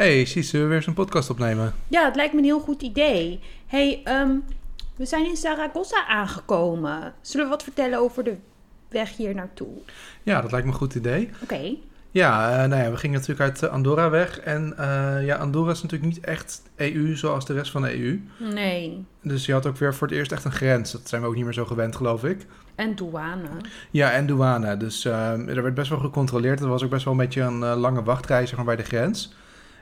Hey, 0.00 0.26
zullen 0.26 0.66
we 0.66 0.72
weer 0.72 0.82
zo'n 0.82 0.94
podcast 0.94 1.30
opnemen? 1.30 1.74
Ja, 1.88 2.04
het 2.04 2.14
lijkt 2.14 2.32
me 2.32 2.38
een 2.38 2.44
heel 2.44 2.60
goed 2.60 2.82
idee. 2.82 3.40
hey, 3.66 4.00
ehm, 4.04 4.36
we 4.96 5.04
zijn 5.04 5.26
in 5.26 5.36
Zaragoza 5.36 6.06
aangekomen. 6.06 7.14
Zullen 7.20 7.46
we 7.46 7.52
wat 7.52 7.62
vertellen 7.62 7.98
over 7.98 8.24
de 8.24 8.36
weg 8.88 9.16
hier 9.16 9.34
naartoe? 9.34 9.68
Ja, 10.22 10.40
dat 10.40 10.50
lijkt 10.50 10.66
me 10.66 10.72
een 10.72 10.78
goed 10.78 10.94
idee. 10.94 11.30
Oké. 11.42 11.74
Ja, 12.10 12.50
eh, 12.62 12.68
nou 12.68 12.82
ja, 12.82 12.90
we 12.90 12.96
gingen 12.96 13.18
natuurlijk 13.18 13.48
uit 13.48 13.62
eh, 13.62 13.70
Andorra 13.70 14.10
weg. 14.10 14.40
En 14.40 14.74
eh, 14.78 15.26
ja, 15.26 15.36
Andorra 15.36 15.70
is 15.70 15.82
natuurlijk 15.82 16.12
niet 16.12 16.24
echt 16.24 16.62
EU 16.76 17.16
zoals 17.16 17.46
de 17.46 17.52
rest 17.52 17.70
van 17.70 17.82
de 17.82 17.98
EU. 17.98 18.22
Nee. 18.38 19.04
Dus 19.22 19.46
je 19.46 19.52
had 19.52 19.66
ook 19.66 19.76
weer 19.76 19.94
voor 19.94 20.06
het 20.06 20.16
eerst 20.16 20.32
echt 20.32 20.44
een 20.44 20.52
grens. 20.52 20.92
Dat 20.92 21.08
zijn 21.08 21.22
we 21.22 21.28
ook 21.28 21.34
niet 21.34 21.44
meer 21.44 21.52
zo 21.52 21.64
gewend, 21.64 21.96
geloof 21.96 22.24
ik. 22.24 22.46
En 22.74 22.94
douane. 22.94 23.48
Ja, 23.90 24.10
en 24.12 24.26
douane. 24.26 24.76
Dus 24.76 25.04
eh, 25.04 25.48
er 25.48 25.62
werd 25.62 25.74
best 25.74 25.90
wel 25.90 25.98
gecontroleerd. 25.98 26.60
Er 26.60 26.68
was 26.68 26.82
ook 26.82 26.90
best 26.90 27.04
wel 27.04 27.12
een 27.12 27.20
beetje 27.20 27.42
een 27.42 27.58
lange 27.58 28.02
wachtrij 28.02 28.46
zeg 28.46 28.56
maar, 28.56 28.64
bij 28.64 28.76
de 28.76 28.82
grens. 28.82 29.34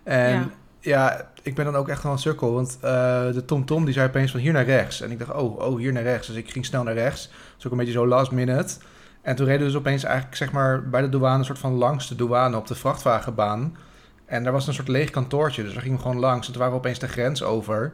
En 0.05 0.31
Ja. 0.31 0.49
ja. 0.81 1.31
ik 1.43 1.55
ben 1.55 1.65
dan 1.65 1.77
ook 1.77 1.89
echt 1.89 2.03
wel 2.03 2.13
een 2.13 2.19
sukkel. 2.19 2.53
Want 2.53 2.79
eh, 2.81 3.33
de 3.33 3.45
TomTom 3.45 3.85
die 3.85 3.95
zei 3.95 4.09
opeens 4.09 4.31
van 4.31 4.41
hier 4.41 4.53
naar 4.53 4.65
rechts. 4.65 5.01
En 5.01 5.11
ik 5.11 5.19
dacht, 5.19 5.33
oh, 5.33 5.59
oh, 5.59 5.79
hier 5.79 5.93
naar 5.93 6.03
rechts. 6.03 6.27
Dus 6.27 6.37
ik 6.37 6.51
ging 6.51 6.65
snel 6.65 6.83
naar 6.83 6.95
rechts. 6.95 7.31
Is 7.59 7.67
ook 7.67 7.73
een 7.73 7.79
beetje 7.79 7.93
zo 7.93 8.07
last 8.07 8.31
minute. 8.31 8.77
En 9.23 9.37
toen 9.37 9.47
reden 9.47 9.61
we 9.61 9.67
dus 9.67 9.81
opeens 9.81 10.05
eigenlijk 10.05 10.37
zeg 10.37 10.53
maar, 10.53 10.89
bij 10.89 11.01
de 11.01 11.09
douane... 11.09 11.39
een 11.39 11.45
soort 11.45 11.59
van 11.59 11.75
langs 11.75 12.09
de 12.09 12.15
douane 12.15 12.57
op 12.57 12.67
de 12.67 12.75
vrachtwagenbaan. 12.75 13.77
En 14.27 14.43
daar 14.43 14.53
was 14.53 14.67
een 14.67 14.75
soort 14.75 14.89
leeg 14.89 15.11
kantoortje. 15.11 15.63
Dus 15.63 15.73
daar 15.73 15.83
gingen 15.83 15.97
we 15.97 16.03
gewoon 16.03 16.19
langs. 16.19 16.47
En 16.47 16.53
toen 16.53 16.63
waren 16.63 16.77
we 16.77 16.81
opeens 16.81 16.99
de 16.99 17.09
grens 17.09 17.43
over... 17.43 17.93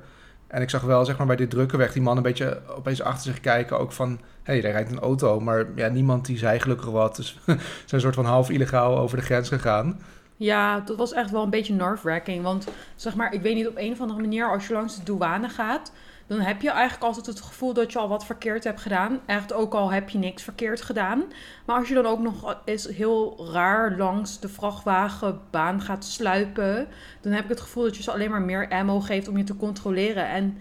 En 0.55 0.63
ik 0.63 0.71
zag 0.71 0.83
wel, 0.83 1.05
zeg 1.05 1.17
maar, 1.17 1.27
bij 1.27 1.37
die 1.37 1.47
drukke 1.47 1.77
weg 1.77 1.93
die 1.93 2.03
man 2.03 2.17
een 2.17 2.23
beetje 2.23 2.61
opeens 2.77 3.03
achter 3.03 3.33
zich 3.33 3.41
kijken. 3.41 3.79
Ook 3.79 3.93
van, 3.93 4.09
hé, 4.43 4.53
hey, 4.53 4.61
daar 4.61 4.73
rijdt 4.73 4.91
een 4.91 4.99
auto. 4.99 5.41
Maar 5.41 5.67
ja, 5.75 5.89
niemand 5.89 6.27
die 6.27 6.39
zei 6.39 6.61
gelukkig 6.61 6.91
wat. 6.91 7.17
Dus 7.17 7.39
zijn 7.45 7.59
een 7.91 8.01
soort 8.01 8.15
van 8.15 8.25
half 8.25 8.51
illegaal 8.51 8.99
over 8.99 9.17
de 9.17 9.23
grens 9.23 9.49
gegaan. 9.49 10.01
Ja, 10.37 10.81
dat 10.81 10.97
was 10.97 11.13
echt 11.13 11.31
wel 11.31 11.43
een 11.43 11.51
beetje 11.51 11.75
nerve-wracking. 11.75 12.43
Want 12.43 12.67
zeg 12.97 13.15
maar, 13.15 13.33
ik 13.33 13.43
weet 13.43 13.55
niet, 13.55 13.69
op 13.69 13.77
een 13.77 13.93
of 13.93 14.01
andere 14.01 14.21
manier, 14.21 14.51
als 14.51 14.67
je 14.67 14.73
langs 14.73 14.97
de 14.97 15.05
douane 15.05 15.49
gaat, 15.49 15.93
dan 16.27 16.41
heb 16.41 16.63
je 16.63 16.71
eigenlijk 16.71 17.05
altijd 17.05 17.27
het 17.27 17.41
gevoel 17.41 17.73
dat 17.73 17.93
je 17.93 17.99
al 17.99 18.09
wat 18.09 18.25
verkeerd 18.25 18.65
hebt 18.65 18.81
gedaan. 18.81 19.21
Echt 19.27 19.53
ook 19.53 19.75
al 19.75 19.93
heb 19.93 20.09
je 20.09 20.19
niks 20.19 20.43
verkeerd 20.43 20.83
gedaan. 20.83 21.25
Maar 21.65 21.79
als 21.79 21.89
je 21.89 21.95
dan 21.95 22.07
ook 22.07 22.21
nog 22.21 22.61
eens 22.65 22.87
heel 22.89 23.49
raar 23.53 23.97
langs 23.97 24.41
de 24.41 24.49
vrachtwagenbaan 24.49 25.81
gaat 25.81 26.05
sluipen, 26.05 26.89
dan 27.21 27.33
heb 27.33 27.43
ik 27.43 27.49
het 27.49 27.61
gevoel 27.61 27.83
dat 27.83 27.97
je 27.97 28.03
ze 28.03 28.13
alleen 28.13 28.31
maar 28.31 28.43
meer 28.43 28.69
ammo 28.69 29.01
geeft 29.01 29.29
om 29.29 29.37
je 29.37 29.45
te 29.45 29.57
controleren. 29.57 30.29
En 30.29 30.59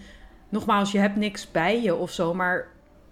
nogmaals, 0.50 0.92
je 0.92 1.00
hebt 1.00 1.16
niks 1.16 1.52
bij 1.52 1.82
je 1.82 1.96
of 1.96 2.12
zo, 2.12 2.34
maar 2.34 2.68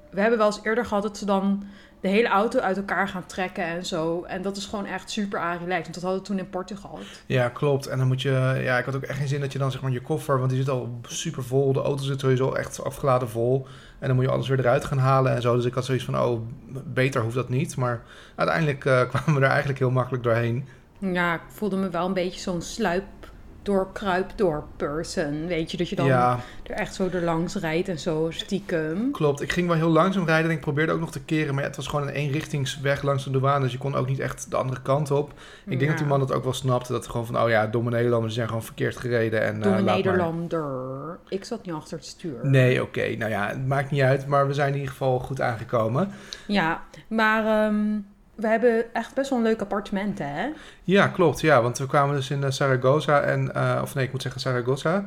we 0.09 0.21
hebben 0.21 0.37
wel 0.37 0.47
eens 0.47 0.63
eerder 0.63 0.85
gehad 0.85 1.03
dat 1.03 1.17
ze 1.17 1.25
dan 1.25 1.63
de 2.01 2.07
hele 2.07 2.27
auto 2.27 2.59
uit 2.59 2.77
elkaar 2.77 3.07
gaan 3.07 3.25
trekken 3.25 3.63
en 3.63 3.85
zo. 3.85 4.23
En 4.23 4.41
dat 4.41 4.57
is 4.57 4.65
gewoon 4.65 4.85
echt 4.85 5.09
super 5.09 5.39
relaxed. 5.39 5.67
Want 5.67 5.93
dat 5.93 6.03
hadden 6.03 6.21
we 6.21 6.27
toen 6.27 6.39
in 6.39 6.49
Portugal. 6.49 6.99
Ja, 7.25 7.49
klopt. 7.49 7.87
En 7.87 7.97
dan 7.97 8.07
moet 8.07 8.21
je, 8.21 8.59
ja, 8.63 8.77
ik 8.77 8.85
had 8.85 8.95
ook 8.95 9.03
echt 9.03 9.17
geen 9.17 9.27
zin 9.27 9.39
dat 9.39 9.51
je 9.51 9.59
dan 9.59 9.71
zeg 9.71 9.81
maar 9.81 9.91
je 9.91 10.01
koffer, 10.01 10.37
want 10.37 10.49
die 10.49 10.59
zit 10.59 10.69
al 10.69 10.99
super 11.01 11.43
vol. 11.43 11.73
De 11.73 11.81
auto 11.81 12.03
zit 12.03 12.19
sowieso 12.19 12.51
echt 12.51 12.83
afgeladen 12.83 13.29
vol. 13.29 13.67
En 13.99 14.07
dan 14.07 14.15
moet 14.15 14.25
je 14.25 14.31
alles 14.31 14.47
weer 14.47 14.59
eruit 14.59 14.85
gaan 14.85 14.97
halen 14.97 15.35
en 15.35 15.41
zo. 15.41 15.55
Dus 15.55 15.65
ik 15.65 15.73
had 15.73 15.85
zoiets 15.85 16.05
van, 16.05 16.19
oh, 16.19 16.41
beter 16.85 17.21
hoeft 17.21 17.35
dat 17.35 17.49
niet. 17.49 17.75
Maar 17.75 18.01
uiteindelijk 18.35 18.85
eh, 18.85 19.01
kwamen 19.09 19.33
we 19.33 19.45
er 19.45 19.51
eigenlijk 19.51 19.79
heel 19.79 19.91
makkelijk 19.91 20.23
doorheen. 20.23 20.67
Ja, 20.97 21.33
ik 21.33 21.41
voelde 21.47 21.75
me 21.75 21.89
wel 21.89 22.05
een 22.05 22.13
beetje 22.13 22.39
zo'n 22.39 22.61
sluip 22.61 23.03
door 23.63 23.87
kruip 23.93 24.31
door 24.35 24.63
person. 24.77 25.47
Weet 25.47 25.71
je, 25.71 25.77
dat 25.77 25.89
je 25.89 25.95
dan 25.95 26.05
Ja, 26.05 26.39
er 26.63 26.71
echt 26.75 26.95
zo 26.95 27.09
er 27.13 27.21
langs 27.21 27.55
rijdt 27.55 27.87
en 27.89 27.99
zo 27.99 28.27
stiekem. 28.29 29.11
klopt. 29.11 29.41
Ik 29.41 29.51
ging 29.51 29.67
wel 29.67 29.75
heel 29.77 29.89
langzaam 29.89 30.25
rijden 30.25 30.49
en 30.49 30.55
ik 30.55 30.61
probeerde 30.61 30.91
ook 30.91 30.99
nog 30.99 31.11
te 31.11 31.23
keren. 31.23 31.55
Maar 31.55 31.63
het 31.63 31.75
was 31.75 31.87
gewoon 31.87 32.07
een 32.07 32.13
eenrichtingsweg 32.13 33.01
langs 33.01 33.23
de 33.23 33.31
douane. 33.31 33.63
Dus 33.63 33.71
je 33.71 33.77
kon 33.77 33.95
ook 33.95 34.07
niet 34.07 34.19
echt 34.19 34.49
de 34.49 34.55
andere 34.57 34.81
kant 34.81 35.11
op. 35.11 35.33
Ik 35.65 35.77
denk 35.79 35.89
dat 35.91 35.99
die 35.99 36.07
man 36.07 36.19
dat 36.19 36.31
ook 36.31 36.43
wel 36.43 36.53
snapte. 36.53 36.91
Dat 36.91 37.07
gewoon 37.07 37.25
van, 37.25 37.39
oh 37.41 37.49
ja, 37.49 37.67
domme 37.67 37.89
Nederlanders 37.89 38.33
zijn 38.33 38.47
gewoon 38.47 38.63
verkeerd 38.63 38.97
gereden. 38.97 39.41
En, 39.41 39.63
eh, 39.63 39.69
laat 39.69 39.83
maar. 39.83 39.95
Nederlander. 39.95 41.19
Ik 41.27 41.43
zat 41.45 41.65
niet 41.65 41.75
achter 41.75 41.97
het 41.97 42.05
stuur. 42.05 42.39
Nee, 42.41 42.81
oké. 42.81 43.15
Nou 43.15 43.31
ja, 43.31 43.47
het 43.47 43.67
maakt 43.67 43.91
niet 43.91 44.01
uit. 44.01 44.27
Maar 44.27 44.47
we 44.47 44.53
zijn 44.53 44.67
in 44.67 44.73
ieder 44.75 44.91
geval 44.91 45.19
goed 45.19 45.41
aangekomen. 45.41 46.11
Ja, 46.47 46.81
maar 47.07 47.65
ehm, 47.65 47.85
we 48.35 48.47
hebben 48.47 48.93
echt 48.93 49.13
best 49.13 49.29
wel 49.29 49.39
een 49.39 49.45
leuk 49.45 49.61
appartement, 49.61 50.19
hè? 50.19 50.49
Ja, 50.83 51.07
klopt. 51.07 51.41
Ja, 51.41 51.61
want 51.61 51.77
we 51.77 51.85
kwamen 51.85 52.15
dus 52.15 52.29
in 52.29 52.43
eh, 52.43 52.51
Zaragoza 52.51 53.19
en... 53.21 53.53
eh, 53.53 53.79
of 53.81 53.95
nee, 53.95 54.05
ik 54.05 54.11
moet 54.11 54.21
zeggen 54.21 54.41
Zaragoza. 54.41 55.05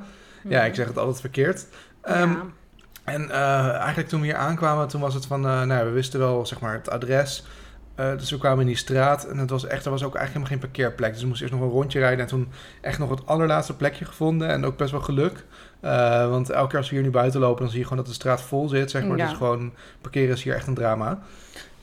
Ja, 0.49 0.65
ik 0.65 0.75
zeg 0.75 0.87
het 0.87 0.99
altijd 0.99 1.21
verkeerd. 1.21 1.67
Ehm, 2.03 2.31
ja. 2.31 2.45
En 3.05 3.31
eh, 3.31 3.75
eigenlijk 3.75 4.09
toen 4.09 4.21
we 4.21 4.27
hier 4.27 4.37
aankwamen, 4.37 4.89
toen 4.89 5.01
was 5.01 5.15
het 5.15 5.27
van... 5.27 5.47
eh, 5.47 5.51
nou, 5.51 5.73
ja, 5.73 5.85
we 5.85 5.91
wisten 5.91 6.21
wel, 6.21 6.47
zeg 6.47 6.61
maar, 6.61 6.73
het 6.73 6.91
adres... 6.91 7.45
Dus 8.17 8.31
we 8.31 8.39
kwamen 8.39 8.61
in 8.61 8.67
die 8.67 8.77
straat 8.77 9.25
en 9.25 9.39
het 9.39 9.51
was 9.51 9.67
echt, 9.67 9.85
er 9.85 9.91
was 9.91 10.03
ook 10.03 10.15
eigenlijk 10.15 10.47
helemaal 10.47 10.49
geen 10.49 10.59
parkeerplek. 10.59 11.13
Dus 11.13 11.21
we 11.21 11.27
moesten 11.27 11.47
eerst 11.47 11.59
nog 11.59 11.69
een 11.69 11.75
rondje 11.75 11.99
rijden 11.99 12.21
en 12.21 12.27
toen 12.27 12.49
echt 12.81 12.99
nog 12.99 13.11
het 13.11 13.27
allerlaatste 13.27 13.77
plekje 13.77 14.05
gevonden. 14.05 14.49
En 14.49 14.65
ook 14.65 14.77
best 14.77 14.91
wel 14.91 15.01
geluk. 15.01 15.45
Want 16.31 16.51
elke 16.51 16.69
keer 16.69 16.79
als 16.79 16.89
we 16.89 16.95
hier 16.95 17.05
nu 17.05 17.11
buiten 17.11 17.41
lopen, 17.41 17.61
dan 17.63 17.69
zie 17.71 17.79
je 17.79 17.85
gewoon 17.85 17.99
dat 17.99 18.07
de 18.07 18.15
straat 18.15 18.43
vol 18.43 18.69
zit. 18.69 18.91
Zeg 18.91 19.05
maar. 19.05 19.17
Ja. 19.17 19.29
Dus 19.29 19.37
gewoon 19.37 19.73
parkeren 20.01 20.35
is 20.35 20.43
hier 20.43 20.55
echt 20.55 20.67
een 20.67 20.75
drama. 20.75 21.19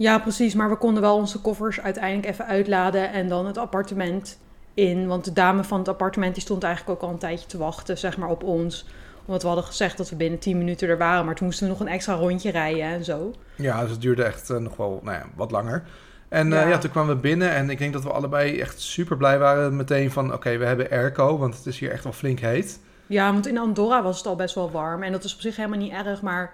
Ja, 0.01 0.19
precies. 0.19 0.53
Maar 0.53 0.69
we 0.69 0.75
konden 0.75 1.01
wel 1.01 1.15
onze 1.15 1.39
koffers 1.39 1.81
uiteindelijk 1.81 2.27
even 2.27 2.45
uitladen 2.45 3.11
en 3.11 3.27
dan 3.27 3.45
het 3.45 3.57
appartement 3.57 4.39
in. 4.73 5.07
Want 5.07 5.25
de 5.25 5.33
dame 5.33 5.63
van 5.63 5.79
het 5.79 5.87
appartement 5.87 6.33
die 6.33 6.43
stond 6.43 6.63
eigenlijk 6.63 6.95
ook 6.95 7.07
al 7.07 7.13
een 7.13 7.19
tijdje 7.19 7.47
te 7.47 7.57
wachten, 7.57 7.97
zeg 7.97 8.17
maar, 8.17 8.29
op 8.29 8.43
ons. 8.43 8.85
Omdat 9.25 9.41
we 9.41 9.47
hadden 9.47 9.65
gezegd 9.65 9.97
dat 9.97 10.09
we 10.09 10.15
binnen 10.15 10.39
10 10.39 10.57
minuten 10.57 10.89
er 10.89 10.97
waren. 10.97 11.25
Maar 11.25 11.35
toen 11.35 11.45
moesten 11.45 11.65
we 11.65 11.71
nog 11.71 11.81
een 11.81 11.87
extra 11.87 12.13
rondje 12.13 12.51
rijden 12.51 12.83
en 12.83 13.03
zo. 13.03 13.33
Ja, 13.55 13.81
dus 13.81 13.91
het 13.91 14.01
duurde 14.01 14.23
echt 14.23 14.49
eh, 14.49 14.57
nog 14.57 14.77
wel 14.77 14.99
nou 15.03 15.17
ja, 15.17 15.25
wat 15.35 15.51
langer. 15.51 15.83
En 16.29 16.53
eh, 16.53 16.61
Ja. 16.61 16.67
ja, 16.67 16.77
toen 16.77 16.91
kwamen 16.91 17.15
we 17.15 17.21
binnen 17.21 17.51
en 17.51 17.69
ik 17.69 17.77
denk 17.77 17.93
dat 17.93 18.03
we 18.03 18.11
allebei 18.11 18.59
echt 18.59 18.81
super 18.81 19.17
blij 19.17 19.39
waren 19.39 19.75
meteen 19.75 20.11
van... 20.11 20.33
Oké, 20.33 20.57
we 20.57 20.65
hebben 20.65 20.89
airco, 20.89 21.37
want 21.37 21.55
het 21.57 21.65
is 21.65 21.79
hier 21.79 21.91
echt 21.91 22.03
wel 22.03 22.13
flink 22.13 22.39
heet. 22.39 22.79
Ja, 23.07 23.31
want 23.33 23.47
in 23.47 23.57
Andorra 23.57 24.03
was 24.03 24.17
het 24.17 24.27
al 24.27 24.35
best 24.35 24.55
wel 24.55 24.71
warm. 24.71 25.03
En 25.03 25.11
dat 25.11 25.23
is 25.23 25.33
op 25.33 25.41
zich 25.41 25.55
helemaal 25.55 25.79
niet 25.79 25.93
erg, 25.93 26.21
maar 26.21 26.53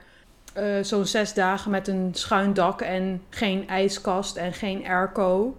eh, 0.57 0.83
zo'n 0.83 1.05
zes 1.05 1.33
dagen 1.33 1.71
met 1.71 1.87
een 1.87 2.09
schuin 2.13 2.53
dak 2.53 2.81
en 2.81 3.21
geen 3.29 3.67
ijskast 3.67 4.35
en 4.35 4.53
geen 4.53 4.87
airco 4.87 5.57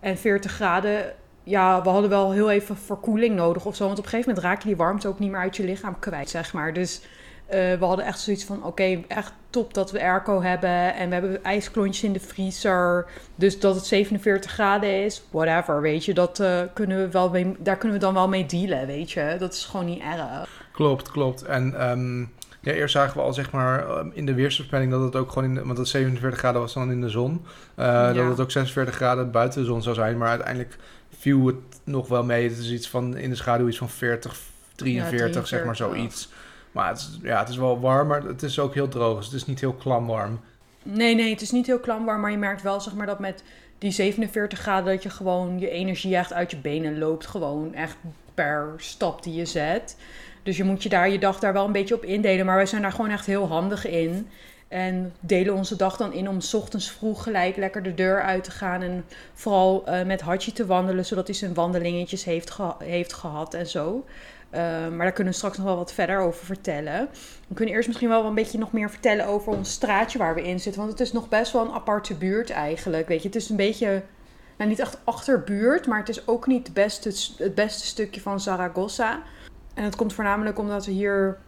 en 0.00 0.18
40 0.18 0.52
graden. 0.52 1.12
Ja, 1.42 1.82
we 1.82 1.88
hadden 1.88 2.10
wel 2.10 2.32
heel 2.32 2.50
even 2.50 2.76
verkoeling 2.76 3.34
nodig 3.34 3.64
of 3.64 3.76
zo. 3.76 3.86
Want 3.86 3.98
op 3.98 4.04
een 4.04 4.10
gegeven 4.10 4.34
moment 4.34 4.48
raak 4.48 4.62
je 4.62 4.68
die 4.68 4.76
warmte 4.76 5.08
ook 5.08 5.18
niet 5.18 5.30
meer 5.30 5.40
uit 5.40 5.56
je 5.56 5.64
lichaam 5.64 5.98
kwijt, 5.98 6.30
zeg 6.30 6.52
maar. 6.52 6.72
Dus 6.72 7.02
eh, 7.46 7.58
we 7.78 7.84
hadden 7.84 8.04
echt 8.04 8.20
zoiets 8.20 8.44
van, 8.44 8.64
oké, 8.64 9.02
echt 9.08 9.32
top 9.50 9.74
dat 9.74 9.90
we 9.90 10.00
airco 10.00 10.42
hebben. 10.42 10.94
En 10.94 11.08
we 11.08 11.14
hebben 11.14 11.44
ijsklontjes 11.44 12.04
in 12.04 12.12
de 12.12 12.20
vriezer. 12.20 13.06
Dus 13.34 13.60
dat 13.60 13.74
het 13.74 13.86
47 13.86 14.50
graden 14.50 15.04
is, 15.04 15.22
whatever, 15.30 15.80
weet 15.80 16.04
je. 16.04 16.14
Dat, 16.14 16.40
eh, 16.40 16.60
kunnen 16.74 16.98
we 16.98 17.10
wel 17.10 17.32
daar 17.58 17.76
kunnen 17.76 17.98
we 17.98 18.04
dan 18.04 18.14
wel 18.14 18.28
mee 18.28 18.46
dealen, 18.46 18.86
weet 18.86 19.10
je. 19.10 19.36
Dat 19.38 19.52
is 19.52 19.64
gewoon 19.64 19.86
niet 19.86 20.02
erg. 20.02 20.68
Klopt, 20.72 21.10
klopt. 21.10 21.42
En 21.42 21.74
ehm, 21.80 22.24
ja, 22.60 22.72
eerst 22.72 22.94
zagen 22.94 23.16
we 23.16 23.22
al 23.22 23.32
zeg 23.32 23.50
maar 23.50 23.88
ehm, 23.88 24.08
in 24.12 24.26
de 24.26 24.34
weersvoorspelling 24.34 24.90
dat 24.90 25.02
het 25.02 25.16
ook 25.16 25.28
gewoon 25.32 25.44
in 25.48 25.54
de, 25.54 25.64
want 25.64 25.78
het 25.78 25.88
47 25.88 26.38
graden 26.38 26.60
was 26.60 26.72
dan 26.74 26.90
in 26.90 27.00
de 27.00 27.08
zon, 27.08 27.42
eh, 27.74 27.84
Ja. 27.86 28.12
dat 28.12 28.28
het 28.28 28.40
ook 28.40 28.50
46 28.50 28.94
graden 28.94 29.30
buiten 29.30 29.60
de 29.60 29.66
zon 29.66 29.82
zou 29.82 29.94
zijn, 29.94 30.18
maar 30.18 30.28
uiteindelijk 30.28 30.76
viel 31.18 31.46
het 31.46 31.56
nog 31.84 32.08
wel 32.08 32.24
mee. 32.24 32.48
Het 32.48 32.58
is 32.58 32.70
iets 32.70 32.88
van 32.88 33.16
in 33.16 33.30
de 33.30 33.36
schaduw 33.36 33.68
iets 33.68 33.78
van 33.78 33.88
40, 33.90 34.38
43, 34.74 35.46
zeg 35.46 35.64
maar 35.64 35.74
43. 35.74 35.76
zoiets. 35.76 36.28
Maar 36.72 36.88
het 36.88 36.98
is, 36.98 37.18
ja, 37.22 37.38
het 37.38 37.48
is 37.48 37.56
wel 37.56 37.80
warm, 37.80 38.08
maar 38.08 38.22
het 38.22 38.42
is 38.42 38.58
ook 38.58 38.74
heel 38.74 38.88
droog, 38.88 39.16
dus 39.16 39.24
het 39.26 39.34
is 39.34 39.46
niet 39.46 39.60
heel 39.60 39.72
klamwarm. 39.72 40.40
Nee, 40.82 41.14
nee, 41.14 41.30
het 41.30 41.40
is 41.40 41.50
niet 41.50 41.66
heel 41.66 41.78
klamwarm, 41.80 42.20
maar 42.20 42.30
je 42.30 42.36
merkt 42.38 42.62
wel 42.62 42.80
zeg 42.80 42.94
maar, 42.94 43.06
dat 43.06 43.18
met 43.18 43.42
die 43.78 43.90
47 43.90 44.58
graden 44.58 44.92
dat 44.94 45.02
je 45.02 45.10
gewoon 45.10 45.58
je 45.58 45.70
energie 45.70 46.16
echt 46.16 46.32
uit 46.32 46.50
je 46.50 46.56
benen 46.56 46.98
loopt. 46.98 47.26
Gewoon 47.26 47.74
echt 47.74 47.96
per 48.34 48.72
stap 48.76 49.22
die 49.22 49.34
je 49.34 49.44
zet. 49.44 49.96
Dus 50.42 50.56
je 50.56 50.64
moet 50.64 50.82
je 50.82 50.88
daar 50.88 51.10
je 51.10 51.18
dag 51.18 51.38
daar 51.38 51.52
wel 51.52 51.66
een 51.66 51.72
beetje 51.72 51.94
op 51.94 52.04
indelen. 52.04 52.46
Maar 52.46 52.56
wij 52.56 52.66
zijn 52.66 52.82
daar 52.82 52.92
gewoon 52.92 53.10
echt 53.10 53.26
heel 53.26 53.48
handig 53.48 53.86
in. 53.86 54.28
En 54.68 55.12
delen 55.20 55.54
onze 55.54 55.76
dag 55.76 55.96
dan 55.96 56.12
in 56.12 56.28
om 56.28 56.40
's 56.40 56.54
ochtends 56.54 56.90
vroeg 56.90 57.22
gelijk 57.22 57.56
lekker 57.56 57.82
de 57.82 57.94
deur 57.94 58.22
uit 58.22 58.44
te 58.44 58.50
gaan. 58.50 58.82
En 58.82 59.04
vooral 59.34 59.86
eh, 59.86 60.06
met 60.06 60.20
Hachi 60.20 60.52
te 60.52 60.66
wandelen, 60.66 61.06
zodat 61.06 61.26
hij 61.26 61.36
zijn 61.36 61.54
wandelingetjes 61.54 62.24
heeft, 62.24 62.58
heeft 62.78 63.12
gehad 63.12 63.54
en 63.54 63.66
zo. 63.66 64.04
Eh, 64.50 64.60
maar 64.88 64.98
daar 64.98 65.12
kunnen 65.12 65.32
we 65.32 65.38
straks 65.38 65.56
nog 65.56 65.66
wel 65.66 65.76
wat 65.76 65.92
verder 65.92 66.18
over 66.18 66.44
vertellen. 66.44 67.08
We 67.48 67.54
kunnen 67.54 67.74
eerst 67.74 67.88
misschien 67.88 68.08
wel 68.08 68.24
een 68.24 68.34
beetje 68.34 68.58
nog 68.58 68.72
meer 68.72 68.90
vertellen 68.90 69.26
over 69.26 69.52
ons 69.52 69.72
straatje 69.72 70.18
waar 70.18 70.34
we 70.34 70.42
in 70.42 70.60
zitten. 70.60 70.80
Want 70.80 70.92
het 70.92 71.00
is 71.00 71.12
nog 71.12 71.28
best 71.28 71.52
wel 71.52 71.62
een 71.62 71.72
aparte 71.72 72.14
buurt 72.14 72.50
eigenlijk. 72.50 73.08
Weet 73.08 73.22
je, 73.22 73.26
het 73.26 73.36
is 73.36 73.48
een 73.48 73.56
beetje, 73.56 74.02
nou 74.56 74.70
niet 74.70 74.78
echt 74.78 74.98
achterbuurt, 75.04 75.86
maar 75.86 75.98
het 75.98 76.08
is 76.08 76.26
ook 76.26 76.46
niet 76.46 76.66
het 76.66 76.74
beste, 76.74 77.12
het 77.36 77.54
beste 77.54 77.86
stukje 77.86 78.20
van 78.20 78.40
Zaragoza. 78.40 79.22
En 79.74 79.82
dat 79.82 79.96
komt 79.96 80.12
voornamelijk 80.12 80.58
omdat 80.58 80.86
we 80.86 80.92
hier, 80.92 81.38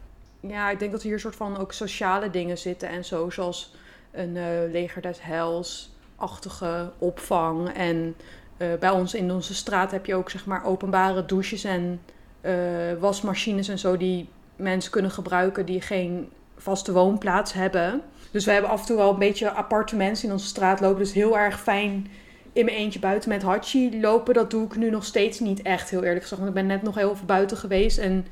ja, 0.41 0.71
ik 0.71 0.79
denk 0.79 0.93
dat 0.93 1.03
hier 1.03 1.13
een 1.13 1.21
soort 1.21 1.37
van 1.37 1.57
ook 1.57 1.73
sociale 1.73 2.31
dingen 2.31 2.59
zitten 2.59 2.89
en 2.89 3.05
zo. 3.05 3.31
Zoals 3.31 3.75
een 4.13 4.37
eh, 4.37 4.71
leger 4.71 5.03
des 5.03 5.23
heils-achtige 5.23 6.93
opvang. 6.99 7.69
En 7.69 8.15
eh, 8.57 8.69
bij 8.81 8.91
ons 8.91 9.15
in 9.15 9.33
onze 9.33 9.55
straat 9.55 9.91
heb 9.91 10.07
je 10.07 10.15
ook 10.15 10.31
zeg 10.31 10.47
maar 10.47 10.65
openbare 10.65 11.25
douches 11.25 11.65
en 11.65 12.01
eh, 12.41 12.55
wasmachines 12.99 13.69
en 13.69 13.79
zo 13.79 13.97
die 13.97 14.29
mensen 14.57 14.91
kunnen 14.91 15.11
gebruiken 15.11 15.67
die 15.67 15.81
geen 15.81 16.31
vaste 16.57 16.93
woonplaats 16.93 17.53
hebben. 17.53 18.03
Dus 18.31 18.45
we 18.45 18.53
hebben 18.53 18.71
af 18.71 18.81
en 18.81 18.87
toe 18.87 18.97
wel 18.97 19.13
een 19.13 19.19
beetje 19.19 19.51
aparte 19.51 19.97
mensen 19.97 20.27
in 20.27 20.33
onze 20.33 20.47
straat 20.47 20.81
lopen. 20.81 20.99
Dus 20.99 21.13
heel 21.13 21.39
erg 21.39 21.61
fijn 21.61 22.11
in 22.52 22.64
mijn 22.64 22.76
eentje 22.76 22.99
buiten 22.99 23.28
met 23.28 23.43
Hachi 23.43 24.00
lopen, 24.00 24.34
dat 24.34 24.50
doe 24.50 24.66
ik 24.66 24.76
nu 24.76 24.90
nog 24.90 25.04
steeds 25.04 25.40
niet 25.40 25.62
echt, 25.62 25.90
heel 25.90 26.02
eerlijk 26.02 26.22
gezegd. 26.22 26.40
Want 26.40 26.56
ik 26.56 26.60
ben 26.62 26.66
net 26.66 26.82
nog 26.82 26.94
heel 26.94 27.12
even 27.12 27.26
buiten 27.26 27.56
geweest 27.56 27.99
en 27.99 28.26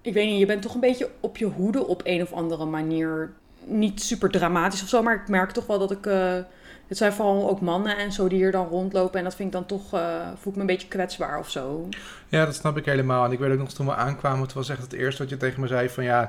ik 0.00 0.14
weet 0.14 0.28
niet, 0.28 0.38
je 0.38 0.46
bent 0.46 0.62
toch 0.62 0.74
een 0.74 0.80
beetje 0.80 1.10
op 1.20 1.36
je 1.36 1.46
hoede 1.46 1.86
op 1.86 2.00
een 2.04 2.22
of 2.22 2.32
andere 2.32 2.64
manier. 2.64 3.32
Niet 3.64 4.02
super 4.02 4.30
dramatisch 4.30 4.82
of 4.82 4.88
zo, 4.88 5.02
maar 5.02 5.14
ik 5.14 5.28
merk 5.28 5.50
toch 5.50 5.66
wel 5.66 5.78
dat 5.78 5.90
ik... 5.90 6.06
eh, 6.06 6.38
het 6.90 6.98
zijn 6.98 7.12
vooral 7.12 7.50
ook 7.50 7.60
mannen 7.60 7.96
en 7.96 8.12
zo 8.12 8.28
die 8.28 8.38
hier 8.38 8.52
dan 8.52 8.68
rondlopen. 8.68 9.18
En 9.18 9.24
dat 9.24 9.34
vind 9.34 9.48
ik 9.48 9.54
dan 9.54 9.66
toch, 9.66 9.92
eh, 9.92 10.28
voel 10.34 10.52
ik 10.52 10.54
me 10.54 10.60
een 10.60 10.66
beetje 10.66 10.88
kwetsbaar 10.88 11.38
of 11.38 11.50
zo. 11.50 11.88
Ja, 12.28 12.44
dat 12.44 12.54
snap 12.54 12.76
ik 12.76 12.84
helemaal. 12.84 13.24
En 13.24 13.32
ik 13.32 13.38
weet 13.38 13.52
ook 13.52 13.58
nog 13.58 13.72
toen 13.72 13.86
we 13.86 13.94
aankwamen, 13.94 14.42
het 14.42 14.52
was 14.52 14.68
echt 14.68 14.82
het 14.82 14.92
eerste 14.92 15.22
wat 15.22 15.30
je 15.30 15.36
tegen 15.36 15.60
me 15.60 15.66
zei 15.66 15.88
van 15.88 16.04
ja, 16.04 16.28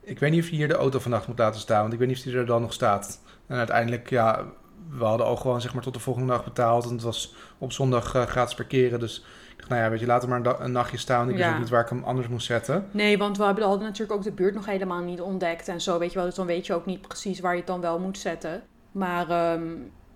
ik 0.00 0.18
weet 0.18 0.30
niet 0.30 0.42
of 0.42 0.48
je 0.48 0.56
hier 0.56 0.68
de 0.68 0.74
auto 0.74 0.98
vannacht 0.98 1.26
moet 1.26 1.38
laten 1.38 1.60
staan, 1.60 1.80
want 1.80 1.92
ik 1.92 1.98
weet 1.98 2.08
niet 2.08 2.16
of 2.16 2.22
die 2.22 2.36
er 2.36 2.46
dan 2.46 2.60
nog 2.60 2.72
staat. 2.72 3.20
En 3.46 3.56
uiteindelijk, 3.56 4.10
ja, 4.10 4.44
we 4.90 5.04
hadden 5.04 5.26
al 5.26 5.36
gewoon 5.36 5.60
zeg 5.60 5.74
maar 5.74 5.82
tot 5.82 5.94
de 5.94 6.00
volgende 6.00 6.28
dag 6.32 6.44
betaald 6.44 6.84
en 6.84 6.90
het 6.92 7.02
was 7.02 7.34
op 7.58 7.72
zondag 7.72 8.14
eh, 8.14 8.22
gratis 8.22 8.54
parkeren. 8.54 9.00
Dus 9.00 9.18
ik 9.50 9.56
dacht, 9.56 9.68
nou 9.68 9.82
ja, 9.82 9.90
weet 9.90 10.00
je, 10.00 10.06
laat 10.06 10.22
hem 10.22 10.30
maar 10.42 10.60
een, 10.60 10.72
nachtje 10.72 10.96
staan. 10.96 11.28
Ik 11.28 11.36
wist 11.36 11.48
Ja. 11.48 11.52
ook 11.54 11.58
niet 11.60 11.68
waar 11.68 11.82
ik 11.82 11.88
hem 11.88 12.04
anders 12.04 12.28
moest 12.28 12.46
zetten. 12.46 12.86
Nee, 12.90 13.18
want 13.18 13.36
we 13.36 13.42
hadden 13.42 13.80
natuurlijk 13.80 14.12
ook 14.12 14.22
de 14.22 14.32
buurt 14.32 14.54
nog 14.54 14.66
helemaal 14.66 15.02
niet 15.02 15.20
ontdekt 15.20 15.68
en 15.68 15.80
zo, 15.80 15.98
weet 15.98 16.10
je 16.12 16.16
wel. 16.16 16.26
Dus 16.26 16.34
dan 16.34 16.46
weet 16.46 16.66
je 16.66 16.74
ook 16.74 16.86
niet 16.86 17.00
precies 17.08 17.40
waar 17.40 17.52
je 17.52 17.58
het 17.58 17.66
dan 17.66 17.80
wel 17.80 17.98
moet 17.98 18.18
zetten. 18.18 18.62
Maar 18.92 19.28
ehm, 19.30 19.62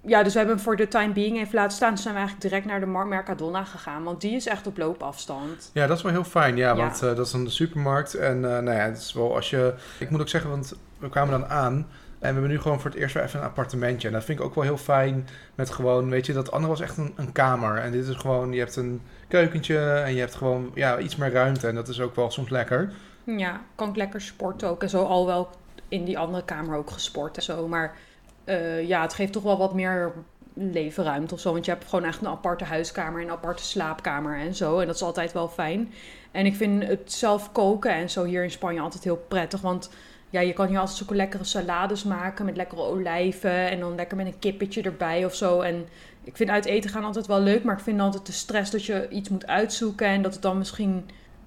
ja, 0.06 0.22
dus 0.22 0.32
we 0.32 0.38
hebben 0.38 0.56
hem 0.56 0.64
voor 0.64 0.76
de 0.76 0.88
time 0.88 1.12
being 1.12 1.38
even 1.38 1.54
laten 1.54 1.76
staan. 1.76 1.88
Toen 1.88 2.02
zijn 2.02 2.14
we 2.14 2.20
eigenlijk 2.20 2.50
direct 2.50 2.66
naar 2.66 2.80
de 2.80 3.06
Mercadona 3.08 3.64
gegaan, 3.64 4.02
want 4.02 4.20
die 4.20 4.34
is 4.34 4.46
echt 4.46 4.66
op 4.66 4.78
loopafstand. 4.78 5.70
Ja, 5.72 5.86
dat 5.86 5.96
is 5.96 6.02
wel 6.02 6.12
heel 6.12 6.24
fijn, 6.24 6.56
ja, 6.56 6.68
Ja. 6.68 6.76
want 6.76 7.02
eh, 7.02 7.14
dat 7.16 7.26
is 7.26 7.32
een 7.32 7.50
supermarkt. 7.50 8.14
En 8.14 8.34
eh, 8.44 8.50
nou 8.62 8.76
ja, 8.76 8.84
het 8.84 8.98
is 8.98 9.12
wel 9.12 9.34
als 9.34 9.50
je... 9.50 9.74
Ik 9.98 10.10
moet 10.10 10.20
ook 10.20 10.28
zeggen, 10.28 10.50
want 10.50 10.74
we 10.98 11.08
kwamen 11.08 11.40
dan 11.40 11.48
aan 11.48 11.86
en 12.22 12.28
we 12.28 12.34
hebben 12.34 12.50
nu 12.50 12.60
gewoon 12.60 12.80
voor 12.80 12.90
het 12.90 12.98
eerst 12.98 13.14
weer 13.14 13.22
even 13.22 13.40
een 13.40 13.46
appartementje. 13.46 14.08
En 14.08 14.14
dat 14.14 14.24
vind 14.24 14.38
ik 14.38 14.44
ook 14.44 14.54
wel 14.54 14.64
heel 14.64 14.76
fijn 14.76 15.28
met 15.54 15.70
gewoon, 15.70 16.10
weet 16.10 16.26
je, 16.26 16.32
dat 16.32 16.50
andere 16.50 16.72
was 16.72 16.80
echt 16.80 16.96
een, 16.96 17.12
een 17.16 17.32
kamer. 17.32 17.78
En 17.78 17.92
dit 17.92 18.08
is 18.08 18.16
gewoon, 18.16 18.52
je 18.52 18.58
hebt 18.58 18.76
een 18.76 19.00
keukentje 19.28 19.78
en 19.78 20.14
je 20.14 20.20
hebt 20.20 20.34
gewoon 20.34 20.70
ja, 20.74 20.98
iets 20.98 21.16
meer 21.16 21.32
ruimte. 21.32 21.68
En 21.68 21.74
dat 21.74 21.88
is 21.88 22.00
ook 22.00 22.16
wel 22.16 22.30
soms 22.30 22.50
lekker. 22.50 22.92
Ja, 23.24 23.60
kan 23.74 23.88
ik 23.88 23.96
lekker 23.96 24.20
sporten 24.20 24.68
ook 24.68 24.82
en 24.82 24.90
zo. 24.90 25.04
Al 25.04 25.26
wel 25.26 25.50
in 25.88 26.04
die 26.04 26.18
andere 26.18 26.44
kamer 26.44 26.76
ook 26.76 26.90
gesport 26.90 27.36
en 27.36 27.42
zo. 27.42 27.68
Maar 27.68 27.96
eh, 28.44 28.88
ja, 28.88 29.02
het 29.02 29.14
geeft 29.14 29.32
toch 29.32 29.42
wel 29.42 29.58
wat 29.58 29.74
meer 29.74 30.12
levenruimte 30.54 31.34
of 31.34 31.40
zo. 31.40 31.52
Want 31.52 31.64
je 31.64 31.70
hebt 31.70 31.88
gewoon 31.88 32.04
echt 32.04 32.20
een 32.20 32.28
aparte 32.28 32.64
huiskamer 32.64 33.20
en 33.20 33.26
een 33.26 33.32
aparte 33.32 33.62
slaapkamer 33.62 34.38
en 34.38 34.54
zo. 34.54 34.78
En 34.78 34.86
dat 34.86 34.94
is 34.94 35.02
altijd 35.02 35.32
wel 35.32 35.48
fijn. 35.48 35.92
En 36.30 36.46
ik 36.46 36.54
vind 36.54 36.86
het 36.86 37.12
zelf 37.12 37.52
koken 37.52 37.90
en 37.90 38.10
zo 38.10 38.24
hier 38.24 38.42
in 38.42 38.50
Spanje 38.50 38.80
altijd 38.80 39.04
heel 39.04 39.24
prettig. 39.28 39.60
Want 39.60 39.90
ja, 40.32 40.40
je 40.40 40.52
kan 40.52 40.66
hier 40.66 40.78
altijd 40.78 40.96
zulke 40.96 41.14
lekkere 41.14 41.44
salades 41.44 42.04
maken 42.04 42.44
met 42.44 42.56
lekkere 42.56 42.80
olijven. 42.80 43.70
En 43.70 43.80
dan 43.80 43.94
lekker 43.94 44.16
met 44.16 44.26
een 44.26 44.38
kippetje 44.38 44.82
erbij 44.82 45.24
of 45.24 45.34
zo. 45.34 45.60
En 45.60 45.86
ik 46.24 46.36
vind 46.36 46.50
uit 46.50 46.64
eten 46.64 46.90
gaan 46.90 47.04
altijd 47.04 47.26
wel 47.26 47.40
leuk. 47.40 47.64
Maar 47.64 47.76
ik 47.76 47.82
vind 47.82 48.00
altijd 48.00 48.26
de 48.26 48.32
stress 48.32 48.70
dat 48.70 48.84
je 48.84 49.08
iets 49.08 49.28
moet 49.28 49.46
uitzoeken. 49.46 50.06
En 50.06 50.22
dat 50.22 50.32
het 50.32 50.42
dan 50.42 50.58
misschien 50.58 51.04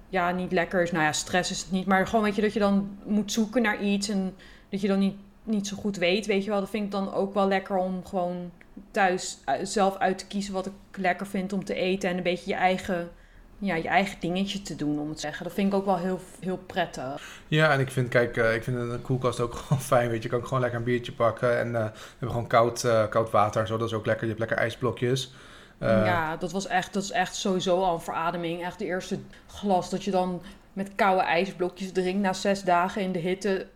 ja, 0.08 0.30
niet 0.30 0.52
lekker 0.52 0.82
is. 0.82 0.92
Nou 0.92 1.04
ja, 1.04 1.12
stress 1.12 1.50
is 1.50 1.60
het 1.60 1.70
niet. 1.70 1.86
Maar 1.86 2.06
gewoon 2.06 2.24
weet 2.24 2.34
je 2.34 2.42
dat 2.42 2.52
je 2.52 2.58
dan 2.58 2.98
moet 3.04 3.32
zoeken 3.32 3.62
naar 3.62 3.82
iets. 3.82 4.08
En 4.08 4.34
dat 4.68 4.80
je 4.80 4.88
dan 4.88 4.98
niet, 4.98 5.16
niet 5.42 5.66
zo 5.66 5.76
goed 5.76 5.96
weet. 5.96 6.26
Weet 6.26 6.44
je 6.44 6.50
wel, 6.50 6.60
dat 6.60 6.70
vind 6.70 6.84
ik 6.84 6.90
dan 6.90 7.12
ook 7.12 7.34
wel 7.34 7.48
lekker 7.48 7.76
om 7.76 8.04
gewoon 8.04 8.50
thuis 8.90 9.38
eh, 9.44 9.54
zelf 9.62 9.96
uit 9.96 10.18
te 10.18 10.26
kiezen 10.26 10.52
wat 10.52 10.66
ik 10.66 10.72
lekker 10.96 11.26
vind 11.26 11.52
om 11.52 11.64
te 11.64 11.74
eten. 11.74 12.10
En 12.10 12.16
een 12.16 12.22
beetje 12.22 12.50
je 12.50 12.56
eigen, 12.56 13.10
ja, 13.58 13.74
je 13.74 13.88
eigen 13.88 14.20
dingetje 14.20 14.62
te 14.62 14.76
doen, 14.76 14.98
om 14.98 15.06
het 15.06 15.14
te 15.14 15.20
zeggen. 15.22 15.44
Dat 15.44 15.52
vind 15.54 15.68
ik 15.72 15.78
ook 15.78 15.84
wel 15.84 15.98
heel, 15.98 16.20
heel 16.40 16.56
prettig. 16.66 17.40
Ja, 17.48 17.72
en 17.72 17.80
ik 17.80 17.90
vind, 17.90 18.08
kijk, 18.08 18.36
eh, 18.36 18.54
ik 18.54 18.62
vind 18.62 18.76
een 18.76 19.02
koelkast 19.02 19.40
ook 19.40 19.54
gewoon 19.66 19.80
fijn, 19.82 20.08
weet 20.08 20.16
je. 20.16 20.22
Je 20.22 20.28
kan 20.28 20.38
ook 20.38 20.44
gewoon 20.46 20.60
lekker 20.60 20.78
een 20.78 20.84
biertje 20.84 21.12
pakken 21.12 21.58
en 21.58 21.66
eh, 21.76 21.84
we 21.84 21.90
hebben 22.10 22.28
gewoon 22.30 22.46
koud, 22.46 22.84
eh, 22.84 23.08
koud 23.08 23.30
water 23.30 23.60
en 23.60 23.66
zo. 23.66 23.76
Dat 23.76 23.88
is 23.88 23.94
ook 23.94 24.06
lekker. 24.06 24.22
Je 24.22 24.28
hebt 24.28 24.38
lekker 24.40 24.58
ijsblokjes. 24.58 25.32
Ja, 25.80 26.36
dat 26.36 26.52
was 26.52 26.66
echt, 26.66 26.92
dat 26.92 27.02
is 27.02 27.10
echt 27.10 27.34
sowieso 27.34 27.82
al 27.82 27.94
een 27.94 28.00
verademing. 28.00 28.64
Echt 28.64 28.78
de 28.78 28.84
eerste 28.84 29.18
glas 29.46 29.90
dat 29.90 30.04
je 30.04 30.10
dan 30.10 30.42
met 30.72 30.90
koude 30.94 31.22
ijsblokjes 31.22 31.92
drinkt 31.92 32.20
na 32.22 32.32
zes 32.32 32.62
dagen 32.62 33.02
in 33.02 33.12
de 33.12 33.18
hitte. 33.18 33.66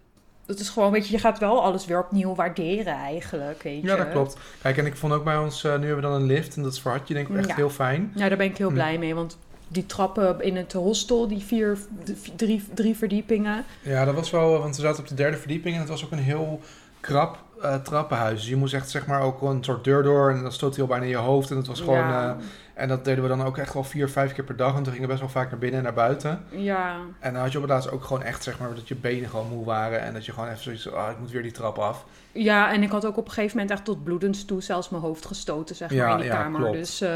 Dat 0.46 0.58
is 0.58 0.68
gewoon, 0.68 0.92
weet 0.92 1.06
je, 1.06 1.12
je 1.12 1.18
gaat 1.18 1.38
wel 1.38 1.62
alles 1.62 1.86
weer 1.86 1.98
opnieuw 1.98 2.34
waarderen 2.34 2.94
eigenlijk, 2.94 3.62
weet 3.62 3.80
je. 3.82 3.86
Ja, 3.88 3.96
dat 3.96 4.10
klopt. 4.10 4.36
Kijk, 4.62 4.76
en 4.76 4.86
ik 4.86 4.96
vond 4.96 5.12
ook 5.12 5.24
bij 5.24 5.36
ons, 5.36 5.62
nu 5.62 5.68
hebben 5.70 5.94
we 5.96 6.00
dan 6.00 6.12
een 6.12 6.26
lift 6.26 6.56
en 6.56 6.62
dat 6.62 6.72
is 6.72 6.80
voor 6.80 6.90
Hartje 6.90 7.14
denk 7.14 7.28
ik 7.28 7.36
echt 7.36 7.48
Ja. 7.48 7.54
heel 7.54 7.70
fijn. 7.70 8.12
Ja, 8.14 8.28
daar 8.28 8.36
ben 8.38 8.46
ik 8.46 8.56
heel 8.56 8.68
Hm. 8.68 8.74
blij 8.74 8.98
mee, 8.98 9.14
want 9.14 9.38
die 9.72 9.86
trappen 9.86 10.40
in 10.42 10.56
het 10.56 10.72
hostel, 10.72 11.28
die 11.28 11.42
vier, 11.44 11.78
drie, 12.36 12.64
drie 12.74 12.96
verdiepingen. 12.96 13.64
Ja, 13.82 14.04
dat 14.04 14.14
was 14.14 14.30
wel, 14.30 14.58
want 14.58 14.76
we 14.76 14.82
zaten 14.82 15.02
op 15.02 15.08
de 15.08 15.14
derde 15.14 15.36
verdieping 15.36 15.74
en 15.74 15.80
het 15.80 15.88
was 15.90 16.04
ook 16.04 16.10
een 16.12 16.18
heel 16.18 16.60
krap 17.00 17.38
eh, 17.62 17.74
trappenhuis. 17.74 18.40
Dus 18.40 18.48
je 18.48 18.56
moest 18.56 18.74
echt 18.74 18.90
zeg 18.90 19.06
maar 19.06 19.20
ook 19.22 19.42
een 19.42 19.64
soort 19.64 19.84
deur 19.84 20.02
door 20.02 20.30
en 20.30 20.42
dan 20.42 20.52
stoot 20.52 20.72
hij 20.74 20.82
al 20.82 20.88
bijna 20.88 21.04
in 21.04 21.10
je 21.10 21.16
hoofd 21.16 21.50
en 21.50 21.56
het 21.56 21.66
was 21.66 21.80
gewoon... 21.80 21.96
ja, 21.98 22.30
eh, 22.38 22.44
en 22.74 22.88
dat 22.88 23.04
deden 23.04 23.22
we 23.22 23.28
dan 23.28 23.42
ook 23.42 23.58
echt 23.58 23.74
wel 23.74 23.84
vier, 23.84 24.08
vijf 24.08 24.32
keer 24.32 24.44
per 24.44 24.56
dag 24.56 24.76
en 24.76 24.82
toen 24.82 24.92
gingen 24.92 25.00
we 25.00 25.06
best 25.06 25.20
wel 25.20 25.28
vaak 25.28 25.50
naar 25.50 25.58
binnen 25.58 25.78
en 25.78 25.84
naar 25.84 25.94
buiten. 25.94 26.44
ja, 26.50 26.96
En 27.18 27.32
dan 27.32 27.42
had 27.42 27.52
je 27.52 27.58
op 27.58 27.64
het 27.64 27.72
laatst 27.72 27.90
ook 27.90 28.04
gewoon 28.04 28.22
echt 28.22 28.42
zeg 28.42 28.58
maar 28.58 28.74
dat 28.74 28.88
je 28.88 28.94
benen 28.94 29.28
gewoon 29.28 29.48
moe 29.48 29.64
waren 29.64 30.00
en 30.00 30.12
dat 30.12 30.24
je 30.26 30.32
gewoon 30.32 30.48
even 30.48 30.62
zoiets, 30.62 30.92
ah, 30.92 31.10
ik 31.10 31.18
moet 31.18 31.30
weer 31.30 31.42
die 31.42 31.50
trap 31.52 31.78
af. 31.78 32.04
ja, 32.32 32.72
en 32.72 32.82
ik 32.82 32.90
had 32.90 33.06
ook 33.06 33.16
op 33.16 33.24
een 33.26 33.32
gegeven 33.32 33.56
moment 33.56 33.76
echt 33.76 33.84
tot 33.84 34.04
bloedens 34.04 34.44
toe 34.44 34.62
zelfs 34.62 34.88
mijn 34.88 35.02
hoofd 35.02 35.26
gestoten, 35.26 35.76
zeg 35.76 35.88
maar, 35.90 35.98
Ja, 35.98 36.10
in 36.10 36.16
die 36.16 36.26
ja, 36.26 36.36
kamer. 36.42 36.60
klopt. 36.60 36.76
Dus 36.76 37.00
eh, 37.00 37.10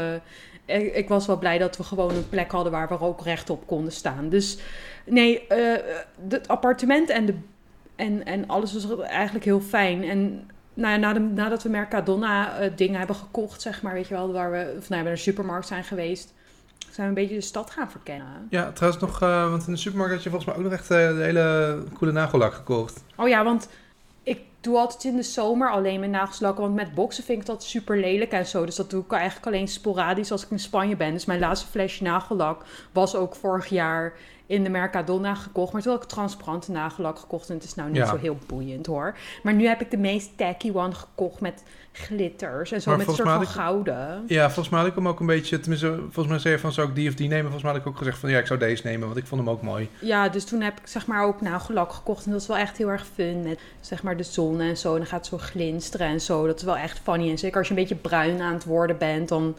ik, 0.65 1.07
was 1.07 1.27
wel 1.27 1.37
blij 1.37 1.57
dat 1.57 1.77
we 1.77 1.83
gewoon 1.83 2.15
een 2.15 2.29
plek 2.29 2.51
hadden 2.51 2.71
waar 2.71 2.87
we 2.87 2.99
ook 2.99 3.23
rechtop 3.23 3.67
konden 3.67 3.91
staan. 3.91 4.29
Dus 4.29 4.57
nee, 5.05 5.47
eh, 5.47 5.83
het 6.29 6.47
appartement 6.47 7.09
en, 7.09 7.25
de, 7.25 7.35
en, 7.95 8.25
en 8.25 8.47
alles 8.47 8.73
was 8.73 8.99
eigenlijk 8.99 9.45
heel 9.45 9.61
fijn. 9.61 10.03
En 10.03 10.49
nou 10.73 11.01
ja, 11.01 11.17
nadat 11.19 11.63
we 11.63 11.69
Mercadona 11.69 12.57
eh, 12.57 12.71
dingen 12.75 12.97
hebben 12.97 13.15
gekocht, 13.15 13.61
zeg 13.61 13.81
maar, 13.81 13.93
weet 13.93 14.07
je 14.07 14.13
wel, 14.13 14.31
waar 14.31 14.51
we, 14.51 14.75
of 14.77 14.89
nou, 14.89 15.03
de 15.03 15.15
supermarkt 15.15 15.67
zijn 15.67 15.83
geweest, 15.83 16.33
zijn 16.77 16.95
we 16.95 17.03
een 17.03 17.27
beetje 17.27 17.39
de 17.39 17.45
stad 17.45 17.71
gaan 17.71 17.91
verkennen. 17.91 18.47
Ja, 18.49 18.71
trouwens 18.71 19.01
nog, 19.01 19.21
eh, 19.21 19.49
want 19.49 19.67
in 19.67 19.73
de 19.73 19.79
supermarkt 19.79 20.13
had 20.13 20.23
je 20.23 20.29
volgens 20.29 20.51
mij 20.51 20.63
ook 20.63 20.69
nog 20.69 20.79
echt 20.79 20.87
de 20.87 21.21
hele 21.21 21.83
coole 21.93 22.13
nagellak 22.13 22.53
gekocht. 22.53 23.03
Oh 23.15 23.27
ja, 23.27 23.43
want 23.43 23.69
ik 24.23 24.39
doe 24.65 24.77
altijd 24.77 25.03
in 25.03 25.15
de 25.15 25.23
zomer 25.23 25.71
alleen 25.71 25.99
mijn 25.99 26.11
nagels 26.11 26.39
lakken. 26.39 26.63
Want 26.63 26.75
met 26.75 26.93
boksen 26.93 27.23
vind 27.23 27.39
ik 27.39 27.45
dat 27.45 27.63
super 27.63 27.99
lelijk 27.99 28.31
en 28.31 28.45
zo. 28.45 28.65
Dus 28.65 28.75
dat 28.75 28.89
doe 28.89 29.03
ik 29.03 29.11
eigenlijk 29.11 29.45
alleen 29.47 29.67
sporadisch 29.67 30.31
als 30.31 30.43
ik 30.43 30.51
in 30.51 30.59
Spanje 30.59 30.95
ben. 30.95 31.11
Dus 31.13 31.25
mijn 31.25 31.39
laatste 31.39 31.67
flesje 31.67 32.03
nagellak 32.03 32.65
was 32.91 33.15
ook 33.15 33.35
vorig 33.35 33.67
jaar 33.67 34.13
in 34.47 34.63
de 34.63 34.69
Mercadona 34.69 35.35
gekocht. 35.35 35.73
Maar 35.73 35.81
toen 35.81 35.91
had 35.93 36.03
ik 36.03 36.09
transparante 36.09 36.71
nagellak 36.71 37.19
gekocht. 37.19 37.49
En 37.49 37.55
het 37.55 37.63
is 37.63 37.75
nou 37.75 37.89
niet 37.89 37.97
Ja. 37.97 38.05
zo 38.05 38.17
heel 38.17 38.37
boeiend 38.47 38.85
hoor. 38.85 39.17
Maar 39.43 39.53
nu 39.53 39.67
heb 39.67 39.81
ik 39.81 39.91
de 39.91 39.97
meest 39.97 40.37
tacky 40.37 40.71
one 40.73 40.93
gekocht 40.93 41.39
met 41.39 41.63
glitters. 41.91 42.71
En 42.71 42.81
zo 42.81 42.89
Maar 42.89 42.99
met 42.99 43.07
een 43.07 43.15
soort 43.15 43.29
van 43.29 43.47
gouden. 43.47 44.23
Ja, 44.27 44.45
volgens 44.45 44.69
mij 44.69 44.79
had 44.79 44.89
ik 44.89 44.95
hem 44.95 45.07
ook 45.07 45.19
een 45.19 45.25
beetje, 45.25 45.59
tenminste, 45.59 45.95
volgens 45.97 46.27
mij 46.27 46.39
zei 46.39 46.53
je 46.53 46.59
van 46.59 46.71
zou 46.71 46.89
ik 46.89 46.95
die 46.95 47.09
of 47.09 47.15
die 47.15 47.27
nemen. 47.27 47.43
Volgens 47.43 47.63
mij 47.63 47.71
had 47.71 47.81
ik 47.81 47.87
ook 47.87 47.97
gezegd 47.97 48.17
van 48.17 48.29
ja, 48.29 48.39
ik 48.39 48.47
zou 48.47 48.59
deze 48.59 48.81
nemen, 48.85 49.07
want 49.07 49.19
ik 49.19 49.27
vond 49.27 49.41
hem 49.41 49.49
ook 49.49 49.61
mooi. 49.61 49.89
Ja, 49.99 50.29
dus 50.29 50.45
toen 50.45 50.61
heb 50.61 50.79
ik 50.79 50.87
zeg 50.87 51.07
maar 51.07 51.23
ook 51.23 51.41
nagellak 51.41 51.91
gekocht. 51.91 52.25
En 52.25 52.31
dat 52.31 52.41
is 52.41 52.47
wel 52.47 52.57
echt 52.57 52.77
heel 52.77 52.89
erg 52.89 53.05
fun. 53.13 53.41
Met 53.43 53.59
zeg 53.81 54.03
maar 54.03 54.17
de 54.17 54.23
zon 54.23 54.54
en 54.61 54.77
zo. 54.77 54.91
En 54.91 54.97
dan 54.97 55.07
gaat 55.07 55.19
het 55.19 55.39
zo 55.41 55.47
glinsteren 55.47 56.07
en 56.07 56.21
zo. 56.21 56.45
Dat 56.47 56.57
is 56.57 56.63
wel 56.63 56.77
echt 56.77 56.99
funny. 57.03 57.29
En 57.29 57.37
zeker 57.37 57.57
als 57.57 57.67
je 57.67 57.73
een 57.73 57.79
beetje 57.79 57.95
bruin 57.95 58.41
aan 58.41 58.53
het 58.53 58.63
worden 58.63 58.97
bent, 58.97 59.29
dan 59.29 59.55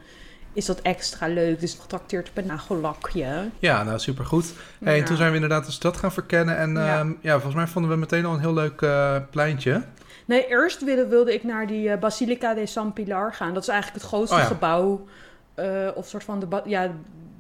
is 0.53 0.67
dat 0.67 0.81
extra 0.81 1.27
leuk. 1.27 1.61
Dus 1.61 1.79
getrakteerd 1.81 2.29
op 2.29 2.37
een 2.37 2.47
nagellakje. 2.47 3.49
Ja, 3.59 3.83
nou 3.83 3.99
supergoed. 3.99 4.53
Hey, 4.85 4.99
En 4.99 5.05
toen 5.05 5.17
zijn 5.17 5.29
we 5.29 5.35
inderdaad 5.35 5.67
de 5.67 5.73
stad 5.73 5.97
gaan 5.97 6.13
verkennen 6.13 6.57
en 6.57 6.73
Ja. 6.73 6.87
ja. 6.87 7.07
ja, 7.21 7.33
volgens 7.33 7.55
mij 7.55 7.67
vonden 7.67 7.91
we 7.91 7.97
meteen 7.97 8.25
al 8.25 8.35
een 8.35 8.41
heel 8.41 8.55
leuk 8.55 8.83
eh, 8.83 9.17
pleintje. 9.31 9.83
Nee, 10.25 10.47
eerst 10.47 10.85
wilde, 10.85 11.07
wilde 11.07 11.35
ik 11.35 11.45
naar 11.45 11.67
die 11.67 11.91
eh, 11.91 11.99
Basilica 11.99 12.55
de 12.55 12.67
San 12.67 12.93
Pilar 12.93 13.35
gaan. 13.35 13.55
Dat 13.55 13.63
is 13.63 13.69
eigenlijk 13.69 14.03
het 14.03 14.11
grootste 14.13 14.35
Oh 14.35 14.41
ja. 14.41 14.47
gebouw. 14.47 15.07
eh, 15.55 15.67
of 15.95 16.07
soort 16.09 16.25
van 16.25 16.41
de 16.41 16.63
ja, 16.65 16.91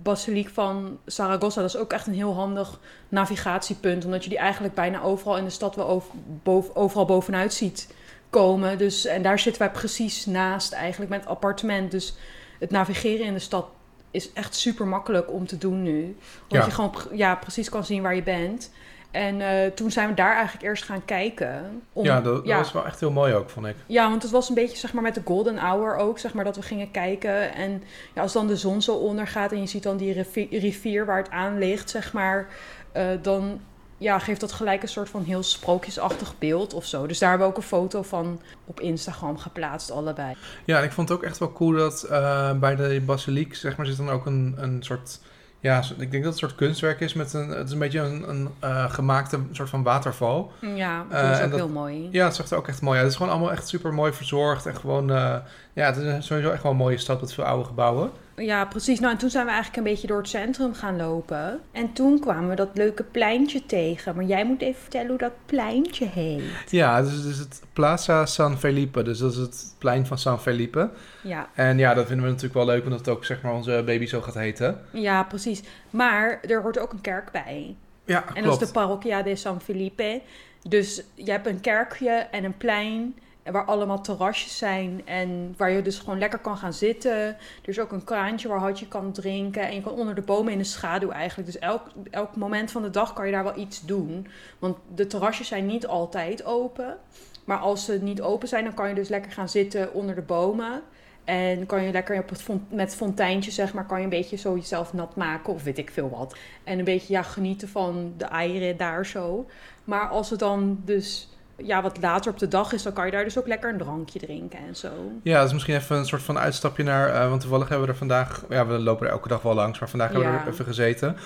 basiliek 0.06 0.48
van 0.48 0.98
Saragossa. 1.06 1.60
Dat 1.60 1.75
is 1.75 1.76
ook 1.80 1.92
echt 1.92 2.06
een 2.06 2.14
heel 2.14 2.34
handig 2.34 2.78
navigatiepunt. 3.08 4.04
Omdat 4.04 4.22
je 4.25 4.28
die 4.28 4.38
eigenlijk 4.38 4.75
bijna 4.75 5.02
overal 5.02 5.36
in 5.36 5.44
de 5.44 5.50
stad 5.50 5.75
wel 5.76 5.88
over, 5.88 6.10
boven, 6.42 6.76
overal 6.76 7.04
bovenuit 7.04 7.54
ziet 7.54 7.94
komen. 8.30 8.78
Dus, 8.78 9.04
en 9.06 9.22
daar 9.22 9.38
zitten 9.38 9.62
wij 9.62 9.70
precies 9.70 10.26
naast 10.26 10.72
eigenlijk 10.72 11.10
met 11.10 11.20
het 11.20 11.28
appartement. 11.28 11.90
Dus 11.90 12.14
het 12.58 12.70
navigeren 12.70 13.26
in 13.26 13.32
de 13.32 13.38
stad 13.38 13.66
is 14.10 14.32
echt 14.32 14.54
super 14.54 14.86
makkelijk 14.86 15.32
om 15.32 15.46
te 15.46 15.58
doen 15.58 15.82
nu. 15.82 16.16
Omdat 16.42 16.58
Ja. 16.58 16.64
je 16.64 16.70
gewoon 16.70 16.94
ja, 17.12 17.34
precies 17.34 17.68
kan 17.68 17.84
zien 17.84 18.02
waar 18.02 18.14
je 18.14 18.22
bent. 18.22 18.70
En 19.16 19.40
eh, 19.40 19.70
toen 19.70 19.90
zijn 19.90 20.08
we 20.08 20.14
daar 20.14 20.35
eigenlijk 20.35 20.64
eerst 20.64 20.85
gaan 20.85 21.04
kijken. 21.04 21.82
om- 21.92 22.04
ja, 22.04 22.20
dat, 22.20 22.46
dat 22.46 22.56
was 22.56 22.73
wel 22.73 22.87
echt 22.87 23.00
heel 23.00 23.11
mooi 23.11 23.35
ook, 23.35 23.50
vond 23.50 23.66
ik. 23.66 23.75
ja, 23.87 24.08
want 24.11 24.23
het 24.23 24.30
was 24.32 24.49
een 24.49 24.54
beetje 24.54 24.76
zeg 24.76 24.92
maar 24.92 25.02
met 25.02 25.14
de 25.14 25.23
golden 25.25 25.56
hour 25.58 25.96
ook, 25.96 26.18
zeg 26.18 26.35
maar 26.35 26.44
dat 26.44 26.56
we 26.56 26.62
gingen 26.62 26.90
kijken. 26.90 27.54
En 27.54 27.82
ja, 28.14 28.23
als 28.23 28.32
dan 28.32 28.46
de 28.46 28.56
zon 28.56 28.82
zo 28.82 28.94
ondergaat 28.94 29.52
en 29.52 29.61
je 29.61 29.66
ziet 29.66 29.82
dan 29.82 29.96
die 29.96 30.12
rivier, 30.12 30.49
rivier 30.58 31.06
waar 31.06 31.16
het 31.18 31.30
aan 31.30 31.58
ligt, 31.58 31.90
zeg 31.90 32.12
maar, 32.12 32.46
eh, 32.92 33.04
dan 33.23 33.61
ja, 33.99 34.18
geeft 34.18 34.40
dat 34.40 34.52
gelijk 34.52 34.82
een 34.82 34.88
soort 34.88 35.08
van 35.08 35.23
heel 35.23 35.42
sprookjesachtig 35.42 36.38
beeld 36.38 36.75
of 36.75 36.85
zo. 36.85 37.06
Dus 37.06 37.18
daar 37.18 37.28
hebben 37.28 37.46
we 37.49 37.52
ook 37.54 37.58
een 37.61 37.68
foto 37.68 38.02
van 38.02 38.40
op 38.66 38.80
Instagram 38.80 39.38
geplaatst, 39.38 39.90
allebei. 39.90 40.37
Ja, 40.64 40.78
en 40.78 40.85
ik 40.85 40.92
vond 40.92 41.08
het 41.08 41.18
ook 41.18 41.25
echt 41.25 41.38
wel 41.38 41.52
cool 41.52 41.73
dat 41.73 42.02
eh, 42.02 42.52
bij 42.52 42.76
de 42.76 43.00
basiliek, 43.06 43.54
zeg 43.54 43.76
maar, 43.76 43.87
zit 43.87 43.96
dan 43.96 44.11
ook 44.11 44.26
een, 44.26 44.54
een 44.58 44.82
soort 44.82 45.20
Ja, 45.60 45.82
ik 45.98 46.10
denk 46.10 46.25
dat 46.25 46.32
het 46.32 46.42
een 46.42 46.48
soort 46.48 46.54
kunstwerk 46.54 47.00
is 47.00 47.12
met 47.14 47.32
een... 47.32 47.48
Het 47.48 47.66
is 47.66 47.72
een 47.72 47.78
beetje 47.78 48.00
een, 48.00 48.28
een 48.28 48.48
eh, 48.60 48.90
gemaakte 48.90 49.38
soort 49.52 49.68
van 49.68 49.82
waterval. 49.82 50.52
Ja, 50.60 51.04
dat 51.10 51.20
Eh, 51.20 51.30
is 51.30 51.38
en 51.38 51.44
ook 51.44 51.50
dat- 51.50 51.58
heel 51.60 51.68
mooi. 51.68 52.08
Ja, 52.10 52.25
het 52.25 52.34
zag 52.34 52.50
er 52.50 52.56
ook 52.56 52.68
echt 52.68 52.80
mooi 52.82 52.94
uit. 52.94 53.02
Het 53.02 53.10
is 53.12 53.16
gewoon 53.16 53.32
allemaal 53.32 53.52
echt 53.52 53.68
super 53.68 53.94
mooi 53.94 54.12
verzorgd. 54.12 54.66
En 54.66 54.76
gewoon... 54.76 55.10
eh, 55.10 55.34
ja, 55.72 55.86
het 55.86 55.96
is 55.96 56.26
sowieso 56.26 56.50
echt 56.50 56.62
wel 56.62 56.72
een 56.72 56.78
mooie 56.78 56.98
stad 56.98 57.20
met 57.20 57.32
veel 57.32 57.44
oude 57.44 57.64
gebouwen. 57.64 58.10
Ja, 58.37 58.64
precies. 58.64 59.00
Nou, 59.00 59.12
en 59.12 59.19
toen 59.19 59.31
zijn 59.31 59.45
we 59.45 59.50
eigenlijk 59.50 59.78
een 59.87 59.93
beetje 59.93 60.07
door 60.07 60.19
het 60.19 60.28
centrum 60.28 60.75
gaan 60.75 60.97
lopen. 60.97 61.61
En 61.73 61.93
toen 61.93 62.21
kwamen 62.21 62.49
we 62.49 62.55
dat 62.57 62.69
leuke 62.75 63.02
pleintje 63.02 63.66
tegen. 63.66 64.14
Maar 64.16 64.25
jij 64.25 64.45
moet 64.47 64.62
even 64.62 64.81
vertellen 64.81 65.09
hoe 65.09 65.19
dat 65.19 65.33
pleintje 65.47 66.07
heet. 66.07 66.71
Ja, 66.71 67.02
dus 67.02 67.12
het 67.12 67.25
is 67.25 67.38
het 67.38 67.62
Plaza 67.73 68.26
San 68.26 68.59
Felipe. 68.59 69.02
Dus 69.02 69.19
dat 69.19 69.33
is 69.33 69.38
het 69.38 69.75
plein 69.78 70.07
van 70.07 70.19
San 70.19 70.40
Felipe. 70.40 70.90
Ja, 71.23 71.49
En 71.55 71.78
ja, 71.78 71.95
dat 71.95 72.07
vinden 72.07 72.25
we 72.25 72.31
natuurlijk 72.31 72.55
wel 72.64 72.66
leuk, 72.75 72.85
omdat 72.85 72.99
het 72.99 73.09
ook 73.09 73.25
zeg 73.25 73.43
maar 73.43 73.52
onze 73.52 73.83
baby 73.87 74.07
zo 74.07 74.21
gaat 74.21 74.35
heten. 74.35 74.81
ja, 74.90 75.23
precies. 75.23 75.62
Maar 75.90 76.40
er 76.43 76.62
hoort 76.62 76.78
ook 76.78 76.93
een 76.93 77.00
kerk 77.00 77.31
bij. 77.31 77.75
Ja, 78.05 78.25
En 78.35 78.43
dat 78.43 78.61
is 78.62 78.66
de 78.66 78.73
Parroquia 78.73 79.23
de 79.23 79.37
San 79.37 79.61
Felipe. 79.61 80.21
Dus 80.69 81.02
je 81.14 81.31
hebt 81.31 81.47
een 81.47 81.61
kerkje 81.61 82.11
en 82.11 82.45
een 82.45 82.57
plein 82.57 83.14
waar 83.52 83.64
allemaal 83.64 84.00
terrasjes 84.00 84.58
zijn 84.58 85.02
en 85.04 85.54
waar 85.56 85.70
je 85.70 85.82
dus 85.82 85.98
gewoon 85.98 86.18
lekker 86.18 86.38
kan 86.38 86.56
gaan 86.56 86.72
zitten. 86.72 87.12
Er 87.12 87.38
is 87.64 87.80
ook 87.80 87.92
een 87.92 88.04
kraantje 88.04 88.48
waar 88.48 88.72
je 88.74 88.88
kan 88.88 89.12
drinken 89.12 89.62
en 89.62 89.74
je 89.74 89.80
kan 89.80 89.92
onder 89.92 90.14
de 90.14 90.22
bomen 90.22 90.52
in 90.52 90.58
de 90.58 90.64
schaduw 90.64 91.10
eigenlijk. 91.10 91.52
Dus 91.52 91.60
elk, 91.60 91.82
elk 92.10 92.36
moment 92.36 92.70
van 92.70 92.82
de 92.82 92.90
dag 92.90 93.12
kan 93.12 93.26
je 93.26 93.32
daar 93.32 93.44
wel 93.44 93.58
iets 93.58 93.80
doen. 93.80 94.26
Want 94.58 94.76
de 94.94 95.06
terrasjes 95.06 95.48
zijn 95.48 95.66
niet 95.66 95.86
altijd 95.86 96.44
open. 96.44 96.96
Maar 97.44 97.58
als 97.58 97.84
ze 97.84 97.98
niet 98.02 98.22
open 98.22 98.48
zijn, 98.48 98.64
dan 98.64 98.74
kan 98.74 98.88
je 98.88 98.94
dus 98.94 99.08
lekker 99.08 99.32
gaan 99.32 99.48
zitten 99.48 99.92
onder 99.92 100.14
de 100.14 100.22
bomen. 100.22 100.82
En 101.24 101.66
kan 101.66 101.82
je 101.82 101.92
lekker 101.92 102.18
op 102.18 102.28
het 102.28 102.44
met 102.68 102.94
fonteintje, 102.94 103.50
zeg 103.50 103.74
maar, 103.74 103.86
kan 103.86 103.98
je 103.98 104.04
een 104.04 104.10
beetje 104.10 104.36
zo 104.36 104.54
jezelf 104.54 104.92
nat 104.92 105.16
maken 105.16 105.52
of 105.52 105.62
weet 105.62 105.78
ik 105.78 105.90
veel 105.90 106.10
wat. 106.10 106.36
En 106.64 106.78
een 106.78 106.84
beetje 106.84 107.12
ja, 107.12 107.22
genieten 107.22 107.68
van 107.68 108.14
de 108.16 108.24
eieren 108.24 108.76
daar 108.76 109.06
zo. 109.06 109.46
Maar 109.84 110.08
als 110.08 110.30
het 110.30 110.38
dan 110.38 110.80
dus 110.84 111.28
ja, 111.56 111.82
wat 111.82 111.98
later 112.00 112.30
op 112.32 112.38
de 112.38 112.48
dag 112.48 112.72
is, 112.72 112.82
dan 112.82 112.92
kan 112.92 113.06
je 113.06 113.12
daar 113.12 113.25
dus 113.25 113.38
ook 113.38 113.46
lekker 113.46 113.70
een 113.70 113.78
drankje 113.78 114.18
drinken 114.18 114.58
en 114.68 114.76
zo. 114.76 114.88
Ja, 115.22 115.38
dat 115.38 115.46
is 115.46 115.52
misschien 115.52 115.75
even 115.75 115.96
een 115.96 116.06
soort 116.06 116.22
van 116.22 116.38
uitstapje 116.38 116.82
naar... 116.82 117.08
eh, 117.08 117.28
want 117.28 117.40
toevallig 117.40 117.68
hebben 117.68 117.86
we 117.86 117.92
er 117.92 117.98
vandaag... 117.98 118.44
Ja, 118.48 118.66
we 118.66 118.78
lopen 118.78 119.06
er 119.06 119.12
elke 119.12 119.28
dag 119.28 119.42
wel 119.42 119.54
langs, 119.54 119.78
maar 119.78 119.88
vandaag 119.88 120.12
hebben 120.12 120.32
we 120.32 120.38
er 120.38 120.48
even 120.48 120.64
gezeten. 120.64 121.16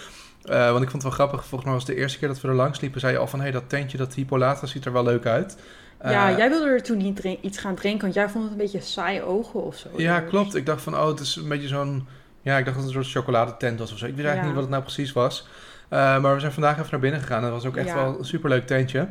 Eh, 0.44 0.70
want 0.70 0.82
ik 0.82 0.90
vond 0.90 0.92
het 0.92 1.02
wel 1.02 1.10
grappig. 1.26 1.40
Volgens 1.40 1.64
mij 1.64 1.72
was 1.72 1.86
het 1.86 1.94
de 1.96 2.00
eerste 2.02 2.18
keer 2.18 2.28
dat 2.28 2.40
we 2.40 2.48
er 2.48 2.54
langs 2.54 2.80
liepen... 2.80 3.00
zei 3.00 3.12
je 3.12 3.18
al 3.18 3.26
van, 3.26 3.38
hé, 3.38 3.44
hey, 3.44 3.54
dat 3.54 3.68
tentje, 3.68 3.98
dat 3.98 4.14
Hippolata 4.14 4.66
ziet 4.66 4.84
er 4.84 4.92
wel 4.92 5.04
leuk 5.04 5.26
uit. 5.26 5.56
ja, 6.02 6.30
Eh, 6.30 6.36
jij 6.36 6.48
wilde 6.48 6.66
er 6.68 6.82
toen 6.82 6.96
niet 6.96 7.18
iets 7.40 7.58
gaan 7.58 7.74
drinken, 7.74 8.00
want 8.02 8.14
jij 8.14 8.28
vond 8.28 8.42
het 8.44 8.52
een 8.52 8.58
beetje 8.58 8.80
saai 8.80 9.22
ogen 9.22 9.62
of 9.62 9.76
zo. 9.76 9.88
Ja, 9.96 10.20
Dus- 10.20 10.28
klopt. 10.30 10.54
Ik 10.54 10.66
dacht 10.66 10.82
van, 10.82 10.96
oh, 10.96 11.06
het 11.06 11.20
is 11.20 11.36
een 11.36 11.48
beetje 11.48 11.68
zo'n... 11.68 12.08
Ja, 12.42 12.58
ik 12.58 12.64
dacht 12.64 12.76
dat 12.76 12.86
het 12.86 12.94
een 12.96 13.02
soort 13.04 13.14
chocoladetent 13.24 13.78
was 13.78 13.92
of 13.92 13.98
zo. 13.98 14.06
Ik 14.06 14.14
weet 14.16 14.24
eigenlijk 14.26 14.40
Ja. 14.40 14.44
niet 14.46 14.54
wat 14.54 14.62
het 14.62 14.72
nou 14.72 14.82
precies 14.82 15.12
was. 15.12 15.46
Maar 15.88 16.34
we 16.34 16.40
zijn 16.40 16.52
vandaag 16.52 16.78
even 16.78 16.88
naar 16.90 17.00
binnen 17.00 17.20
gegaan. 17.20 17.36
En 17.36 17.42
dat 17.42 17.52
was 17.52 17.66
ook 17.66 17.76
echt 17.76 17.88
Ja. 17.88 17.94
wel 17.94 18.18
een 18.18 18.24
superleuk 18.24 18.66
tentje. 18.66 19.08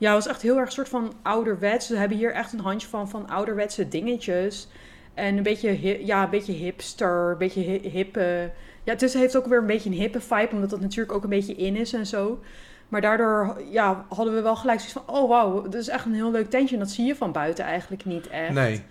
Ja, 0.00 0.14
het 0.14 0.24
was 0.24 0.32
echt 0.32 0.42
heel 0.42 0.56
erg 0.56 0.66
een 0.66 0.72
soort 0.72 0.88
van 0.88 1.12
ouderwets. 1.22 1.88
We 1.88 1.96
hebben 1.96 2.16
hier 2.16 2.32
echt 2.32 2.52
een 2.52 2.60
handje 2.60 2.88
van, 2.88 3.08
van 3.08 3.28
ouderwetse 3.28 3.88
dingetjes. 3.88 4.68
En 5.14 5.36
een 5.36 5.42
beetje, 5.42 6.06
ja, 6.06 6.22
een 6.22 6.30
beetje 6.30 6.52
hipster, 6.52 7.30
een 7.30 7.38
beetje 7.38 7.60
hi- 7.60 7.88
hippe... 7.88 8.50
Ja, 8.84 8.92
het 8.92 9.02
is, 9.02 9.14
heeft 9.14 9.36
ook 9.36 9.46
weer 9.46 9.58
een 9.58 9.66
beetje 9.66 9.90
een 9.90 9.96
hippe 9.96 10.20
vibe, 10.20 10.48
omdat 10.52 10.70
dat 10.70 10.80
natuurlijk 10.80 11.12
ook 11.12 11.22
een 11.22 11.30
beetje 11.30 11.54
in 11.54 11.76
is 11.76 11.92
en 11.92 12.06
zo. 12.06 12.40
Maar 12.88 13.00
daardoor 13.00 13.62
ja, 13.70 14.04
hadden 14.08 14.34
we 14.34 14.40
wel 14.40 14.56
gelijk 14.56 14.80
zoiets 14.80 14.98
van... 15.06 15.16
Oh, 15.16 15.28
wauw, 15.28 15.62
dit 15.62 15.74
is 15.80 15.88
echt 15.88 16.04
een 16.04 16.14
heel 16.14 16.30
leuk 16.30 16.50
tentje. 16.50 16.74
En 16.74 16.80
dat 16.80 16.90
zie 16.90 17.06
je 17.06 17.16
van 17.16 17.32
buiten 17.32 17.64
eigenlijk 17.64 18.04
niet 18.04 18.28
echt. 18.28 18.52
Nee. 18.52 18.82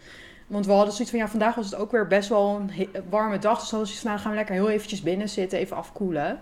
Want 0.48 0.66
we 0.66 0.72
hadden 0.72 0.94
zoiets 0.94 1.12
van, 1.12 1.20
ja, 1.20 1.28
vandaag 1.28 1.56
was 1.56 1.66
het 1.66 1.76
ook 1.76 1.92
weer 1.92 2.08
best 2.08 2.30
wel 2.30 2.56
een 2.56 2.90
warme 3.10 3.40
dag. 3.40 3.60
Dus 3.60 3.70
we 3.70 3.76
zoiets 3.76 4.00
van, 4.00 4.10
nou, 4.10 4.22
gaan 4.22 4.32
we 4.32 4.38
lekker 4.38 4.56
heel 4.56 4.70
eventjes 4.70 5.02
binnen 5.02 5.30
zitten, 5.30 5.60
even 5.60 5.78
afkoelen. 5.78 6.40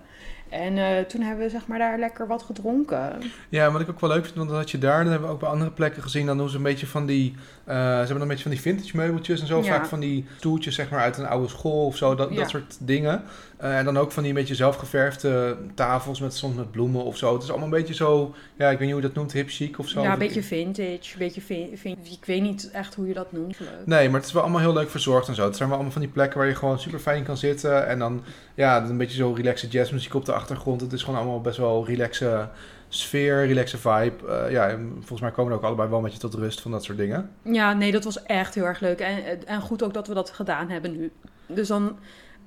En 0.50 0.78
eh, 0.78 1.04
toen 1.06 1.22
hebben 1.22 1.44
we 1.46 1.50
zeg 1.52 1.68
maar 1.68 1.80
daar 1.80 2.00
lekker 2.00 2.28
wat 2.28 2.44
gedronken. 2.44 3.12
Ja, 3.50 3.72
wat 3.72 3.82
ik 3.82 3.90
ook 3.90 4.00
wel 4.00 4.10
leuk 4.10 4.24
vind, 4.24 4.36
want 4.38 4.50
dat 4.50 4.58
had 4.58 4.72
je 4.72 4.78
daar, 4.78 5.02
dan 5.04 5.12
hebben 5.12 5.28
we 5.30 5.34
ook 5.34 5.40
bij 5.40 5.50
andere 5.50 5.72
plekken 5.72 6.04
gezien, 6.04 6.26
dan 6.26 6.38
doen 6.38 6.50
ze 6.50 6.58
een 6.58 6.64
beetje 6.64 6.88
van 6.88 7.06
die, 7.06 7.36
eh, 7.64 7.76
ze 7.76 7.82
hebben 7.82 8.08
dan 8.08 8.22
een 8.22 8.28
beetje 8.28 8.44
van 8.44 8.52
die 8.52 8.62
vintage 8.62 8.96
meubeltjes 8.98 9.42
en 9.42 9.48
zo, 9.48 9.58
Ja. 9.58 9.64
vaak 9.64 9.86
van 9.86 10.00
die 10.00 10.26
stoeltjes 10.38 10.76
zeg 10.76 10.90
maar 10.90 11.00
uit 11.00 11.18
een 11.18 11.28
oude 11.28 11.48
school 11.48 11.86
of 11.86 11.98
zo, 11.98 12.16
dat, 12.16 12.30
Ja. 12.30 12.36
dat 12.36 12.50
soort 12.50 12.78
dingen. 12.80 13.24
Eh, 13.58 13.78
en 13.78 13.86
dan 13.86 13.98
ook 13.98 14.12
van 14.12 14.24
die 14.24 14.32
een 14.32 14.38
beetje 14.38 14.56
zelfgeverfde 14.56 15.58
tafels 15.74 16.20
met 16.20 16.34
soms 16.36 16.56
met 16.56 16.72
bloemen 16.72 17.04
of 17.04 17.18
zo. 17.18 17.34
Het 17.34 17.44
is 17.44 17.50
allemaal 17.50 17.68
een 17.68 17.74
beetje 17.74 17.94
zo, 17.94 18.34
ja, 18.58 18.70
ik 18.70 18.78
weet 18.78 18.80
niet 18.88 18.92
hoe 18.92 19.02
je 19.02 19.08
dat 19.08 19.16
noemt, 19.16 19.32
hip 19.32 19.50
chic 19.50 19.80
of 19.80 19.88
zo. 19.88 20.02
Ja, 20.02 20.14
een 20.14 20.20
beetje 20.20 20.44
vintage. 20.44 20.84
Een 21.14 21.18
beetje 21.20 21.42
vin- 21.42 21.78
vin- 21.78 21.98
ik 22.04 22.26
weet 22.26 22.42
niet 22.42 22.70
echt 22.72 22.96
hoe 22.96 23.08
je 23.08 23.14
dat 23.14 23.32
noemt. 23.32 23.58
Nee, 23.86 24.10
maar 24.10 24.18
het 24.20 24.28
is 24.28 24.34
wel 24.34 24.42
allemaal 24.42 24.62
heel 24.62 24.74
leuk 24.74 24.90
verzorgd 24.90 25.28
en 25.28 25.36
zo. 25.36 25.46
Het 25.46 25.56
zijn 25.56 25.68
wel 25.70 25.78
allemaal 25.78 25.94
van 25.94 26.04
die 26.04 26.12
plekken 26.12 26.38
waar 26.40 26.48
je 26.48 26.56
gewoon 26.56 26.80
super 26.80 27.00
fijn 27.00 27.24
kan 27.24 27.38
zitten. 27.38 27.88
En 27.88 28.00
dan, 28.00 28.24
ja, 28.56 28.84
een 28.84 28.98
beetje 28.98 29.18
zo 29.18 29.32
relaxe 29.34 29.68
jazzmuziek 29.68 30.14
op 30.14 30.26
de 30.26 30.34
achtergrond. 30.34 30.82
Het 30.82 30.94
is 30.94 31.04
gewoon 31.04 31.20
allemaal 31.20 31.42
best 31.42 31.58
wel 31.58 31.86
relaxe 31.86 32.50
sfeer, 32.90 33.46
relaxe 33.48 33.78
vibe. 33.78 34.28
Eh, 34.28 34.52
ja, 34.52 34.68
en 34.70 34.92
volgens 34.98 35.22
mij 35.22 35.32
komen 35.32 35.52
we 35.52 35.58
ook 35.58 35.64
allebei 35.64 35.90
wel 35.90 36.02
met 36.02 36.14
je 36.14 36.20
tot 36.20 36.34
rust 36.34 36.62
van 36.62 36.72
dat 36.72 36.84
soort 36.84 36.98
dingen. 36.98 37.30
Ja, 37.42 37.74
nee, 37.74 37.92
dat 37.92 38.04
was 38.04 38.24
echt 38.24 38.56
heel 38.56 38.66
erg 38.66 38.80
leuk. 38.80 39.00
En, 39.00 39.48
en 39.48 39.62
goed 39.62 39.84
ook 39.84 39.94
dat 39.94 40.08
we 40.08 40.14
dat 40.14 40.30
gedaan 40.30 40.70
hebben 40.70 40.92
nu. 40.92 41.12
Dus 41.46 41.68
dan 41.68 41.98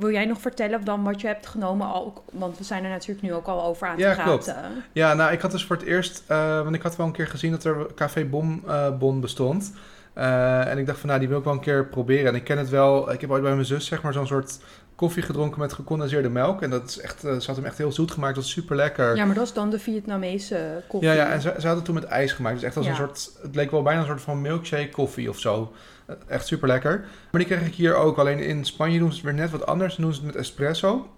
wil 0.00 0.10
jij 0.10 0.24
nog 0.24 0.40
vertellen 0.40 0.84
dan 0.84 1.02
wat 1.04 1.20
je 1.20 1.26
hebt 1.26 1.46
genomen? 1.46 1.94
Ook, 1.94 2.22
want 2.32 2.58
we 2.58 2.64
zijn 2.64 2.84
er 2.84 2.90
natuurlijk 2.90 3.22
nu 3.22 3.34
ook 3.34 3.46
al 3.46 3.62
over 3.64 3.88
aan 3.88 3.98
Ja, 3.98 4.14
te 4.14 4.22
klopt. 4.22 4.44
praten. 4.44 4.70
Ja, 4.92 5.14
nou, 5.14 5.32
ik 5.32 5.40
had 5.40 5.50
dus 5.50 5.64
voor 5.64 5.76
het 5.76 5.84
eerst, 5.84 6.22
eh, 6.26 6.62
want 6.62 6.74
ik 6.74 6.82
had 6.82 6.96
wel 6.96 7.06
een 7.06 7.12
keer 7.12 7.26
gezien 7.26 7.50
dat 7.50 7.64
er 7.64 7.86
Café 7.94 8.24
Bom 8.24 8.62
eh, 8.66 8.98
Bon 8.98 9.20
bestond. 9.20 9.72
Eh, 10.12 10.66
en 10.66 10.78
ik 10.78 10.86
dacht 10.86 10.98
van, 10.98 11.08
nou, 11.08 11.20
die 11.20 11.28
wil 11.28 11.38
ik 11.38 11.44
wel 11.44 11.52
een 11.52 11.60
keer 11.60 11.86
proberen. 11.86 12.26
En 12.26 12.34
ik 12.34 12.44
ken 12.44 12.58
het 12.58 12.68
wel, 12.68 13.12
ik 13.12 13.20
heb 13.20 13.30
ooit 13.30 13.42
bij 13.42 13.52
mijn 13.54 13.64
zus, 13.66 13.86
zeg 13.86 14.02
maar, 14.02 14.12
zo'n 14.12 14.26
soort 14.26 14.58
koffie 14.94 15.22
gedronken 15.22 15.60
met 15.60 15.72
gecondenseerde 15.72 16.28
melk. 16.28 16.62
En 16.62 16.70
dat 16.70 16.88
is 16.88 17.00
echt, 17.00 17.20
ze 17.20 17.42
had 17.46 17.56
hem 17.56 17.64
echt 17.64 17.78
heel 17.78 17.92
zoet 17.92 18.10
gemaakt, 18.10 18.34
dat 18.34 18.44
is 18.44 18.50
super 18.50 18.76
lekker. 18.76 19.16
Ja, 19.16 19.24
maar 19.24 19.34
dat 19.34 19.44
is 19.44 19.52
dan 19.52 19.70
de 19.70 19.78
Vietnamese 19.78 20.82
koffie. 20.88 21.08
Ja, 21.08 21.14
ja, 21.14 21.30
en 21.32 21.40
ze, 21.40 21.54
ze 21.58 21.66
hadden 21.66 21.84
toen 21.84 21.94
met 21.94 22.04
ijs 22.04 22.32
gemaakt. 22.32 22.54
Dus 22.54 22.64
echt 22.64 22.76
als 22.76 22.84
Ja. 22.86 22.90
een 22.90 22.96
soort, 22.96 23.30
het 23.42 23.54
leek 23.54 23.70
wel 23.70 23.82
bijna 23.82 24.00
een 24.00 24.06
soort 24.06 24.20
van 24.20 24.40
milkshake 24.40 24.88
koffie 24.90 25.28
of 25.28 25.38
zo. 25.38 25.72
Echt 26.26 26.46
super 26.46 26.68
lekker. 26.68 27.04
Maar 27.30 27.40
die 27.40 27.56
kreeg 27.56 27.66
ik 27.66 27.74
hier 27.74 27.94
ook. 27.94 28.18
Alleen 28.18 28.38
in 28.38 28.64
Spanje 28.64 28.98
doen 28.98 29.08
ze 29.10 29.14
het 29.14 29.24
weer 29.24 29.34
net 29.34 29.50
wat 29.50 29.66
anders. 29.66 29.94
Dan 29.94 30.04
doen 30.04 30.14
ze 30.14 30.20
het 30.20 30.26
met 30.26 30.42
espresso. 30.42 31.10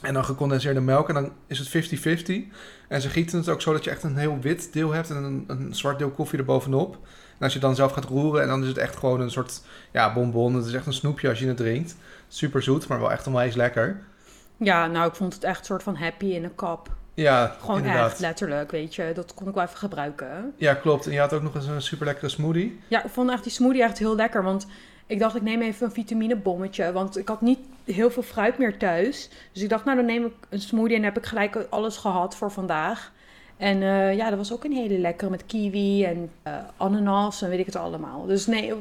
En 0.00 0.14
dan 0.14 0.24
gecondenseerde 0.24 0.80
melk. 0.80 1.08
En 1.08 1.14
dan 1.14 1.32
is 1.46 1.58
het 1.58 1.68
50-50. 1.68 2.32
En 2.88 3.00
ze 3.00 3.08
gieten 3.08 3.38
het 3.38 3.48
ook 3.48 3.60
zo 3.60 3.72
dat 3.72 3.84
je 3.84 3.90
echt 3.90 4.02
een 4.02 4.16
heel 4.16 4.38
wit 4.40 4.72
deel 4.72 4.92
hebt. 4.92 5.10
En 5.10 5.16
een, 5.16 5.44
een 5.46 5.74
zwart 5.74 5.98
deel 5.98 6.10
koffie 6.10 6.38
erbovenop. 6.38 6.94
En 7.38 7.44
als 7.44 7.52
je 7.52 7.58
dan 7.58 7.74
zelf 7.74 7.92
gaat 7.92 8.04
roeren. 8.04 8.42
En 8.42 8.48
dan 8.48 8.62
is 8.62 8.68
het 8.68 8.78
echt 8.78 8.96
gewoon 8.96 9.20
een 9.20 9.30
soort 9.30 9.62
ja, 9.92 10.12
bonbon. 10.12 10.54
Het 10.54 10.66
is 10.66 10.72
echt 10.72 10.86
een 10.86 10.92
snoepje 10.92 11.28
als 11.28 11.38
je 11.38 11.46
het 11.46 11.56
drinkt. 11.56 11.96
Super 12.28 12.62
zoet, 12.62 12.88
maar 12.88 13.00
wel 13.00 13.12
echt 13.12 13.26
onwijs 13.26 13.54
lekker. 13.54 14.02
Ja, 14.56 14.86
nou, 14.86 15.08
ik 15.08 15.14
vond 15.14 15.34
het 15.34 15.44
echt 15.44 15.58
een 15.58 15.64
soort 15.64 15.82
van 15.82 15.96
happy 15.96 16.26
in 16.26 16.44
een 16.44 16.54
kap. 16.54 16.90
Ja, 17.16 17.56
Gewoon 17.60 17.76
inderdaad. 17.76 18.10
echt 18.10 18.20
letterlijk, 18.20 18.70
weet 18.70 18.94
je. 18.94 19.12
Dat 19.14 19.34
kon 19.34 19.48
ik 19.48 19.54
wel 19.54 19.64
even 19.64 19.76
gebruiken. 19.78 20.52
Ja, 20.56 20.74
klopt. 20.74 21.06
En 21.06 21.12
je 21.12 21.18
had 21.18 21.32
ook 21.32 21.42
nog 21.42 21.54
eens 21.54 21.66
een 21.66 21.82
super 21.82 22.06
lekkere 22.06 22.28
smoothie. 22.28 22.80
Ja, 22.88 23.04
ik 23.04 23.10
vond 23.10 23.30
echt 23.30 23.42
die 23.42 23.52
smoothie 23.52 23.82
echt 23.82 23.98
heel 23.98 24.16
lekker. 24.16 24.42
Want 24.42 24.66
ik 25.06 25.18
dacht, 25.18 25.36
ik 25.36 25.42
neem 25.42 25.62
even 25.62 25.86
een 25.86 25.92
vitaminebommetje. 25.92 26.92
Want 26.92 27.18
ik 27.18 27.28
had 27.28 27.40
niet 27.40 27.58
heel 27.84 28.10
veel 28.10 28.22
fruit 28.22 28.58
meer 28.58 28.78
thuis. 28.78 29.28
Dus 29.52 29.62
ik 29.62 29.68
dacht, 29.68 29.84
nou, 29.84 29.96
dan 29.96 30.06
neem 30.06 30.24
ik 30.24 30.32
een 30.48 30.60
smoothie 30.60 30.96
en 30.96 31.02
heb 31.02 31.16
ik 31.16 31.26
gelijk 31.26 31.66
alles 31.70 31.96
gehad 31.96 32.36
voor 32.36 32.50
vandaag. 32.50 33.12
En 33.56 33.82
eh, 33.82 34.16
ja, 34.16 34.28
dat 34.28 34.38
was 34.38 34.52
ook 34.52 34.64
een 34.64 34.72
hele 34.72 34.98
lekkere 34.98 35.30
met 35.30 35.46
kiwi 35.46 36.04
en 36.04 36.30
eh, 36.42 36.54
ananas 36.76 37.42
en 37.42 37.48
weet 37.48 37.58
ik 37.58 37.66
het 37.66 37.76
allemaal. 37.76 38.26
Dus 38.26 38.46
nee, 38.46 38.70
eh, 38.70 38.76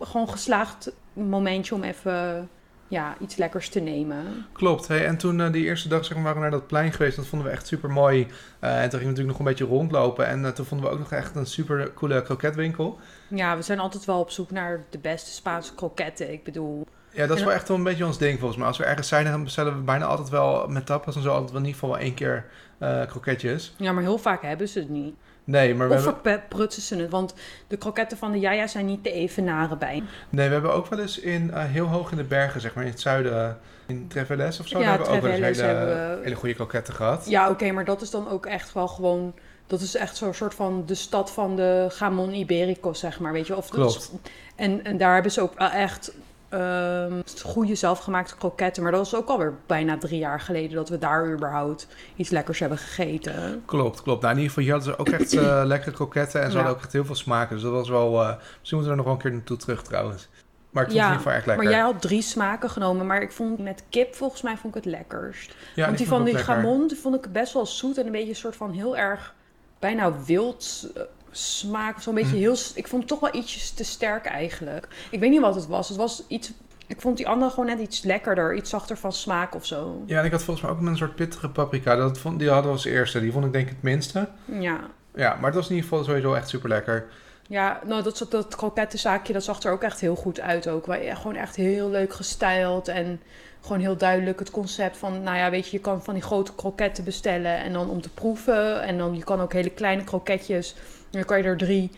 gewoon 0.00 0.28
geslaagd 0.28 0.92
momentje 1.12 1.74
om 1.74 1.82
even 1.82 2.48
ja, 2.90 3.14
iets 3.20 3.36
lekkers 3.36 3.68
te 3.68 3.80
nemen. 3.80 4.46
Klopt. 4.52 4.88
Hey, 4.88 5.06
en 5.06 5.16
toen 5.16 5.40
eh, 5.40 5.52
die 5.52 5.64
eerste 5.64 5.88
dag 5.88 6.04
zeg 6.04 6.14
maar, 6.14 6.22
waren 6.24 6.38
we 6.42 6.48
naar 6.48 6.58
dat 6.58 6.66
plein 6.66 6.92
geweest, 6.92 7.16
dat 7.16 7.26
vonden 7.26 7.48
we 7.48 7.54
echt 7.54 7.66
super 7.66 7.90
mooi. 7.90 8.20
en 8.20 8.28
toen 8.70 8.70
gingen 8.70 8.90
we 8.90 9.04
natuurlijk 9.04 9.28
nog 9.28 9.38
een 9.38 9.44
beetje 9.44 9.64
rondlopen. 9.64 10.26
En 10.26 10.44
eh, 10.44 10.50
toen 10.50 10.64
vonden 10.64 10.86
we 10.86 10.92
ook 10.92 10.98
nog 10.98 11.12
echt 11.12 11.34
een 11.34 11.46
super 11.46 11.92
coole 11.94 12.22
kroketwinkel. 12.22 12.98
Ja, 13.28 13.56
we 13.56 13.62
zijn 13.62 13.78
altijd 13.78 14.04
wel 14.04 14.20
op 14.20 14.30
zoek 14.30 14.50
naar 14.50 14.84
de 14.90 14.98
beste 14.98 15.30
Spaanse 15.30 15.74
kroketten. 15.74 16.32
Ik 16.32 16.44
bedoel, 16.44 16.86
Ja, 17.12 17.26
dat 17.26 17.36
is 17.36 17.40
En- 17.42 17.46
wel 17.48 17.56
echt 17.56 17.68
wel 17.68 17.76
een 17.76 17.82
beetje 17.82 18.06
ons 18.06 18.18
ding 18.18 18.38
volgens 18.38 18.58
mij. 18.58 18.66
Als 18.68 18.78
we 18.78 18.84
ergens 18.84 19.08
zijn, 19.08 19.24
dan 19.24 19.44
bestellen 19.44 19.76
we 19.76 19.82
bijna 19.82 20.04
altijd 20.04 20.28
wel 20.28 20.68
met 20.68 20.86
tapas 20.86 21.16
en 21.16 21.22
zo 21.22 21.30
altijd 21.30 21.50
wel 21.50 21.60
in 21.60 21.66
ieder 21.66 21.80
geval 21.80 21.94
wel 21.96 22.04
één 22.06 22.14
keer 22.14 22.44
eh, 22.78 23.06
kroketjes. 23.06 23.74
ja, 23.76 23.92
maar 23.92 24.02
heel 24.02 24.18
vaak 24.18 24.42
hebben 24.42 24.68
ze 24.68 24.78
het 24.78 24.88
niet. 24.88 25.14
Nee, 25.50 25.74
maar 25.74 25.88
we 25.88 25.94
Of 25.94 26.04
hebben, 26.04 26.22
verprutsen 26.32 26.82
ze 26.82 26.96
het, 26.96 27.10
want 27.10 27.34
de 27.66 27.76
kroketten 27.76 28.18
van 28.18 28.32
de 28.32 28.38
Jaja 28.38 28.66
zijn 28.66 28.86
niet 28.86 29.02
te 29.02 29.12
evenaren 29.12 29.78
bij. 29.78 30.02
nee, 30.28 30.46
we 30.46 30.52
hebben 30.52 30.72
ook 30.74 30.86
wel 30.86 30.98
eens 30.98 31.18
in, 31.18 31.50
eh, 31.52 31.64
heel 31.64 31.86
hoog 31.86 32.10
in 32.10 32.16
de 32.16 32.24
bergen, 32.24 32.60
zeg 32.60 32.74
maar 32.74 32.84
in 32.84 32.90
het 32.90 33.00
zuiden, 33.00 33.32
eh, 33.44 33.50
in 33.86 34.08
Treveles 34.08 34.60
of 34.60 34.66
zo, 34.68 34.78
Ja, 34.78 34.84
daar 34.84 34.90
hebben 34.92 35.08
we 35.10 35.16
ook 35.16 35.22
wel 35.38 35.48
eens 35.48 35.56
hele, 35.60 35.68
hebben 35.68 36.16
we- 36.18 36.22
hele 36.24 36.34
goede 36.36 36.54
kroketten 36.54 36.94
gehad. 36.94 37.28
Ja, 37.28 37.50
oké, 37.50 37.70
maar 37.70 37.84
dat 37.84 38.02
is 38.02 38.10
dan 38.10 38.28
ook 38.30 38.46
echt 38.46 38.72
wel 38.72 38.88
gewoon... 38.88 39.34
Dat 39.66 39.80
is 39.80 39.94
echt 39.96 40.16
zo'n 40.16 40.34
soort 40.34 40.54
van 40.54 40.82
de 40.86 40.94
stad 40.94 41.30
van 41.32 41.56
de 41.56 41.86
Gamon 41.88 42.32
Iberico, 42.32 42.92
zeg 42.92 43.20
maar, 43.20 43.32
weet 43.32 43.46
je. 43.46 43.56
Of 43.56 43.64
is- 43.64 43.70
Klopt. 43.70 44.12
en, 44.56 44.84
en 44.84 44.96
daar 44.96 45.14
hebben 45.14 45.32
ze 45.32 45.40
ook 45.40 45.54
echt 45.54 46.12
ehm, 46.50 47.12
goede 47.42 47.74
zelfgemaakte 47.74 48.36
kroketten. 48.36 48.82
Maar 48.82 48.92
dat 48.92 49.00
was 49.10 49.20
ook 49.20 49.28
alweer 49.28 49.54
bijna 49.66 49.98
drie 49.98 50.18
jaar 50.18 50.40
geleden 50.40 50.76
dat 50.76 50.88
we 50.88 50.98
daar 50.98 51.32
überhaupt 51.32 51.86
iets 52.16 52.30
lekkers 52.30 52.58
hebben 52.58 52.78
gegeten. 52.78 53.62
Klopt, 53.66 54.02
klopt. 54.02 54.22
Nou, 54.22 54.34
in 54.34 54.40
ieder 54.42 54.54
geval, 54.54 54.70
hadden 54.72 54.92
ze 54.94 54.98
ook 54.98 55.08
echt 55.20 55.32
eh, 55.36 55.62
lekkere 55.72 55.92
kroketten 55.94 56.40
en 56.42 56.46
ze 56.50 56.52
Ja. 56.52 56.56
hadden 56.56 56.76
ook 56.78 56.82
echt 56.84 56.92
heel 56.92 57.04
veel 57.04 57.14
smaken. 57.14 57.54
Dus 57.54 57.64
dat 57.64 57.72
was 57.72 57.88
wel, 57.88 58.22
eh, 58.22 58.26
misschien 58.58 58.78
moeten 58.78 58.82
we 58.82 58.90
er 58.90 58.96
nog 58.96 59.04
wel 59.04 59.14
een 59.14 59.20
keer 59.20 59.32
naartoe 59.32 59.56
terug 59.56 59.82
trouwens. 59.82 60.28
Maar 60.70 60.82
ik 60.82 60.88
vond 60.90 61.00
het 61.02 61.10
in 61.10 61.12
ieder 61.16 61.16
geval 61.16 61.32
erg 61.32 61.46
lekker. 61.46 61.64
maar 61.64 61.72
jij 61.74 61.82
had 61.82 62.00
drie 62.02 62.22
smaken 62.22 62.70
genomen. 62.70 63.06
Maar 63.06 63.22
ik 63.22 63.32
vond 63.32 63.58
met 63.58 63.82
kip, 63.88 64.14
volgens 64.14 64.42
mij, 64.42 64.56
vond 64.56 64.76
ik 64.76 64.84
het 64.84 64.92
lekkerst. 64.92 65.54
ja, 65.74 65.84
Want 65.86 65.98
die 65.98 66.06
van 66.08 66.24
die 66.24 66.36
gamon 66.38 66.90
vond 67.02 67.14
ik 67.24 67.32
best 67.32 67.52
wel 67.52 67.66
zoet 67.66 67.98
en 67.98 68.06
een 68.06 68.12
beetje 68.12 68.28
een 68.28 68.36
soort 68.36 68.56
van 68.56 68.70
heel 68.70 68.96
erg 68.96 69.34
bijna 69.78 70.12
wild 70.26 70.90
eh, 70.94 71.02
smaak. 71.30 71.96
of 71.96 72.02
Zo'n 72.02 72.14
beetje 72.14 72.34
Mm. 72.36 72.40
heel. 72.40 72.56
Ik 72.74 72.88
vond 72.88 73.02
het 73.02 73.10
toch 73.10 73.20
wel 73.20 73.34
ietsjes 73.40 73.70
te 73.70 73.84
sterk 73.84 74.26
eigenlijk. 74.26 74.88
Ik 75.10 75.20
weet 75.20 75.30
niet 75.30 75.40
wat 75.40 75.54
het 75.54 75.66
was. 75.66 75.88
Het 75.88 75.96
was 75.96 76.22
iets. 76.28 76.52
Ik 76.86 77.00
vond 77.00 77.16
die 77.16 77.28
andere 77.28 77.50
gewoon 77.50 77.66
net 77.66 77.78
iets 77.80 78.02
lekkerder, 78.02 78.54
iets 78.54 78.70
zachter 78.70 78.96
van 78.96 79.12
smaak 79.12 79.54
of 79.54 79.66
zo. 79.66 80.02
Ja, 80.06 80.18
en 80.18 80.24
ik 80.24 80.30
had 80.30 80.42
volgens 80.42 80.66
mij 80.66 80.76
ook 80.76 80.82
een 80.86 80.96
soort 80.96 81.14
pittige 81.14 81.48
paprika. 81.48 81.96
Dat 81.96 82.18
vond, 82.18 82.38
die 82.38 82.48
hadden 82.48 82.66
we 82.66 82.76
als 82.76 82.84
eerste. 82.84 83.20
Die 83.20 83.32
vond 83.32 83.44
ik 83.44 83.52
denk 83.52 83.64
ik 83.66 83.72
het 83.72 83.82
minste. 83.82 84.28
Ja. 84.44 84.80
Ja, 85.14 85.34
maar 85.34 85.44
het 85.44 85.54
was 85.54 85.68
in 85.68 85.74
ieder 85.74 85.88
geval 85.88 86.04
sowieso 86.04 86.34
echt 86.34 86.48
super 86.48 86.68
lekker. 86.68 87.06
Ja, 87.48 87.80
nou, 87.86 88.02
dat, 88.02 88.26
dat, 88.30 88.56
krokettenzaakje, 88.56 89.32
dat 89.32 89.44
zag 89.44 89.62
er 89.62 89.72
ook 89.72 89.82
echt 89.82 90.00
heel 90.00 90.14
goed 90.16 90.40
uit 90.40 90.68
ook. 90.68 90.86
Ja, 90.86 91.14
Gewoon 91.14 91.36
echt 91.36 91.56
heel 91.56 91.90
leuk 91.90 92.14
gestyled 92.14 92.88
en 92.88 93.20
gewoon 93.60 93.80
heel 93.80 93.96
duidelijk 93.96 94.38
het 94.38 94.50
concept 94.50 94.96
van... 94.96 95.22
Nou 95.22 95.36
ja, 95.36 95.50
weet 95.50 95.68
je, 95.68 95.76
je 95.76 95.82
kan 95.82 96.02
van 96.02 96.14
die 96.14 96.22
grote 96.22 96.54
kroketten 96.54 97.04
bestellen 97.04 97.56
en 97.58 97.72
dan 97.72 97.90
om 97.90 98.00
te 98.00 98.08
proeven. 98.08 98.82
En 98.82 98.98
dan, 98.98 99.16
je 99.16 99.24
kan 99.24 99.40
ook 99.40 99.52
hele 99.52 99.70
kleine 99.70 100.04
kroketjes, 100.04 100.74
dan 101.10 101.24
kan 101.24 101.38
je 101.38 101.44
er 101.44 101.56
drie 101.56 101.90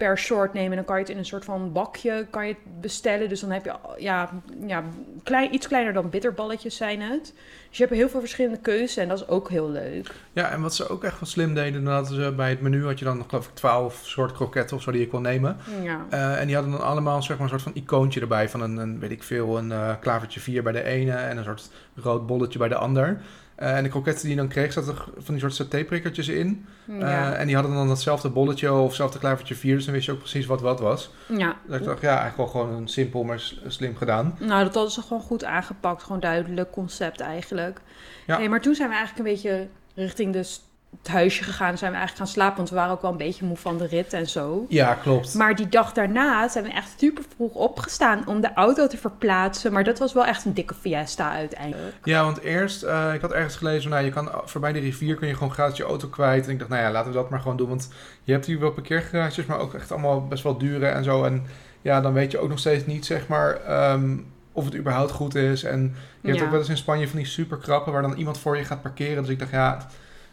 per 0.00 0.18
short 0.18 0.52
nemen. 0.52 0.70
En 0.70 0.76
dan 0.76 0.84
kan 0.84 0.96
je 0.96 1.02
het 1.02 1.10
in 1.10 1.18
een 1.18 1.24
soort 1.24 1.44
van 1.44 1.72
bakje 1.72 2.26
kan 2.30 2.46
je 2.46 2.52
het 2.52 2.80
bestellen. 2.80 3.28
Dus 3.28 3.40
dan 3.40 3.50
heb 3.50 3.64
je, 3.64 3.72
ja, 3.98 4.30
ja 4.66 4.84
klein, 5.22 5.54
iets 5.54 5.66
kleiner 5.68 5.92
dan 5.92 6.10
bitterballetjes 6.10 6.76
zijn 6.76 7.00
het. 7.00 7.34
Dus 7.68 7.78
je 7.78 7.84
hebt 7.84 7.96
heel 7.96 8.08
veel 8.08 8.20
verschillende 8.20 8.58
keuzes 8.58 8.96
en 8.96 9.08
dat 9.08 9.20
is 9.20 9.28
ook 9.28 9.48
heel 9.48 9.70
leuk. 9.70 10.14
Ja, 10.32 10.50
en 10.50 10.60
wat 10.60 10.74
ze 10.74 10.88
ook 10.88 11.04
echt 11.04 11.20
wel 11.20 11.28
slim 11.28 11.54
deden, 11.54 11.86
hadden 11.86 12.14
ze 12.14 12.32
bij 12.36 12.50
het 12.50 12.60
menu 12.60 12.84
had 12.84 12.98
je 12.98 13.04
dan 13.04 13.24
geloof 13.28 13.48
ik 13.48 13.54
12 13.54 14.00
soort 14.04 14.32
kroketten 14.32 14.76
of 14.76 14.82
zo 14.82 14.90
die 14.90 15.00
je 15.00 15.08
kon 15.08 15.22
nemen. 15.22 15.56
Ja. 15.82 16.06
Eh, 16.10 16.40
en 16.40 16.46
die 16.46 16.54
hadden 16.54 16.72
dan 16.72 16.84
allemaal 16.84 17.22
zeg 17.22 17.38
maar, 17.38 17.52
een 17.52 17.60
soort 17.60 17.74
van 17.74 17.82
icoontje 17.82 18.20
erbij 18.20 18.48
van 18.48 18.60
een, 18.60 18.76
een 18.76 18.98
weet 18.98 19.10
ik 19.10 19.22
veel, 19.22 19.58
een 19.58 19.72
eh, 19.72 19.94
klavertje 20.00 20.40
4 20.40 20.62
bij 20.62 20.72
de 20.72 20.82
ene 20.82 21.12
en 21.12 21.36
een 21.36 21.44
soort 21.44 21.70
rood 21.94 22.26
bolletje 22.26 22.58
bij 22.58 22.68
de 22.68 22.74
ander. 22.74 23.20
Eh, 23.60 23.76
en 23.76 23.82
de 23.82 23.88
kroketten 23.88 24.22
die 24.22 24.30
je 24.30 24.36
dan 24.36 24.48
kreeg, 24.48 24.72
zaten 24.72 24.94
er 24.94 25.04
van 25.16 25.34
die 25.34 25.38
soort 25.38 25.54
satéprikkertjes 25.54 26.28
in. 26.28 26.66
Ja. 26.84 27.32
Eh, 27.32 27.40
en 27.40 27.46
die 27.46 27.54
hadden 27.54 27.74
dan 27.74 27.88
datzelfde 27.88 28.28
bolletje 28.28 28.72
of 28.72 28.86
hetzelfde 28.86 29.18
klavertje 29.18 29.54
4, 29.54 29.74
dus 29.74 29.84
dan 29.84 29.94
wist 29.94 30.06
je 30.06 30.12
ook 30.12 30.18
precies 30.18 30.46
wat 30.46 30.60
wat 30.60 30.80
was. 30.80 31.10
ja. 31.26 31.56
Dus 31.66 31.78
ik 31.78 31.84
dacht, 31.84 32.00
ja, 32.00 32.08
eigenlijk 32.08 32.36
wel 32.36 32.46
gewoon 32.46 32.74
een 32.74 32.88
simpel, 32.88 33.24
maar 33.24 33.52
slim 33.66 33.96
gedaan. 33.96 34.36
Nou, 34.38 34.64
dat 34.64 34.74
hadden 34.74 34.92
ze 34.92 35.02
gewoon 35.02 35.22
goed 35.22 35.44
aangepakt. 35.44 36.02
Gewoon 36.02 36.20
duidelijk 36.20 36.70
concept 36.70 37.20
eigenlijk. 37.20 37.80
Ja. 38.26 38.36
Hey, 38.36 38.48
maar 38.48 38.60
toen 38.60 38.74
zijn 38.74 38.88
we 38.88 38.94
eigenlijk 38.94 39.28
een 39.28 39.34
beetje 39.34 39.68
richting 39.94 40.32
de, 40.32 40.56
het 40.98 41.08
huisje 41.08 41.44
gegaan. 41.44 41.78
Zijn 41.78 41.90
we 41.92 41.96
eigenlijk 41.98 42.16
gaan 42.16 42.34
slapen, 42.40 42.56
want 42.56 42.68
we 42.70 42.74
waren 42.74 42.92
ook 42.92 43.02
wel 43.02 43.10
een 43.10 43.16
beetje 43.16 43.44
moe 43.44 43.56
van 43.56 43.78
de 43.78 43.86
rit 43.86 44.12
en 44.12 44.28
zo. 44.28 44.66
Ja, 44.68 44.94
klopt. 44.94 45.34
Maar 45.34 45.54
die 45.54 45.68
dag 45.68 45.92
daarna 45.92 46.48
zijn 46.48 46.64
we 46.64 46.70
echt 46.70 46.94
super 46.98 47.24
vroeg 47.34 47.54
opgestaan 47.54 48.26
om 48.26 48.40
de 48.40 48.52
auto 48.54 48.86
te 48.86 48.96
verplaatsen. 48.96 49.72
Maar 49.72 49.84
dat 49.84 49.98
was 49.98 50.12
wel 50.12 50.24
echt 50.26 50.44
een 50.44 50.54
dikke 50.54 50.74
fiesta 50.74 51.30
uiteindelijk. 51.32 51.94
Ja, 52.04 52.24
want 52.24 52.40
eerst, 52.40 52.82
eh, 52.82 53.14
ik 53.14 53.20
had 53.20 53.32
ergens 53.32 53.56
gelezen, 53.56 53.90
nou, 53.90 54.04
je 54.04 54.10
kan 54.10 54.30
voorbij 54.44 54.72
de 54.72 54.78
rivier 54.78 55.14
kun 55.14 55.28
je 55.28 55.34
gewoon 55.34 55.52
gratis 55.52 55.76
je 55.76 55.84
auto 55.84 56.08
kwijt. 56.08 56.46
En 56.46 56.50
ik 56.52 56.58
dacht, 56.58 56.70
nou 56.70 56.82
ja, 56.82 56.90
laten 56.90 57.10
we 57.10 57.16
dat 57.16 57.30
maar 57.30 57.40
gewoon 57.40 57.56
doen. 57.56 57.68
Want 57.68 57.88
je 58.22 58.32
hebt 58.32 58.46
hier 58.46 58.60
wel 58.60 58.70
parkeergarages, 58.72 59.46
maar 59.46 59.58
ook 59.58 59.74
echt 59.74 59.92
allemaal 59.92 60.26
best 60.26 60.42
wel 60.42 60.58
dure 60.58 60.86
en 60.86 61.04
zo. 61.04 61.24
En 61.24 61.46
ja, 61.82 62.00
dan 62.00 62.12
weet 62.12 62.30
je 62.30 62.38
ook 62.38 62.48
nog 62.48 62.58
steeds 62.58 62.86
niet, 62.86 63.06
zeg 63.06 63.28
maar, 63.28 63.56
ehm, 63.56 64.16
of 64.52 64.64
het 64.64 64.76
überhaupt 64.76 65.10
goed 65.10 65.34
is. 65.34 65.62
En 65.64 65.80
je 66.20 66.26
hebt 66.28 66.38
Ja. 66.38 66.44
ook 66.44 66.50
wel 66.50 66.60
eens 66.60 66.68
in 66.68 66.76
Spanje 66.76 67.08
van 67.08 67.16
die 67.18 67.26
super 67.26 67.56
krappen 67.56 67.92
waar 67.92 68.02
dan 68.02 68.14
iemand 68.16 68.38
voor 68.38 68.56
je 68.56 68.64
gaat 68.64 68.82
parkeren. 68.82 69.22
Dus 69.22 69.32
ik 69.32 69.38
dacht, 69.38 69.50
ja, 69.50 69.86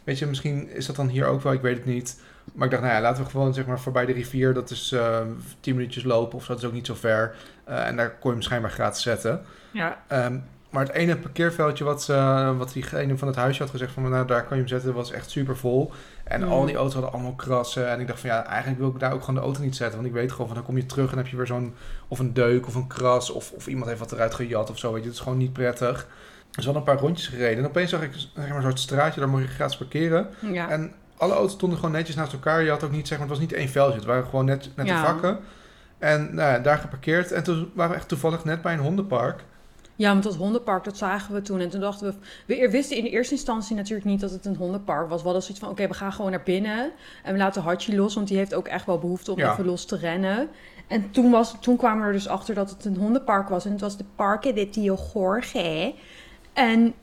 weet 0.08 0.20
je, 0.20 0.26
misschien 0.26 0.70
is 0.70 0.86
dat 0.86 0.96
dan 0.96 1.08
hier 1.08 1.26
ook 1.26 1.42
wel, 1.42 1.54
ik 1.54 1.62
weet 1.62 1.78
het 1.78 1.86
niet. 1.86 2.22
Maar 2.54 2.66
ik 2.66 2.72
dacht, 2.72 2.84
nou 2.84 2.96
ja, 2.96 3.02
laten 3.02 3.24
we 3.24 3.30
gewoon 3.30 3.54
zeg 3.54 3.66
maar 3.66 3.80
voorbij 3.80 4.06
de 4.06 4.14
rivier, 4.14 4.54
dat 4.54 4.70
is 4.70 4.92
eh, 4.92 5.20
tien 5.60 5.76
minuutjes 5.76 6.04
lopen 6.04 6.38
of 6.38 6.44
zo, 6.44 6.54
dat 6.54 6.62
is 6.62 6.68
ook 6.68 6.74
niet 6.74 6.86
zo 6.86 6.94
ver. 6.94 7.36
Eh, 7.64 7.88
en 7.88 7.96
daar 7.96 8.10
kon 8.10 8.30
je 8.30 8.36
hem 8.36 8.42
schijnbaar 8.42 8.72
gratis 8.72 9.02
zetten. 9.02 9.42
Ja. 9.72 10.04
Ehm, 10.08 10.38
maar 10.70 10.86
het 10.86 10.96
ene 10.96 11.18
parkeerveldje 11.18 11.84
wat, 11.84 12.10
eh, 12.10 12.58
wat 12.58 12.74
diegene 12.74 13.18
van 13.18 13.28
het 13.28 13.38
huisje 13.38 13.62
had 13.62 13.72
gezegd 13.72 13.92
van 13.92 14.10
nou 14.10 14.28
daar 14.28 14.42
kan 14.44 14.58
je 14.58 14.64
hem 14.64 14.68
zetten, 14.68 14.94
was 14.94 15.12
echt 15.12 15.30
super 15.30 15.58
vol. 15.58 15.92
En 16.24 16.42
Mm. 16.42 16.52
al 16.52 16.66
die 16.66 16.76
auto's 16.76 16.94
hadden 16.94 17.12
allemaal 17.12 17.36
krassen. 17.36 17.90
En 17.90 18.00
ik 18.00 18.08
dacht 18.08 18.20
van 18.20 18.30
ja, 18.30 18.46
eigenlijk 18.46 18.80
wil 18.80 18.90
ik 18.90 19.00
daar 19.00 19.14
ook 19.14 19.20
gewoon 19.20 19.36
de 19.36 19.42
auto 19.42 19.62
niet 19.62 19.76
zetten. 19.76 19.96
Want 19.96 20.08
ik 20.08 20.16
weet 20.16 20.32
gewoon 20.32 20.48
van 20.48 20.56
dan 20.56 20.66
kom 20.66 20.78
je 20.78 20.86
terug 20.86 21.12
en 21.12 21.18
heb 21.18 21.28
je 21.28 21.38
weer 21.38 21.48
zo'n 21.48 21.74
of 22.08 22.20
een 22.20 22.34
deuk 22.34 22.68
of 22.68 22.76
een 22.76 22.88
kras 22.88 23.30
of, 23.30 23.52
of 23.52 23.68
iemand 23.68 23.88
heeft 23.88 24.00
wat 24.00 24.12
eruit 24.12 24.34
gejat 24.34 24.70
of 24.70 24.78
zo. 24.78 24.92
Weet 24.92 25.02
je, 25.02 25.08
het 25.08 25.18
is 25.18 25.24
gewoon 25.24 25.38
niet 25.38 25.54
prettig. 25.54 26.08
Dus 26.58 26.66
we 26.66 26.72
hadden 26.72 26.76
een 26.92 26.98
paar 26.98 27.08
rondjes 27.08 27.28
gereden. 27.28 27.64
En 27.64 27.70
opeens 27.70 27.90
zag 27.90 28.02
ik 28.02 28.12
zeg 28.14 28.48
maar, 28.48 28.56
een 28.56 28.62
soort 28.62 28.80
straatje, 28.80 29.20
daar 29.20 29.30
mocht 29.30 29.44
je 29.44 29.48
gratis 29.50 29.78
parkeren. 29.78 30.28
Ja. 30.40 30.70
En 30.70 30.92
alle 31.18 31.34
auto's 31.34 31.52
stonden 31.52 31.78
gewoon 31.80 31.94
netjes 31.94 32.16
naast 32.16 32.34
elkaar. 32.34 32.64
Je 32.64 32.70
had 32.70 32.84
ook 32.84 32.92
niet, 32.92 33.08
zeg 33.08 33.18
maar, 33.18 33.28
het 33.28 33.38
was 33.38 33.48
niet 33.48 33.58
één 33.58 33.70
veldje. 33.70 33.96
Het 33.96 34.06
waren 34.06 34.26
gewoon 34.26 34.46
net, 34.46 34.70
net 34.76 34.88
de 34.88 34.94
vakken. 34.94 35.40
En 35.98 36.36
nou 36.36 36.52
ja, 36.52 36.60
daar 36.60 36.78
geparkeerd. 36.78 37.32
En 37.32 37.44
toen 37.44 37.72
waren 37.74 37.92
we 37.92 37.98
echt 37.98 38.08
toevallig 38.08 38.44
net 38.46 38.62
bij 38.62 38.74
een 38.74 38.80
hondenpark. 38.80 39.44
Ja, 39.96 40.12
want 40.12 40.24
dat 40.24 40.36
hondenpark, 40.36 40.84
dat 40.84 40.98
zagen 40.98 41.34
we 41.34 41.42
toen. 41.42 41.60
En 41.60 41.70
toen 41.70 41.82
dachten 41.82 42.08
we... 42.46 42.56
We 42.56 42.70
wisten 42.70 42.98
in 42.98 43.04
de 43.04 43.10
eerste 43.10 43.34
instantie 43.34 43.76
natuurlijk 43.76 44.06
niet 44.06 44.20
dat 44.20 44.32
het 44.32 44.46
een 44.46 44.56
hondenpark 44.56 45.10
was. 45.10 45.18
We 45.18 45.24
hadden 45.24 45.42
zoiets 45.42 45.60
van, 45.60 45.70
oké, 45.70 45.88
we 45.88 45.94
gaan 45.94 46.14
gewoon 46.14 46.32
naar 46.32 46.44
binnen. 46.44 46.92
En 47.24 47.34
we 47.34 47.40
laten 47.40 47.62
Hachi 47.62 47.96
los, 47.96 48.16
want 48.16 48.28
die 48.28 48.38
heeft 48.38 48.54
ook 48.54 48.68
echt 48.68 48.86
wel 48.86 49.00
behoefte 49.00 49.32
om 49.32 49.38
Ja. 49.38 49.52
even 49.52 49.66
los 49.66 49.86
te 49.86 49.98
rennen. 49.98 50.50
En 50.88 51.12
toen, 51.12 51.32
was, 51.32 51.56
toen 51.60 51.78
kwamen 51.78 52.02
we 52.02 52.08
er 52.08 52.14
dus 52.14 52.28
achter 52.28 52.56
dat 52.56 52.70
het 52.70 52.86
een 52.86 52.98
hondenpark 52.98 53.50
was. 53.50 53.66
En 53.66 53.72
het 53.72 53.82
was 53.82 53.98
de 53.98 54.06
Parque 54.16 54.54
de 54.54 54.70
Tio 54.70 54.98
Jorge. 55.14 55.94
En 56.58 56.94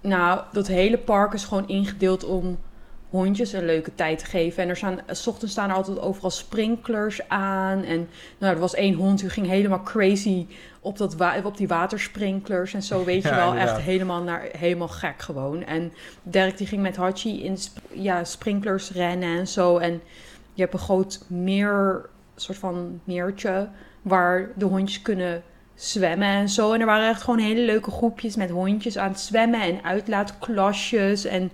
nou, 0.00 0.40
dat 0.52 0.66
hele 0.66 0.98
park 0.98 1.32
is 1.32 1.44
gewoon 1.44 1.68
ingedeeld 1.68 2.24
om 2.24 2.58
hondjes 3.10 3.52
een 3.52 3.64
leuke 3.64 3.94
tijd 3.94 4.18
te 4.18 4.24
geven. 4.24 4.62
En 4.62 4.68
er 4.68 4.76
staan, 4.76 4.98
s 5.08 5.26
ochtends 5.26 5.52
staan 5.52 5.70
er 5.70 5.74
altijd 5.76 6.00
overal 6.00 6.30
sprinklers 6.30 7.28
aan. 7.28 7.82
En 7.82 8.08
nou, 8.38 8.54
er 8.54 8.60
was 8.60 8.74
één 8.74 8.94
hond 8.94 9.20
die 9.20 9.30
ging 9.30 9.46
helemaal 9.46 9.82
crazy 9.82 10.46
op, 10.80 10.98
dat 10.98 11.16
op 11.44 11.56
die 11.56 11.68
watersprinklers 11.68 12.74
en 12.74 12.82
zo. 12.82 13.04
Weet 13.04 13.22
je 13.22 13.28
Ja, 13.28 13.36
wel, 13.36 13.50
inderdaad. 13.52 13.76
echt 13.76 13.86
helemaal, 13.86 14.22
naar, 14.22 14.48
helemaal 14.58 14.88
gek 14.88 15.22
gewoon. 15.22 15.64
En 15.64 15.92
Dirk 16.22 16.56
die 16.58 16.66
ging 16.66 16.82
met 16.82 16.96
Hachi 16.96 17.44
in 17.44 17.58
sp- 17.58 17.78
ja, 17.92 18.24
sprinklers 18.24 18.90
rennen 18.90 19.38
en 19.38 19.48
zo. 19.48 19.78
En 19.78 20.00
je 20.52 20.62
hebt 20.62 20.72
een 20.74 20.78
groot 20.80 21.24
meer, 21.28 22.08
soort 22.36 22.58
van 22.58 23.00
meertje, 23.04 23.68
waar 24.02 24.48
de 24.56 24.64
hondjes 24.64 25.02
kunnen 25.02 25.42
zwemmen 25.74 26.28
en 26.28 26.48
zo. 26.48 26.72
En 26.72 26.80
er 26.80 26.86
waren 26.86 27.08
echt 27.08 27.22
gewoon 27.22 27.38
hele 27.38 27.64
leuke 27.64 27.90
groepjes 27.90 28.36
met 28.36 28.50
hondjes 28.50 28.98
aan 28.98 29.10
het 29.10 29.20
zwemmen 29.20 29.60
en 29.60 29.84
uitlaatklasjes. 29.84 31.24
En 31.24 31.52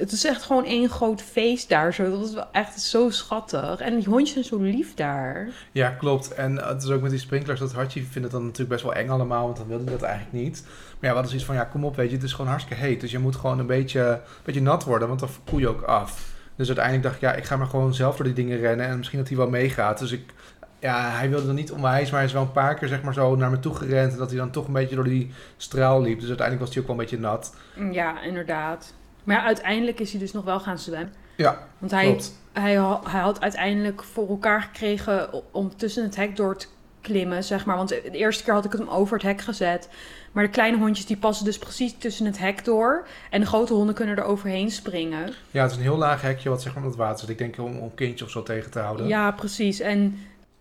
het 0.00 0.12
is 0.12 0.24
echt 0.24 0.42
gewoon 0.42 0.64
één 0.64 0.88
groot 0.88 1.22
feest 1.22 1.68
daar. 1.68 1.94
Zo. 1.94 2.10
Dat 2.10 2.18
was 2.18 2.32
wel 2.32 2.48
echt 2.52 2.80
zo 2.80 3.10
schattig. 3.10 3.80
En 3.80 3.96
die 3.96 4.08
hondjes 4.08 4.32
zijn 4.32 4.44
zo 4.44 4.58
lief 4.58 4.94
daar. 4.94 5.48
Ja, 5.72 5.90
klopt. 5.90 6.34
En 6.34 6.62
eh, 6.62 6.68
het 6.68 6.82
is 6.82 6.90
ook 6.90 7.02
met 7.02 7.10
die 7.10 7.20
sprinklers, 7.20 7.60
dat 7.60 7.72
hartje 7.72 8.00
vindt 8.00 8.22
het 8.22 8.30
dan 8.30 8.42
natuurlijk 8.42 8.70
best 8.70 8.82
wel 8.82 8.94
eng 8.94 9.08
allemaal, 9.08 9.44
want 9.44 9.56
dan 9.56 9.66
wilde 9.66 9.84
hij 9.84 9.92
dat 9.92 10.02
eigenlijk 10.02 10.44
niet. 10.44 10.62
Maar 10.62 10.72
ja, 10.90 10.98
we 11.00 11.06
hadden 11.06 11.28
zoiets 11.28 11.46
van, 11.46 11.54
ja, 11.54 11.64
kom 11.64 11.84
op, 11.84 11.96
weet 11.96 12.08
je, 12.08 12.14
het 12.16 12.24
is 12.24 12.32
gewoon 12.32 12.50
hartstikke 12.50 12.82
heet. 12.82 13.00
Dus 13.00 13.10
je 13.10 13.18
moet 13.18 13.36
gewoon 13.36 13.58
een 13.58 13.66
beetje, 13.66 14.00
een 14.00 14.18
beetje 14.44 14.62
nat 14.62 14.84
worden, 14.84 15.08
want 15.08 15.20
dan 15.20 15.28
koel 15.44 15.58
je 15.58 15.68
ook 15.68 15.82
af. 15.82 16.28
Dus 16.56 16.66
uiteindelijk 16.66 17.06
dacht 17.06 17.16
ik, 17.16 17.20
ja, 17.28 17.34
ik 17.34 17.44
ga 17.44 17.56
maar 17.56 17.66
gewoon 17.66 17.94
zelf 17.94 18.16
door 18.16 18.24
die 18.24 18.34
dingen 18.34 18.58
rennen 18.58 18.86
en 18.86 18.96
misschien 18.96 19.18
dat 19.18 19.28
hij 19.28 19.36
wel 19.36 19.48
meegaat. 19.48 19.98
Dus 19.98 20.12
ik, 20.12 20.32
ja, 20.80 21.10
hij 21.10 21.30
wilde 21.30 21.46
dan 21.46 21.54
niet 21.54 21.72
onwijs, 21.72 22.10
maar 22.10 22.18
hij 22.18 22.28
is 22.28 22.34
wel 22.34 22.42
een 22.42 22.52
paar 22.52 22.74
keer 22.74 22.88
zeg 22.88 23.02
maar 23.02 23.14
zo 23.14 23.36
naar 23.36 23.50
me 23.50 23.58
toe 23.60 23.74
gerend. 23.74 24.12
En 24.12 24.18
dat 24.18 24.28
hij 24.30 24.38
dan 24.38 24.50
toch 24.50 24.66
een 24.66 24.72
beetje 24.72 24.94
door 24.94 25.04
die 25.04 25.30
straal 25.56 26.02
liep. 26.02 26.18
Dus 26.20 26.28
uiteindelijk 26.28 26.66
was 26.66 26.74
hij 26.74 26.82
ook 26.82 26.88
wel 26.88 26.98
een 26.98 27.02
beetje 27.10 27.20
nat. 27.20 27.54
Ja, 27.92 28.22
inderdaad. 28.22 28.94
Maar 29.24 29.36
ja, 29.36 29.44
uiteindelijk 29.44 30.00
is 30.00 30.10
hij 30.10 30.20
dus 30.20 30.32
nog 30.32 30.44
wel 30.44 30.60
gaan 30.60 30.78
zwemmen. 30.78 31.12
Ja, 31.36 31.58
Want 31.78 31.92
hij, 31.92 32.04
klopt. 32.04 32.34
hij, 32.52 32.72
hij 33.04 33.20
had 33.20 33.40
uiteindelijk 33.40 34.02
voor 34.04 34.28
elkaar 34.28 34.62
gekregen 34.62 35.28
om 35.52 35.76
tussen 35.76 36.02
het 36.02 36.16
hek 36.16 36.36
door 36.36 36.56
te 36.56 36.66
klimmen, 37.00 37.44
zeg 37.44 37.64
maar. 37.64 37.76
Want 37.76 37.88
de 37.88 38.10
eerste 38.10 38.44
keer 38.44 38.52
had 38.54 38.64
ik 38.64 38.72
hem 38.72 38.88
over 38.88 39.14
het 39.14 39.26
hek 39.26 39.40
gezet. 39.40 39.88
Maar 40.32 40.44
de 40.44 40.50
kleine 40.50 40.78
hondjes 40.78 41.06
die 41.06 41.16
passen 41.16 41.44
dus 41.44 41.58
precies 41.58 41.94
tussen 41.98 42.26
het 42.26 42.38
hek 42.38 42.64
door. 42.64 43.06
En 43.30 43.40
de 43.40 43.46
grote 43.46 43.72
honden 43.72 43.94
kunnen 43.94 44.16
er 44.16 44.24
overheen 44.24 44.70
springen. 44.70 45.32
Ja, 45.50 45.62
het 45.62 45.70
is 45.70 45.76
een 45.76 45.82
heel 45.82 45.96
laag 45.96 46.22
hekje 46.22 46.48
wat 46.48 46.62
zeg 46.62 46.74
maar 46.74 46.82
op 46.82 46.88
het 46.88 46.98
water 46.98 47.18
zit. 47.18 47.28
Ik 47.28 47.38
denk 47.38 47.58
om, 47.58 47.76
om 47.76 47.82
een 47.82 47.94
kindje 47.94 48.24
of 48.24 48.30
zo 48.30 48.42
tegen 48.42 48.70
te 48.70 48.78
houden. 48.78 49.06
Ja, 49.06 49.30
precies. 49.30 49.80
En 49.80 50.18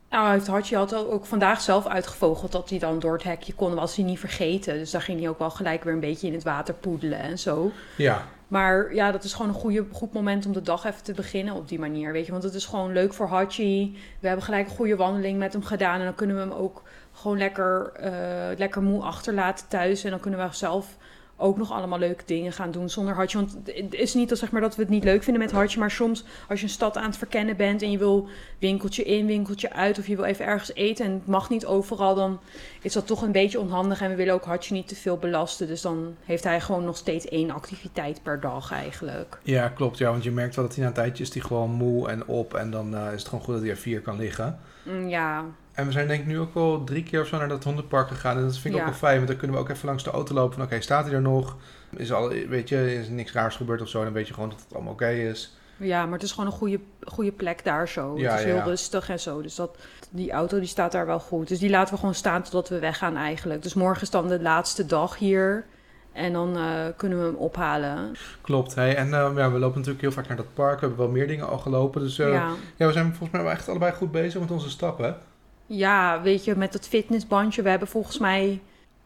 nou, 0.09 0.31
heeft 0.31 0.47
Hartje 0.47 0.75
had 0.75 0.93
ook 0.93 1.25
vandaag 1.25 1.61
zelf 1.61 1.87
uitgevogeld 1.87 2.51
dat 2.51 2.69
hij 2.69 2.79
dan 2.79 2.99
door 2.99 3.13
het 3.13 3.23
hekje 3.23 3.53
kon. 3.53 3.75
Was 3.75 3.95
hij 3.95 4.05
niet 4.05 4.19
vergeten. 4.19 4.77
Dus 4.77 4.91
daar 4.91 5.01
ging 5.01 5.19
hij 5.19 5.29
ook 5.29 5.39
wel 5.39 5.49
gelijk 5.49 5.83
weer 5.83 5.93
een 5.93 5.99
beetje 5.99 6.27
in 6.27 6.33
het 6.33 6.43
water 6.43 6.73
poedelen 6.73 7.19
en 7.19 7.39
zo. 7.39 7.71
ja. 7.95 8.25
Maar 8.49 8.93
ja, 8.93 9.11
dat 9.11 9.23
is 9.23 9.33
gewoon 9.33 9.47
een 9.47 9.59
goede, 9.59 9.85
goed 9.91 10.13
moment 10.13 10.45
om 10.45 10.53
de 10.53 10.61
dag 10.61 10.85
even 10.85 11.03
te 11.03 11.13
beginnen 11.13 11.53
op 11.53 11.67
die 11.67 11.79
manier. 11.79 12.11
Weet 12.11 12.25
je, 12.25 12.31
want 12.31 12.43
het 12.43 12.53
is 12.53 12.65
gewoon 12.65 12.93
leuk 12.93 13.13
voor 13.13 13.27
Hachi. 13.27 13.97
We 14.19 14.27
hebben 14.27 14.45
gelijk 14.45 14.69
een 14.69 14.75
goede 14.75 14.95
wandeling 14.95 15.37
met 15.37 15.53
hem 15.53 15.63
gedaan. 15.63 15.99
En 15.99 16.05
dan 16.05 16.15
kunnen 16.15 16.35
we 16.35 16.41
hem 16.41 16.51
ook 16.51 16.83
gewoon 17.13 17.37
lekker, 17.37 17.91
eh, 17.93 18.57
lekker 18.57 18.81
moe 18.81 19.03
achterlaten 19.03 19.67
thuis. 19.67 20.03
En 20.03 20.09
dan 20.09 20.19
kunnen 20.19 20.39
we 20.39 20.55
zelf 20.55 20.97
ook 21.39 21.57
nog 21.57 21.71
allemaal 21.71 21.99
leuke 21.99 22.23
dingen 22.25 22.53
gaan 22.53 22.71
doen 22.71 22.89
zonder 22.89 23.13
Hartje. 23.15 23.37
Want 23.37 23.57
het 23.65 23.93
is 23.93 24.13
niet 24.13 24.29
dat, 24.29 24.37
zeg 24.37 24.51
maar, 24.51 24.61
dat 24.61 24.75
we 24.75 24.81
het 24.81 24.91
niet 24.91 25.03
leuk 25.03 25.23
vinden 25.23 25.41
met 25.41 25.51
Hartje. 25.51 25.79
Maar 25.79 25.91
soms 25.91 26.23
als 26.49 26.59
je 26.59 26.65
een 26.65 26.71
stad 26.71 26.97
aan 26.97 27.05
het 27.05 27.17
verkennen 27.17 27.57
bent 27.57 27.81
en 27.81 27.91
je 27.91 27.97
wil 27.97 28.27
winkeltje 28.59 29.03
in, 29.03 29.25
winkeltje 29.25 29.71
uit. 29.73 29.99
Of 29.99 30.07
je 30.07 30.15
wil 30.15 30.25
even 30.25 30.45
ergens 30.45 30.73
eten 30.73 31.05
en 31.05 31.11
het 31.11 31.27
mag 31.27 31.49
niet 31.49 31.65
overal. 31.65 32.15
Dan 32.15 32.39
is 32.81 32.93
dat 32.93 33.07
toch 33.07 33.21
een 33.21 33.31
beetje 33.31 33.59
onhandig. 33.59 34.01
En 34.01 34.09
we 34.09 34.15
willen 34.15 34.33
ook 34.33 34.45
Hartje 34.45 34.73
niet 34.73 34.87
te 34.87 34.95
veel 34.95 35.17
belasten. 35.17 35.67
Dus 35.67 35.81
dan 35.81 36.15
heeft 36.25 36.43
hij 36.43 36.61
gewoon 36.61 36.85
nog 36.85 36.97
steeds 36.97 37.27
één 37.27 37.51
activiteit 37.51 38.23
per 38.23 38.39
dag 38.39 38.71
eigenlijk. 38.71 39.39
Ja, 39.43 39.69
klopt. 39.69 39.97
Ja, 39.97 40.11
want 40.11 40.23
je 40.23 40.31
merkt 40.31 40.55
wel 40.55 40.65
dat 40.65 40.73
hij 40.73 40.83
na 40.83 40.89
een 40.89 40.95
tijdje 40.95 41.23
is 41.23 41.29
die 41.31 41.41
gewoon 41.41 41.71
moe 41.71 42.09
en 42.09 42.27
op. 42.27 42.53
En 42.53 42.71
dan 42.71 42.95
eh, 42.95 43.05
is 43.05 43.19
het 43.19 43.27
gewoon 43.27 43.43
goed 43.43 43.53
dat 43.53 43.63
hij 43.63 43.71
er 43.71 43.77
vier 43.77 44.01
kan 44.01 44.17
liggen. 44.17 44.59
Mm, 44.83 45.07
Ja, 45.09 45.45
En 45.79 45.85
we 45.85 45.91
zijn 45.91 46.07
denk 46.07 46.21
ik 46.21 46.27
nu 46.27 46.39
ook 46.39 46.53
wel 46.53 46.83
drie 46.83 47.03
keer 47.03 47.21
of 47.21 47.27
zo 47.27 47.37
naar 47.37 47.47
dat 47.47 47.63
hondenpark 47.63 48.07
gegaan. 48.07 48.37
En 48.37 48.43
dat 48.43 48.57
vind 48.57 48.65
ik 48.65 48.73
Ja. 48.73 48.79
ook 48.79 48.89
wel 48.89 48.99
fijn, 48.99 49.15
want 49.15 49.27
dan 49.27 49.37
kunnen 49.37 49.55
we 49.55 49.61
ook 49.61 49.69
even 49.69 49.87
langs 49.87 50.03
de 50.03 50.09
auto 50.09 50.33
lopen 50.33 50.53
van 50.53 50.63
oké, 50.63 50.81
staat 50.81 51.05
hij 51.05 51.13
er 51.13 51.21
nog? 51.21 51.55
Is 51.95 52.11
al, 52.11 52.29
weet 52.29 52.69
je, 52.69 52.95
is 52.95 53.07
er 53.07 53.13
niks 53.13 53.31
raars 53.31 53.55
gebeurd 53.55 53.81
of 53.81 53.87
zo? 53.87 54.03
Dan 54.03 54.13
weet 54.13 54.27
je 54.27 54.33
gewoon 54.33 54.49
dat 54.49 54.59
het 54.59 54.73
allemaal 54.73 54.93
oké 54.93 55.09
is. 55.09 55.57
Ja, 55.77 56.03
maar 56.03 56.13
het 56.13 56.23
is 56.23 56.31
gewoon 56.31 56.45
een 56.45 56.57
goede, 56.57 56.79
goede 57.03 57.31
plek 57.31 57.63
daar 57.63 57.87
zo. 57.87 58.17
Ja, 58.17 58.31
het 58.31 58.39
is 58.39 58.45
ja, 58.45 58.53
heel 58.53 58.63
rustig 58.63 59.09
en 59.09 59.19
zo. 59.19 59.41
Dus 59.41 59.55
dat, 59.55 59.77
die 60.09 60.31
auto 60.31 60.59
die 60.59 60.67
staat 60.67 60.91
daar 60.91 61.05
wel 61.05 61.19
goed. 61.19 61.47
Dus 61.47 61.59
die 61.59 61.69
laten 61.69 61.93
we 61.93 61.99
gewoon 61.99 62.15
staan 62.15 62.43
totdat 62.43 62.69
we 62.69 62.79
weggaan 62.79 63.15
eigenlijk. 63.15 63.63
Dus 63.63 63.73
morgen 63.73 64.01
is 64.01 64.09
dan 64.09 64.27
de 64.27 64.41
laatste 64.41 64.85
dag 64.85 65.17
hier. 65.17 65.65
En 66.11 66.33
dan 66.33 66.57
eh, 66.57 66.85
kunnen 66.97 67.19
we 67.19 67.25
hem 67.25 67.35
ophalen. 67.35 68.15
Klopt, 68.41 68.75
hey. 68.75 68.95
En 68.95 69.05
eh, 69.05 69.31
ja, 69.35 69.51
we 69.51 69.59
lopen 69.59 69.77
natuurlijk 69.77 70.01
heel 70.01 70.11
vaak 70.11 70.27
naar 70.27 70.37
dat 70.37 70.53
park. 70.53 70.79
We 70.79 70.85
hebben 70.85 71.05
wel 71.05 71.13
meer 71.13 71.27
dingen 71.27 71.47
al 71.47 71.57
gelopen. 71.57 72.01
Dus 72.01 72.19
eh, 72.19 72.31
ja. 72.31 72.49
ja. 72.75 72.87
we 72.87 72.91
zijn 72.91 73.05
volgens 73.05 73.31
mij 73.31 73.41
wel 73.41 73.51
echt 73.51 73.69
allebei 73.69 73.91
goed 73.91 74.11
bezig 74.11 74.39
met 74.41 74.51
onze 74.51 74.69
stappen. 74.69 75.17
Ja, 75.69 76.21
weet 76.21 76.43
je, 76.43 76.55
met 76.55 76.71
dat 76.71 76.87
fitnessbandje. 76.87 77.61
We 77.61 77.69
hebben 77.69 77.87
volgens 77.87 78.17
mij 78.17 78.61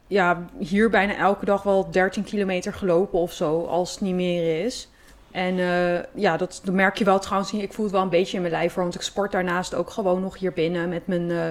ja, 0.08 0.46
hier 0.58 0.90
bijna 0.90 1.16
elke 1.16 1.46
dag 1.46 1.64
wel 1.64 1.92
13 1.92 2.24
kilometer 2.24 2.74
gelopen 2.74 3.20
of 3.20 3.34
zo. 3.34 3.66
Als 3.66 3.92
het 3.92 4.02
niet 4.02 4.16
meer 4.16 4.66
is. 4.66 4.90
En 5.32 5.60
eh, 5.60 6.04
ja, 6.14 6.38
dat, 6.38 6.62
merk 6.72 6.98
je 6.98 7.06
wel 7.06 7.20
trouwens. 7.20 7.54
Ik 7.54 7.74
voel 7.74 7.86
het 7.86 7.94
wel 7.94 8.04
een 8.04 8.10
beetje 8.10 8.36
in 8.36 8.42
mijn 8.42 8.54
lijf. 8.54 8.74
Want 8.74 8.96
ik 8.96 9.02
sport 9.02 9.32
daarnaast 9.32 9.76
ook 9.76 9.90
gewoon 9.90 10.22
nog 10.22 10.38
hier 10.38 10.54
binnen 10.54 10.90
met 10.90 11.08
mijn 11.08 11.32
eh, 11.32 11.50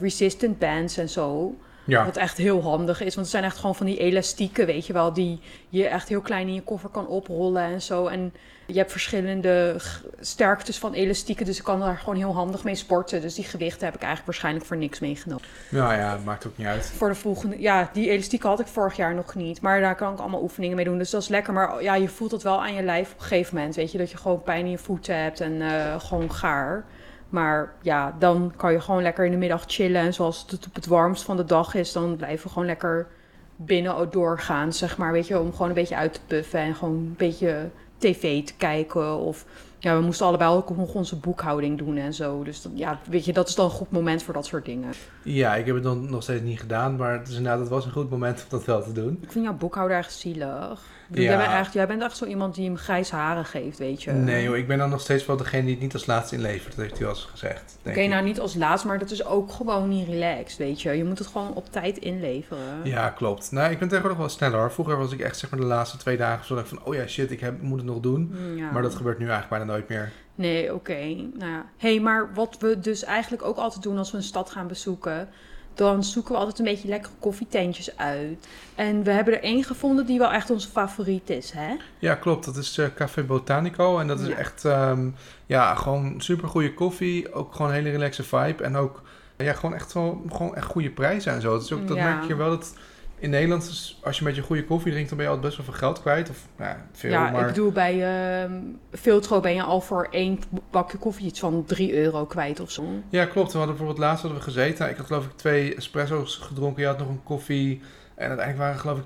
resistant 0.00 0.58
bands 0.58 0.96
en 0.96 1.08
zo. 1.08 1.54
Ja, 1.84 2.04
Wat 2.04 2.16
echt 2.16 2.36
heel 2.36 2.62
handig 2.62 3.00
is. 3.00 3.14
Want 3.14 3.26
het 3.26 3.36
zijn 3.36 3.44
echt 3.44 3.56
gewoon 3.56 3.74
van 3.74 3.86
die 3.86 3.98
elastieken, 3.98 4.66
weet 4.66 4.86
je 4.86 4.92
wel. 4.92 5.12
Die 5.12 5.40
je 5.68 5.86
echt 5.86 6.08
heel 6.08 6.20
klein 6.20 6.48
in 6.48 6.54
je 6.54 6.62
koffer 6.62 6.90
kan 6.90 7.06
oprollen 7.06 7.62
en 7.62 7.82
zo. 7.82 8.06
En 8.06 8.32
je 8.66 8.78
hebt 8.78 8.90
verschillende 8.90 9.76
sterktes 10.20 10.78
van 10.78 10.92
elastieken. 10.92 11.46
Dus 11.46 11.58
ik 11.58 11.64
kan 11.64 11.80
daar 11.80 11.98
gewoon 11.98 12.16
heel 12.16 12.34
handig 12.34 12.64
mee 12.64 12.74
sporten. 12.74 13.20
Dus 13.20 13.34
die 13.34 13.44
gewichten 13.44 13.84
heb 13.84 13.94
ik 13.94 14.00
eigenlijk 14.02 14.26
waarschijnlijk 14.26 14.66
voor 14.66 14.76
niks 14.76 14.98
meegenomen. 14.98 15.44
ja, 15.68 15.94
ja, 15.94 16.18
maakt 16.24 16.46
ook 16.46 16.58
niet 16.58 16.66
uit. 16.66 16.92
Voor 16.96 17.08
de 17.08 17.14
volgende... 17.14 17.60
Ja, 17.60 17.90
die 17.92 18.10
elastieken 18.10 18.48
had 18.48 18.60
ik 18.60 18.66
vorig 18.66 18.96
jaar 18.96 19.14
nog 19.14 19.34
niet. 19.34 19.60
Maar 19.60 19.80
daar 19.80 19.96
kan 19.96 20.12
ik 20.12 20.18
allemaal 20.18 20.42
oefeningen 20.42 20.76
mee 20.76 20.84
doen. 20.84 20.98
Dus 20.98 21.10
dat 21.10 21.22
is 21.22 21.28
lekker. 21.28 21.52
Maar 21.52 21.82
ja, 21.82 21.94
je 21.94 22.08
voelt 22.08 22.30
het 22.30 22.42
wel 22.42 22.62
aan 22.62 22.74
je 22.74 22.82
lijf 22.82 23.12
op 23.12 23.18
een 23.18 23.26
gegeven 23.26 23.56
moment. 23.56 23.74
Weet 23.74 23.92
je, 23.92 23.98
dat 23.98 24.10
je 24.10 24.16
gewoon 24.16 24.42
pijn 24.42 24.64
in 24.64 24.70
je 24.70 24.78
voeten 24.78 25.22
hebt 25.22 25.40
en 25.40 25.62
eh, 25.62 26.00
gewoon 26.00 26.32
gaar. 26.32 26.84
Maar 27.34 27.72
ja, 27.82 28.14
dan 28.18 28.52
kan 28.56 28.72
je 28.72 28.80
gewoon 28.80 29.02
lekker 29.02 29.24
in 29.24 29.30
de 29.30 29.36
middag 29.36 29.64
chillen. 29.66 30.00
En 30.00 30.14
zoals 30.14 30.44
het 30.50 30.66
op 30.66 30.74
het 30.74 30.86
warmst 30.86 31.22
van 31.22 31.36
de 31.36 31.44
dag 31.44 31.74
is, 31.74 31.92
dan 31.92 32.16
blijven 32.16 32.46
we 32.46 32.52
gewoon 32.52 32.66
lekker 32.68 33.06
binnen 33.56 34.10
doorgaan, 34.10 34.72
zeg 34.72 34.96
maar. 34.98 35.12
Weet 35.12 35.26
je, 35.26 35.40
om 35.40 35.52
gewoon 35.52 35.68
een 35.68 35.74
beetje 35.74 35.96
uit 35.96 36.14
te 36.14 36.20
puffen 36.26 36.60
en 36.60 36.74
gewoon 36.74 36.94
een 36.94 37.14
beetje 37.16 37.68
tv 37.98 38.44
te 38.44 38.54
kijken. 38.56 39.16
Of 39.18 39.44
ja, 39.78 39.96
we 39.96 40.02
moesten 40.04 40.26
allebei 40.26 40.50
ook 40.50 40.76
nog 40.76 40.94
onze 40.94 41.16
boekhouding 41.16 41.78
doen 41.78 41.96
en 41.96 42.14
zo. 42.14 42.42
Dus 42.42 42.62
dat- 42.62 42.72
ja, 42.74 42.98
weet 43.08 43.24
je, 43.24 43.32
dat 43.32 43.48
is 43.48 43.54
dan 43.54 43.64
een 43.64 43.70
goed 43.70 43.90
moment 43.90 44.22
voor 44.22 44.34
dat 44.34 44.46
soort 44.46 44.64
dingen. 44.64 44.92
Ja, 45.22 45.54
ik 45.54 45.66
heb 45.66 45.74
het 45.74 45.84
dan 45.84 46.10
nog 46.10 46.22
steeds 46.22 46.42
niet 46.42 46.60
gedaan. 46.60 46.96
Maar 46.96 47.18
het 47.18 47.28
is 47.28 47.36
inderdaad, 47.36 47.60
het 47.60 47.68
was 47.68 47.84
een 47.84 47.92
goed 47.92 48.10
moment 48.10 48.40
om 48.42 48.46
dat 48.58 48.64
wel 48.64 48.82
te 48.82 48.92
doen. 48.92 49.18
Ik 49.22 49.32
vind 49.32 49.44
jouw 49.44 49.54
boekhouder 49.56 49.96
echt 49.96 50.12
zielig. 50.12 50.80
Ik 51.04 51.10
bedoel, 51.10 51.24
Ja. 51.24 51.30
Jij, 51.30 51.38
bent 51.38 51.58
echt, 51.58 51.72
jij 51.72 51.86
bent 51.86 52.02
echt 52.02 52.16
zo 52.16 52.24
iemand 52.24 52.54
die 52.54 52.64
hem 52.64 52.76
grijs 52.76 53.10
haren 53.10 53.44
geeft, 53.44 53.78
weet 53.78 54.02
je. 54.02 54.10
Nee 54.12 54.42
joh, 54.42 54.56
ik 54.56 54.66
ben 54.66 54.78
dan 54.78 54.90
nog 54.90 55.00
steeds 55.00 55.26
wel 55.26 55.36
degene 55.36 55.62
die 55.62 55.72
het 55.72 55.80
niet 55.80 55.92
als 55.92 56.06
laatste 56.06 56.34
inlevert. 56.34 56.76
Dat 56.76 56.84
heeft 56.84 56.98
hij 56.98 57.06
wel 57.06 57.14
eens 57.14 57.28
gezegd. 57.30 57.78
Oké, 57.86 58.06
nou 58.06 58.24
niet 58.24 58.40
als 58.40 58.54
laatst, 58.54 58.84
maar 58.84 58.98
dat 58.98 59.10
is 59.10 59.24
ook 59.24 59.52
gewoon 59.52 59.88
niet 59.88 60.08
relaxed, 60.08 60.58
weet 60.58 60.82
je. 60.82 60.90
Je 60.90 61.04
moet 61.04 61.18
het 61.18 61.26
gewoon 61.26 61.54
op 61.54 61.72
tijd 61.72 61.98
inleveren. 61.98 62.80
Ja, 62.84 63.08
klopt. 63.10 63.50
Nou, 63.52 63.70
ik 63.70 63.78
ben 63.78 63.88
tegenwoordig 63.88 64.20
wel 64.20 64.28
sneller 64.28 64.58
hoor. 64.58 64.72
Vroeger 64.72 64.98
was 64.98 65.12
ik 65.12 65.20
echt 65.20 65.38
zeg 65.38 65.50
maar 65.50 65.60
de 65.60 65.66
laatste 65.66 65.96
twee 65.96 66.16
dagen 66.16 66.46
zo 66.46 66.54
dat 66.54 66.64
ik 66.64 66.70
van, 66.70 66.84
oh 66.84 66.94
ja 66.94 67.06
shit, 67.06 67.30
ik 67.30 67.40
heb, 67.40 67.62
moet 67.62 67.78
het 67.78 67.86
nog 67.86 68.00
doen. 68.00 68.34
Ja. 68.56 68.70
Maar 68.70 68.82
dat 68.82 68.94
gebeurt 68.94 69.18
nu 69.18 69.28
eigenlijk 69.28 69.56
bijna 69.56 69.72
nooit 69.72 69.88
meer. 69.88 70.12
Nee, 70.34 70.74
oké. 70.74 71.04
Nou 71.34 71.50
ja. 71.50 71.64
hey, 71.76 72.00
maar 72.00 72.34
wat 72.34 72.56
we 72.60 72.80
dus 72.80 73.04
eigenlijk 73.04 73.44
ook 73.44 73.56
altijd 73.56 73.82
doen 73.82 73.98
als 73.98 74.10
we 74.10 74.16
een 74.16 74.22
stad 74.22 74.50
gaan 74.50 74.66
bezoeken... 74.66 75.28
dan 75.74 76.04
zoeken 76.04 76.32
we 76.32 76.38
altijd 76.38 76.58
een 76.58 76.64
beetje 76.64 76.88
lekkere 76.88 77.14
koffietentjes 77.18 77.96
uit. 77.96 78.46
En 78.74 79.02
we 79.02 79.10
hebben 79.10 79.34
er 79.34 79.42
één 79.42 79.64
gevonden 79.64 80.06
die 80.06 80.18
wel 80.18 80.32
echt 80.32 80.50
onze 80.50 80.68
favoriet 80.68 81.30
is, 81.30 81.50
hè? 81.50 81.74
Ja, 81.98 82.14
klopt. 82.14 82.44
Dat 82.44 82.56
is 82.56 82.78
eh, 82.78 82.86
Café 82.94 83.22
Botanico. 83.22 83.98
En 83.98 84.06
dat 84.06 84.20
is 84.20 84.28
Ja. 84.28 84.34
echt, 84.34 84.64
ehm, 84.64 85.08
ja, 85.46 85.74
gewoon 85.74 86.14
super 86.20 86.48
goede 86.48 86.74
koffie. 86.74 87.32
Ook 87.32 87.54
gewoon 87.54 87.68
een 87.70 87.76
hele 87.76 87.90
relaxe 87.90 88.22
vibe. 88.22 88.62
En 88.62 88.76
ook, 88.76 89.02
ja, 89.36 89.52
gewoon 89.52 89.74
echt 89.74 89.92
wel, 89.92 90.22
gewoon 90.32 90.54
echt 90.56 90.66
goede 90.66 90.90
prijzen 90.90 91.32
en 91.32 91.40
zo. 91.40 91.58
Dus 91.58 91.72
ook, 91.72 91.88
dat 91.88 91.96
Ja. 91.96 92.04
merk 92.14 92.24
je 92.28 92.34
wel 92.34 92.48
dat 92.50 92.74
in 93.24 93.30
Nederland, 93.30 93.62
is, 93.62 93.98
als 94.02 94.18
je 94.18 94.22
een 94.22 94.28
beetje 94.28 94.42
goede 94.42 94.64
koffie 94.64 94.90
drinkt, 94.92 95.08
dan 95.08 95.18
ben 95.18 95.26
je 95.26 95.32
altijd 95.32 95.54
best 95.54 95.66
wel 95.66 95.76
veel 95.76 95.86
geld 95.86 96.00
kwijt. 96.00 96.30
Of, 96.30 96.46
ja, 96.58 96.86
veel, 96.92 97.10
ja, 97.10 97.30
maar... 97.30 97.40
ik 97.40 97.46
bedoel, 97.46 97.72
bij 97.72 98.02
ehm 98.42 98.52
Filtro 98.90 99.40
ben 99.40 99.54
je 99.54 99.62
al 99.62 99.80
voor 99.80 100.08
één 100.10 100.38
bakje 100.70 100.98
koffie 100.98 101.26
iets 101.26 101.40
van 101.40 101.64
3 101.64 101.94
euro 101.94 102.24
kwijt 102.24 102.60
of 102.60 102.70
zo. 102.70 102.84
Ja, 103.08 103.24
klopt. 103.24 103.52
We 103.52 103.58
hadden 103.58 103.76
bijvoorbeeld 103.76 104.06
laatst 104.06 104.22
hadden 104.22 104.40
we 104.40 104.44
gezeten. 104.44 104.90
Ik 104.90 104.96
had 104.96 105.06
geloof 105.06 105.24
ik 105.24 105.32
twee 105.36 105.74
espresso's 105.74 106.36
gedronken. 106.36 106.82
Je 106.82 106.88
had 106.88 106.98
nog 106.98 107.08
een 107.08 107.22
koffie. 107.22 107.80
En 108.14 108.28
uiteindelijk 108.28 108.58
waren 108.58 108.80
geloof 108.80 108.98
ik 108.98 109.04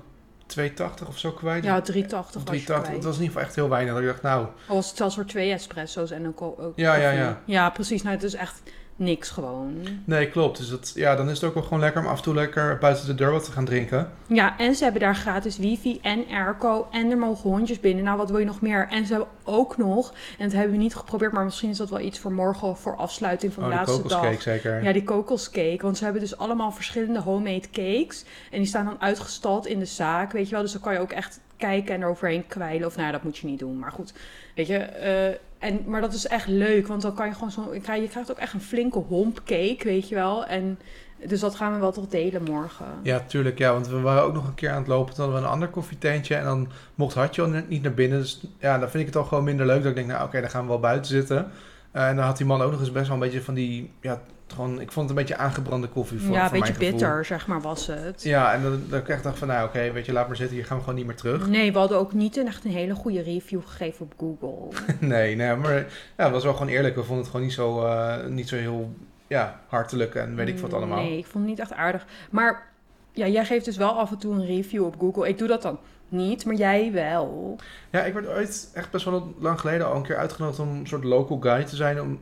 2,80 1.01 1.07
of 1.07 1.17
zo 1.17 1.31
kwijt. 1.31 1.63
Ja, 1.63 1.81
3,80 1.81 1.85
of 2.09 2.11
was 2.11 2.43
3,80. 2.43 2.53
je 2.53 2.63
kwijt. 2.63 2.85
Dat 2.85 3.03
was 3.03 3.15
in 3.15 3.21
ieder 3.21 3.25
geval 3.25 3.41
echt 3.41 3.55
heel 3.55 3.69
weinig. 3.69 3.93
Dat 3.93 4.01
ik 4.01 4.07
dacht, 4.07 4.21
nou, 4.21 4.45
Al 4.67 4.75
was 4.75 4.87
het 4.87 4.97
zelfs 4.97 5.15
voor 5.15 5.25
twee 5.25 5.51
espresso's 5.51 6.11
en 6.11 6.23
een 6.23 6.33
ook 6.37 6.73
Ja, 6.75 6.95
ja, 6.95 7.11
ja. 7.11 7.41
Ja, 7.45 7.69
precies. 7.69 8.01
Nou, 8.01 8.15
het 8.15 8.23
is 8.23 8.33
echt 8.33 8.61
niks 8.99 9.29
gewoon. 9.29 9.73
nee, 10.05 10.29
klopt. 10.29 10.57
Dus 10.57 10.69
dat, 10.69 10.91
ja, 10.95 11.15
dan 11.15 11.29
is 11.29 11.35
het 11.39 11.43
ook 11.43 11.53
wel 11.53 11.63
gewoon 11.63 11.79
lekker 11.79 12.01
om 12.01 12.07
af 12.07 12.17
en 12.17 12.23
toe 12.23 12.33
lekker 12.33 12.77
buiten 12.77 13.05
de 13.05 13.15
deur 13.15 13.31
wat 13.31 13.43
te 13.45 13.51
gaan 13.51 13.65
drinken. 13.65 14.11
Ja, 14.27 14.57
en 14.57 14.75
ze 14.75 14.83
hebben 14.83 15.01
daar 15.01 15.15
gratis 15.15 15.57
wifi 15.57 15.99
en 16.01 16.25
airco 16.31 16.87
en 16.91 17.11
er 17.11 17.17
mogen 17.17 17.49
hondjes 17.49 17.79
binnen. 17.79 18.03
Nou, 18.03 18.17
wat 18.17 18.29
wil 18.29 18.39
je 18.39 18.45
nog 18.45 18.61
meer? 18.61 18.87
En 18.89 19.05
ze 19.05 19.13
hebben 19.13 19.31
ook 19.43 19.77
nog, 19.77 20.13
en 20.37 20.43
dat 20.43 20.53
hebben 20.53 20.71
we 20.71 20.77
niet 20.77 20.95
geprobeerd, 20.95 21.31
maar 21.31 21.43
misschien 21.45 21.69
is 21.69 21.77
dat 21.77 21.89
wel 21.89 21.99
iets 21.99 22.19
voor 22.19 22.31
morgen 22.31 22.77
voor 22.77 22.95
afsluiting 22.95 23.53
van 23.53 23.63
de 23.63 23.69
oh, 23.69 23.75
laatste 23.75 24.07
dag. 24.07 24.41
zeker. 24.41 24.83
Ja, 24.83 24.93
die 24.93 25.03
kokoscake. 25.03 25.79
Want 25.81 25.97
ze 25.97 26.03
hebben 26.03 26.21
dus 26.21 26.37
allemaal 26.37 26.71
verschillende 26.71 27.19
homemade 27.19 27.69
cakes. 27.71 28.25
En 28.51 28.57
die 28.57 28.67
staan 28.67 28.85
dan 28.85 29.01
uitgestald 29.01 29.67
in 29.67 29.79
de 29.79 29.85
zaak, 29.85 30.31
weet 30.31 30.45
je 30.45 30.51
wel. 30.51 30.61
Dus 30.61 30.71
dan 30.71 30.81
kan 30.81 30.93
je 30.93 30.99
ook 30.99 31.11
echt 31.11 31.39
kijken 31.57 31.95
en 31.95 32.01
eroverheen 32.01 32.47
kwijlen. 32.47 32.87
Of 32.87 32.95
nou, 32.95 33.05
ja, 33.07 33.11
dat 33.13 33.23
moet 33.23 33.37
je 33.37 33.47
niet 33.47 33.59
doen. 33.59 33.79
Maar 33.79 33.91
goed, 33.91 34.13
weet 34.55 34.67
je. 34.67 34.77
eh, 34.77 35.35
en, 35.59 35.83
maar 35.85 36.01
dat 36.01 36.13
is 36.13 36.27
echt 36.27 36.47
leuk, 36.47 36.87
want 36.87 37.01
dan 37.01 37.13
kan 37.13 37.27
je 37.27 37.33
gewoon 37.33 37.51
zo... 37.51 37.73
Je 37.73 37.79
krijgt, 37.79 38.31
ook 38.31 38.37
echt 38.37 38.53
een 38.53 38.61
flinke 38.61 38.99
hompcake, 38.99 39.79
weet 39.83 40.09
je 40.09 40.15
wel. 40.15 40.45
En 40.45 40.79
dus 41.27 41.39
dat 41.39 41.55
gaan 41.55 41.73
we 41.73 41.79
wel 41.79 41.91
toch 41.91 42.07
delen 42.07 42.43
morgen. 42.43 42.85
Ja, 43.03 43.19
tuurlijk. 43.19 43.57
Ja, 43.57 43.73
want 43.73 43.87
we 43.87 43.99
waren 43.99 44.23
ook 44.23 44.33
nog 44.33 44.47
een 44.47 44.53
keer 44.53 44.69
aan 44.69 44.77
het 44.77 44.87
lopen. 44.87 45.13
Toen 45.13 45.23
hadden 45.23 45.41
we 45.41 45.47
een 45.47 45.53
ander 45.53 45.67
koffietentje. 45.67 46.35
En 46.35 46.43
dan 46.43 46.67
mocht 46.95 47.13
Hartje 47.13 47.63
niet 47.67 47.81
naar 47.81 47.93
binnen. 47.93 48.19
Dus 48.19 48.41
ja, 48.59 48.77
dan 48.77 48.89
vind 48.89 48.99
ik 48.99 49.05
het 49.05 49.15
al 49.15 49.23
gewoon 49.23 49.43
minder 49.43 49.65
leuk. 49.65 49.79
Dat 49.79 49.89
ik 49.89 49.95
denk, 49.95 50.07
nou 50.07 50.25
oké, 50.25 50.41
dan 50.41 50.49
gaan 50.49 50.61
we 50.61 50.67
wel 50.67 50.79
buiten 50.79 51.11
zitten. 51.11 51.51
Eh, 51.91 52.07
en 52.07 52.15
dan 52.15 52.25
had 52.25 52.37
die 52.37 52.45
man 52.45 52.61
ook 52.61 52.71
nog 52.71 52.79
eens 52.79 52.91
best 52.91 53.07
wel 53.07 53.15
een 53.15 53.23
beetje 53.23 53.41
van 53.41 53.53
die... 53.53 53.91
Ja, 54.01 54.21
gewoon, 54.53 54.81
ik 54.81 54.91
vond 54.91 55.09
het 55.09 55.17
een 55.17 55.25
beetje 55.25 55.41
aangebrande 55.41 55.87
koffie 55.87 56.19
voor, 56.19 56.35
ja, 56.35 56.45
een 56.45 56.51
beetje 56.51 56.75
mijn 56.77 56.91
bitter, 56.91 57.25
zeg 57.25 57.47
maar, 57.47 57.61
was 57.61 57.87
het. 57.87 58.23
Ja, 58.23 58.53
en 58.53 58.61
dan, 58.61 58.83
dan 58.89 58.99
ik 58.99 59.09
echt 59.09 59.23
dacht 59.23 59.37
van, 59.37 59.47
nou 59.47 59.67
oké, 59.67 59.91
weet 59.91 60.05
je, 60.05 60.13
laat 60.13 60.27
maar 60.27 60.35
zitten. 60.35 60.55
Hier 60.55 60.65
gaan 60.65 60.77
we 60.77 60.83
gewoon 60.83 60.97
niet 60.97 61.07
meer 61.07 61.15
terug. 61.15 61.47
Nee, 61.47 61.71
we 61.71 61.77
hadden 61.77 61.97
ook 61.97 62.13
niet 62.13 62.37
een, 62.37 62.47
echt 62.47 62.65
een 62.65 62.71
hele 62.71 62.95
goede 62.95 63.21
review 63.21 63.61
gegeven 63.65 64.05
op 64.05 64.13
Google. 64.17 64.81
nee, 65.07 65.35
nee, 65.35 65.55
maar 65.55 65.75
ja, 66.17 66.23
het 66.23 66.31
was 66.31 66.43
wel 66.43 66.53
gewoon 66.53 66.67
eerlijk. 66.67 66.95
We 66.95 67.03
vonden 67.03 67.17
het 67.19 67.31
gewoon 67.31 67.45
niet 67.45 67.55
zo, 67.55 67.85
eh, 67.85 68.25
niet 68.25 68.47
zo 68.47 68.55
heel 68.55 68.93
ja, 69.27 69.59
hartelijk 69.67 70.15
en 70.15 70.35
weet 70.35 70.47
ik 70.47 70.59
wat 70.59 70.73
allemaal. 70.73 71.03
Nee, 71.03 71.17
ik 71.17 71.25
vond 71.25 71.43
het 71.43 71.45
niet 71.45 71.59
echt 71.59 71.73
aardig. 71.73 72.05
Maar 72.29 72.67
ja, 73.11 73.27
jij 73.27 73.45
geeft 73.45 73.65
dus 73.65 73.77
wel 73.77 73.91
af 73.91 74.11
en 74.11 74.17
toe 74.17 74.33
een 74.33 74.45
review 74.45 74.85
op 74.85 74.95
Google. 74.99 75.27
Ik 75.27 75.37
doe 75.37 75.47
dat 75.47 75.61
dan 75.61 75.79
niet, 76.07 76.45
maar 76.45 76.55
jij 76.55 76.91
wel. 76.91 77.55
Ja, 77.89 78.03
ik 78.03 78.13
werd 78.13 78.27
ooit 78.27 78.69
echt 78.73 78.91
best 78.91 79.05
wel 79.05 79.35
lang 79.39 79.59
geleden 79.59 79.87
al 79.87 79.95
een 79.95 80.03
keer 80.03 80.17
uitgenodigd 80.17 80.59
om 80.59 80.69
een 80.69 80.87
soort 80.87 81.03
local 81.03 81.39
guide 81.39 81.69
te 81.69 81.75
zijn. 81.75 82.01
Om, 82.01 82.19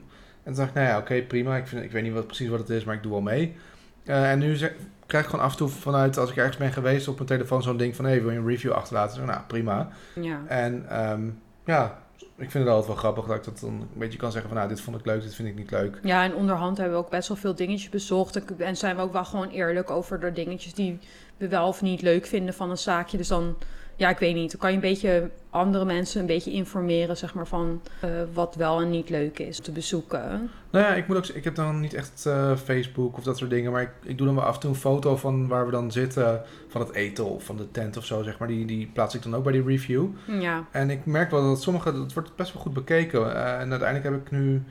toen 0.48 0.56
dacht 0.56 0.70
ik, 0.70 0.76
nou 0.76 0.88
ja, 0.88 0.98
oké, 0.98 1.22
prima. 1.22 1.58
Ik, 1.58 1.68
vind, 1.68 1.84
ik 1.84 1.92
weet 1.92 2.04
niet 2.04 2.14
wat, 2.14 2.26
precies 2.28 2.48
wat 2.50 2.60
het 2.60 2.70
is, 2.70 2.84
maar 2.84 2.96
ik 2.96 3.04
doe 3.04 3.12
wel 3.12 3.22
mee. 3.22 3.56
Eh, 4.06 4.32
en 4.32 4.40
nu 4.40 4.56
zeg- 4.56 4.74
krijg 5.06 5.24
ik 5.24 5.30
gewoon 5.30 5.46
af 5.46 5.52
en 5.52 5.58
toe 5.58 5.68
vanuit, 5.68 6.18
als 6.18 6.30
ik 6.30 6.38
ergens 6.38 6.58
ben 6.58 6.74
geweest, 6.74 7.08
op 7.08 7.16
mijn 7.16 7.28
telefoon 7.28 7.64
zo'n 7.64 7.78
ding 7.78 7.96
van, 7.96 8.06
hé, 8.06 8.22
wil 8.22 8.32
je 8.32 8.38
een 8.38 8.48
review 8.48 8.72
achterlaten? 8.72 9.16
Zeg, 9.16 9.26
nou, 9.26 9.40
prima. 9.48 9.90
Ja. 10.22 10.40
En 10.48 10.86
ehm, 10.90 11.22
ja, 11.66 12.00
ik 12.18 12.52
vind 12.52 12.64
het 12.64 12.68
altijd 12.68 12.88
wel 12.88 12.96
grappig 12.96 13.26
dat 13.26 13.36
ik 13.36 13.44
dat 13.44 13.60
dan 13.60 13.70
een 13.70 13.88
beetje 13.94 14.18
kan 14.18 14.32
zeggen 14.32 14.50
van, 14.50 14.58
nou, 14.60 14.70
dit 14.70 14.82
vond 14.82 14.98
ik 15.00 15.06
leuk, 15.06 15.22
dit 15.22 15.36
vind 15.36 15.48
ik 15.48 15.56
niet 15.56 15.72
leuk. 15.72 16.00
Ja, 16.04 16.24
en 16.24 16.36
onderhand 16.36 16.78
hebben 16.78 16.98
we 16.98 17.04
ook 17.04 17.10
best 17.12 17.28
wel 17.28 17.38
veel 17.38 17.56
dingetjes 17.56 17.90
bezocht. 17.90 18.36
En- 18.36 18.60
En 18.60 18.78
zijn 18.78 18.96
we 18.96 19.02
ook 19.02 19.14
wel 19.14 19.26
gewoon 19.26 19.50
eerlijk 19.50 19.90
over 19.92 20.20
de 20.20 20.32
dingetjes 20.32 20.74
die 20.74 21.00
we 21.38 21.48
wel 21.48 21.68
of 21.68 21.82
niet 21.82 22.02
leuk 22.02 22.26
vinden 22.26 22.54
van 22.54 22.70
een 22.70 22.78
zaakje. 22.78 23.18
Dus 23.18 23.28
dan, 23.28 23.56
ja, 23.98 24.10
ik 24.10 24.18
weet 24.18 24.36
niet. 24.36 24.52
Dan 24.52 24.60
kan 24.60 24.70
je 24.70 24.76
een 24.76 24.82
beetje 24.82 25.30
andere 25.50 25.86
mensen 25.86 26.22
een 26.22 26.28
beetje 26.28 26.52
informeren, 26.52 27.18
zeg 27.18 27.34
maar, 27.34 27.48
van 27.48 27.82
eh, 28.02 28.10
wat 28.34 28.56
wel 28.56 28.82
en 28.82 28.90
niet 28.90 29.10
leuk 29.10 29.40
is 29.40 29.60
te 29.60 29.72
bezoeken. 29.72 30.50
Nou 30.70 30.86
ja, 30.86 30.94
ik 30.94 31.08
moet 31.08 31.18
ook 31.18 31.26
ik 31.26 31.44
heb 31.44 31.56
dan 31.56 31.80
niet 31.80 31.94
echt 31.94 32.26
eh, 32.26 32.56
Facebook 32.56 33.18
of 33.18 33.24
dat 33.24 33.38
soort 33.38 33.50
dingen, 33.50 33.72
maar 33.72 33.82
ik, 33.82 33.92
ik 34.04 34.18
doe 34.18 34.28
dan 34.28 34.36
wel 34.36 34.44
af 34.44 34.54
en 34.54 34.60
toe 34.60 34.70
een 34.70 34.76
foto 34.76 35.16
van 35.16 35.48
waar 35.48 35.66
we 35.66 35.72
dan 35.72 35.92
zitten, 35.92 36.42
van 36.68 36.82
het 36.82 36.94
eten 36.94 37.26
of 37.26 37.44
van 37.44 37.58
de 37.58 37.72
tent 37.72 37.98
of 37.98 38.06
zo, 38.06 38.24
zeg 38.24 38.38
maar. 38.40 38.48
Die, 38.48 38.66
die 38.66 38.90
plaats 38.94 39.16
ik 39.16 39.24
dan 39.24 39.36
ook 39.36 39.44
bij 39.44 39.54
die 39.54 39.64
review. 39.64 40.06
Ja, 40.40 40.66
En 40.72 40.90
ik 40.90 41.06
merk 41.06 41.32
wel 41.32 41.48
dat 41.48 41.62
sommige, 41.62 41.92
dat 41.92 42.14
wordt 42.14 42.36
best 42.36 42.54
wel 42.54 42.62
goed 42.62 42.74
bekeken. 42.74 43.36
Eh, 43.36 43.60
en 43.60 43.70
uiteindelijk 43.70 44.04
heb 44.04 44.26
ik 44.26 44.32
nu, 44.32 44.64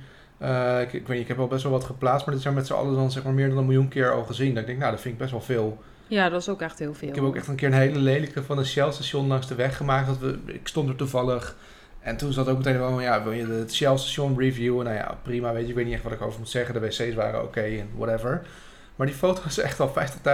ik, 0.81 0.93
ik 0.93 1.07
weet 1.07 1.09
niet, 1.09 1.21
ik 1.21 1.29
heb 1.29 1.39
al 1.39 1.47
best 1.47 1.63
wel 1.63 1.73
wat 1.73 1.85
geplaatst, 1.85 2.27
maar 2.27 2.35
dit 2.35 2.43
zijn 2.43 2.55
met 2.55 2.67
z'n 2.67 2.73
allen 2.73 2.95
dan 2.95 3.11
zeg 3.11 3.23
maar 3.25 3.33
meer 3.33 3.49
dan 3.49 3.59
een 3.59 3.67
miljoen 3.67 3.89
keer 3.89 4.13
al 4.13 4.25
gezien. 4.25 4.51
Dat 4.51 4.61
ik 4.61 4.67
denk, 4.67 4.79
nou, 4.79 4.91
dat 4.91 5.01
vind 5.01 5.15
ik 5.15 5.21
best 5.21 5.33
wel 5.33 5.41
veel. 5.41 5.79
Ja 6.07 6.29
dat 6.29 6.41
is 6.41 6.49
ook 6.49 6.61
echt 6.61 6.79
heel 6.79 6.95
veel. 6.95 7.09
Ik 7.09 7.15
heb 7.15 7.25
ook 7.25 7.37
echt 7.37 7.47
een 7.49 7.55
keer 7.57 7.69
een 7.69 7.75
hele 7.75 7.99
lelijke 7.99 8.43
van 8.43 8.59
een 8.59 8.67
Shell 8.67 8.93
station 8.93 9.27
langs 9.27 9.47
de 9.49 9.55
weg 9.55 9.77
gemaakt. 9.77 10.07
Dat 10.07 10.19
we, 10.19 10.39
ik 10.47 10.69
stond 10.69 10.89
er 10.89 10.97
toevallig 10.97 11.57
En 12.01 12.17
toen 12.17 12.33
zat 12.33 12.49
ook 12.49 12.57
meteen 12.57 12.79
wel, 12.79 13.01
ja, 13.01 13.23
wil 13.23 13.33
je 13.33 13.47
het 13.47 13.75
Shell 13.75 13.97
station 13.97 14.39
reviewen? 14.39 14.85
Nou 14.85 14.97
ja, 14.97 15.19
prima, 15.23 15.53
weet 15.53 15.63
je, 15.63 15.69
ik 15.69 15.75
weet 15.75 15.85
niet 15.85 15.95
echt 15.95 16.03
wat 16.03 16.13
ik 16.13 16.23
over 16.23 16.39
moet 16.39 16.49
zeggen. 16.49 16.75
De 16.75 16.81
wc's 16.81 17.15
waren 17.15 17.43
oké 17.43 17.61
en 17.61 17.89
whatever. 17.97 18.47
Maar 18.97 19.07
die 19.07 19.17
foto 19.17 19.41
is 19.47 19.59
echt 19.59 19.81
al 19.81 19.93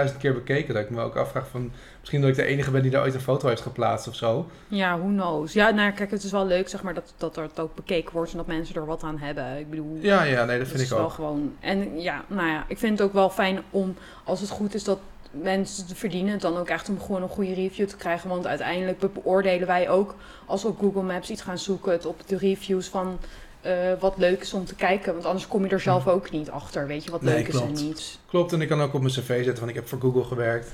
50.000 0.09 0.17
keer 0.17 0.33
bekeken. 0.33 0.73
Dat 0.73 0.83
ik 0.83 0.89
me 0.89 1.01
ook 1.01 1.15
afvraag 1.15 1.47
van, 1.47 1.71
misschien 1.99 2.21
dat 2.21 2.29
ik 2.29 2.35
de 2.35 2.43
enige 2.43 2.71
ben 2.71 2.81
die 2.81 2.91
daar 2.91 3.01
ooit 3.03 3.13
een 3.13 3.19
foto 3.21 3.47
heeft 3.47 3.61
geplaatst 3.61 4.07
of 4.07 4.15
zo. 4.15 4.49
Ja, 4.67 4.97
who 4.97 5.07
knows. 5.07 5.53
Ja, 5.53 5.69
nou 5.69 5.91
kijk, 5.91 6.11
het 6.11 6.23
is 6.23 6.31
wel 6.31 6.45
leuk 6.45 6.69
zeg 6.69 6.83
maar 6.83 6.93
dat, 6.93 7.13
dat 7.17 7.37
er 7.37 7.43
het 7.43 7.59
ook 7.59 7.75
bekeken 7.75 8.13
wordt 8.13 8.31
en 8.31 8.37
dat 8.37 8.47
mensen 8.47 8.75
er 8.75 8.85
wat 8.85 9.03
aan 9.03 9.17
hebben. 9.17 9.57
Ik 9.57 9.69
bedoel, 9.69 9.97
Ja, 10.01 10.23
ja, 10.23 10.45
nee, 10.45 10.57
dat 10.59 10.67
vind 10.67 10.79
is 10.79 10.85
ik 10.91 10.95
wel 10.97 11.05
ook. 11.05 11.11
gewoon. 11.11 11.55
En 11.59 12.01
ja, 12.01 12.23
nou 12.27 12.47
ja, 12.47 12.65
ik 12.67 12.77
vind 12.77 12.97
het 12.99 13.07
ook 13.07 13.13
wel 13.13 13.29
fijn 13.29 13.59
om, 13.69 13.95
als 14.23 14.39
het 14.39 14.49
goed 14.49 14.73
is 14.73 14.83
dat 14.83 14.99
mensen 15.41 15.95
verdienen, 15.95 16.31
het 16.31 16.41
dan 16.41 16.57
ook 16.57 16.69
echt 16.69 16.89
om 16.89 16.99
gewoon 17.01 17.21
een 17.21 17.29
goede 17.29 17.53
review 17.53 17.87
te 17.87 17.95
krijgen. 17.95 18.29
Want 18.29 18.47
uiteindelijk 18.47 18.99
be- 18.99 19.07
beoordelen 19.13 19.67
wij 19.67 19.89
ook, 19.89 20.15
als 20.45 20.61
we 20.61 20.67
op 20.67 20.79
Google 20.79 21.01
Maps 21.01 21.29
iets 21.29 21.41
gaan 21.41 21.57
zoeken, 21.57 21.91
het 21.91 22.05
op 22.05 22.27
de 22.27 22.37
reviews 22.37 22.87
van 22.87 23.17
eh, 23.61 23.73
wat 23.99 24.17
leuk 24.17 24.41
is 24.41 24.53
om 24.53 24.65
te 24.65 24.75
kijken. 24.75 25.13
Want 25.13 25.25
anders 25.25 25.47
kom 25.47 25.63
je 25.65 25.69
er 25.69 25.79
zelf 25.79 26.07
ook 26.07 26.31
niet 26.31 26.49
achter, 26.49 26.87
weet 26.87 27.03
je, 27.03 27.11
wat. 27.11 27.21
Nee, 27.21 27.35
leuk 27.35 27.47
is 27.47 27.55
klopt. 27.57 27.79
en 27.79 27.85
niet. 27.85 28.19
Klopt, 28.25 28.53
en 28.53 28.61
ik 28.61 28.67
kan 28.67 28.81
ook 28.81 28.93
op 28.93 29.01
mijn 29.01 29.13
cv 29.13 29.27
zetten 29.43 29.57
van 29.57 29.69
ik 29.69 29.75
heb 29.75 29.87
voor 29.87 29.99
Google 29.99 30.23
gewerkt. 30.23 30.71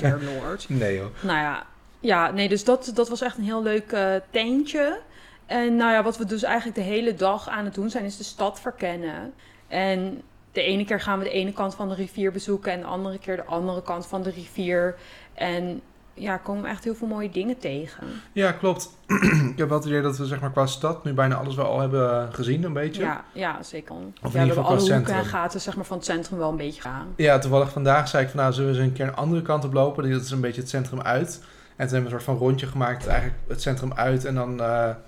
Dear 0.00 0.20
Lord. 0.22 0.66
Nee 0.80 0.96
joh. 0.96 1.06
Nou 1.20 1.38
ja, 1.38 1.66
ja 2.00 2.30
nee, 2.30 2.48
dus 2.48 2.64
dat, 2.64 2.90
dat 2.94 3.08
was 3.08 3.20
echt 3.20 3.36
een 3.38 3.44
heel 3.44 3.62
leuk 3.62 3.92
eh 3.92 4.14
tentje. 4.30 5.00
En 5.46 5.76
nou 5.76 5.92
ja, 5.92 6.02
wat 6.02 6.16
we 6.18 6.24
dus 6.24 6.42
eigenlijk 6.42 6.76
de 6.76 6.82
hele 6.84 7.14
dag 7.14 7.48
aan 7.48 7.64
het 7.64 7.74
doen 7.74 7.90
zijn, 7.90 8.04
is 8.04 8.16
de 8.16 8.24
stad 8.24 8.60
verkennen. 8.60 9.32
En 9.68 10.22
de 10.52 10.62
ene 10.62 10.84
keer 10.84 11.00
gaan 11.00 11.18
we 11.18 11.24
de 11.24 11.30
ene 11.30 11.52
kant 11.52 11.74
van 11.74 11.88
de 11.88 11.94
rivier 11.94 12.32
bezoeken 12.32 12.72
en 12.72 12.80
de 12.80 12.86
andere 12.86 13.18
keer 13.18 13.36
de 13.36 13.44
andere 13.44 13.82
kant 13.82 14.06
van 14.06 14.22
de 14.22 14.30
rivier. 14.30 14.94
En 15.34 15.80
ja, 16.14 16.36
komen 16.36 16.62
we 16.62 16.68
echt 16.68 16.84
heel 16.84 16.94
veel 16.94 17.08
mooie 17.08 17.30
dingen 17.30 17.58
tegen. 17.58 18.06
Ja, 18.32 18.52
klopt. 18.52 18.90
ik 19.52 19.58
heb 19.58 19.68
wel 19.68 19.78
het 19.78 19.86
idee 19.86 20.02
dat 20.02 20.18
we 20.18 20.26
zeg 20.26 20.40
maar 20.40 20.50
qua 20.50 20.66
stad 20.66 21.04
nu 21.04 21.12
bijna 21.12 21.34
alles 21.34 21.54
wel 21.54 21.66
al 21.66 21.80
hebben 21.80 22.32
gezien 22.32 22.64
een 22.64 22.72
beetje. 22.72 23.02
Ja, 23.02 23.24
ja 23.32 23.62
zeker. 23.62 23.94
in 23.94 24.00
ja, 24.00 24.12
ieder 24.12 24.30
we 24.30 24.38
hebben 24.38 24.56
geval 24.56 24.70
alle 24.70 24.94
hoeken 24.94 25.14
en 25.14 25.24
gaten 25.24 25.60
zeg 25.60 25.76
maar, 25.76 25.84
van 25.84 25.96
het 25.96 26.06
centrum 26.06 26.38
wel 26.38 26.50
een 26.50 26.56
beetje 26.56 26.82
gaan. 26.82 27.06
Ja, 27.16 27.38
toevallig 27.38 27.70
vandaag 27.70 28.08
zei 28.08 28.24
ik 28.24 28.30
van 28.30 28.40
nou, 28.40 28.52
zullen 28.52 28.72
we 28.72 28.78
eens 28.78 28.86
een 28.86 28.92
keer 28.92 29.06
een 29.06 29.14
andere 29.14 29.42
kant 29.42 29.64
op 29.64 29.72
lopen. 29.72 30.10
Dat 30.10 30.22
is 30.22 30.30
een 30.30 30.40
beetje 30.40 30.60
het 30.60 30.70
centrum 30.70 31.00
uit. 31.00 31.42
En 31.80 31.86
toen 31.86 31.94
hebben 31.94 32.10
we 32.10 32.16
een 32.16 32.22
soort 32.22 32.38
van 32.38 32.48
rondje 32.48 32.66
gemaakt, 32.66 33.06
eigenlijk 33.06 33.38
het 33.48 33.62
centrum 33.62 33.92
uit 33.92 34.24
en 34.24 34.34
dan 34.34 34.50
eh, 34.50 34.66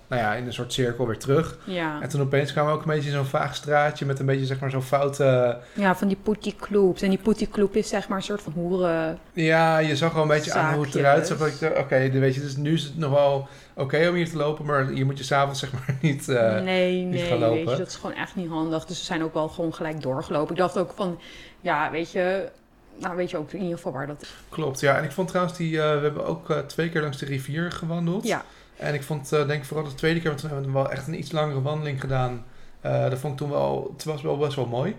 nou 0.08 0.22
ja, 0.22 0.34
in 0.34 0.46
een 0.46 0.52
soort 0.52 0.72
cirkel 0.72 1.06
weer 1.06 1.18
terug. 1.18 1.58
Ja, 1.64 2.00
En 2.00 2.08
toen 2.08 2.20
opeens 2.20 2.52
kwamen 2.52 2.72
we 2.72 2.78
ook 2.78 2.84
een 2.84 2.94
beetje 2.94 3.08
in 3.08 3.16
zo'n 3.16 3.24
vaag 3.24 3.54
straatje 3.54 4.06
met 4.06 4.18
een 4.18 4.26
beetje 4.26 4.46
zeg 4.46 4.60
maar 4.60 4.70
zo'n 4.70 4.82
foute... 4.82 5.58
ja 5.74 5.96
van 5.96 6.08
die 6.08 6.18
clubs. 6.60 7.02
En 7.02 7.10
die 7.10 7.48
club 7.50 7.76
is 7.76 7.88
zeg 7.88 8.08
maar 8.08 8.18
een 8.18 8.24
soort 8.24 8.42
van 8.42 8.52
hoeren. 8.52 9.18
Ja, 9.32 9.78
je 9.78 9.96
zag 9.96 10.12
wel 10.12 10.22
een 10.22 10.28
beetje 10.28 10.52
aan 10.52 10.74
hoe 10.74 10.84
het 10.84 10.94
eruit 10.94 11.26
zag. 11.26 11.38
Oké, 11.78 12.10
weet 12.10 12.34
je, 12.34 12.40
dus 12.40 12.56
nu 12.56 12.72
is 12.72 12.82
het 12.82 12.98
nog 12.98 13.10
wel 13.10 13.48
oké 13.74 14.08
om 14.08 14.14
hier 14.14 14.30
te 14.30 14.36
lopen, 14.36 14.64
maar 14.64 14.86
hier 14.86 15.06
moet 15.06 15.18
je 15.18 15.24
s'avonds 15.24 15.60
zeg 15.60 15.72
maar 15.72 15.96
niet... 16.00 16.28
eh, 16.28 16.60
nee, 16.60 17.02
niet 17.02 17.10
nee, 17.10 17.28
gaan 17.28 17.38
lopen. 17.38 17.58
je, 17.58 17.64
dat 17.76 17.86
is 17.86 17.96
gewoon 17.96 18.16
echt 18.16 18.36
niet 18.36 18.48
handig. 18.48 18.84
Dus 18.84 18.98
we 18.98 19.04
zijn 19.04 19.22
ook 19.22 19.34
wel 19.34 19.48
gewoon 19.48 19.74
gelijk 19.74 20.02
doorgelopen. 20.02 20.54
Ik 20.54 20.60
dacht 20.60 20.78
ook 20.78 20.92
van, 20.96 21.20
ja, 21.60 21.90
weet 21.90 22.12
je, 22.12 22.50
nou 22.98 23.16
weet 23.16 23.30
je 23.30 23.36
ook 23.36 23.52
in 23.52 23.60
ieder 23.60 23.76
geval 23.76 23.92
waar 23.92 24.06
dat 24.06 24.22
is. 24.22 24.34
Klopt, 24.48 24.80
ja. 24.80 24.96
En 24.98 25.04
ik 25.04 25.12
vond 25.12 25.28
trouwens 25.28 25.56
die... 25.56 25.80
eh, 25.82 25.94
we 25.96 26.02
hebben 26.02 26.26
ook 26.26 26.50
eh, 26.50 26.58
twee 26.58 26.90
keer 26.90 27.00
langs 27.02 27.18
de 27.18 27.26
rivier 27.26 27.72
gewandeld. 27.72 28.26
Ja, 28.26 28.44
En 28.76 28.94
ik 28.94 29.02
vond, 29.02 29.32
eh, 29.32 29.46
denk 29.46 29.60
ik 29.60 29.64
vooral 29.64 29.88
de 29.88 29.94
tweede 29.94 30.20
keer, 30.20 30.28
want 30.28 30.40
toen 30.40 30.50
hebben 30.50 30.66
we 30.66 30.72
wel 30.72 30.90
echt 30.90 31.06
een 31.06 31.18
iets 31.18 31.32
langere 31.32 31.62
wandeling 31.62 32.00
gedaan. 32.00 32.44
Dat 32.82 33.18
vond 33.18 33.32
ik 33.32 33.38
toen 33.38 33.50
wel, 33.50 33.90
het 33.92 34.04
was 34.04 34.22
wel 34.22 34.38
best 34.38 34.56
wel 34.56 34.66
mooi. 34.66 34.96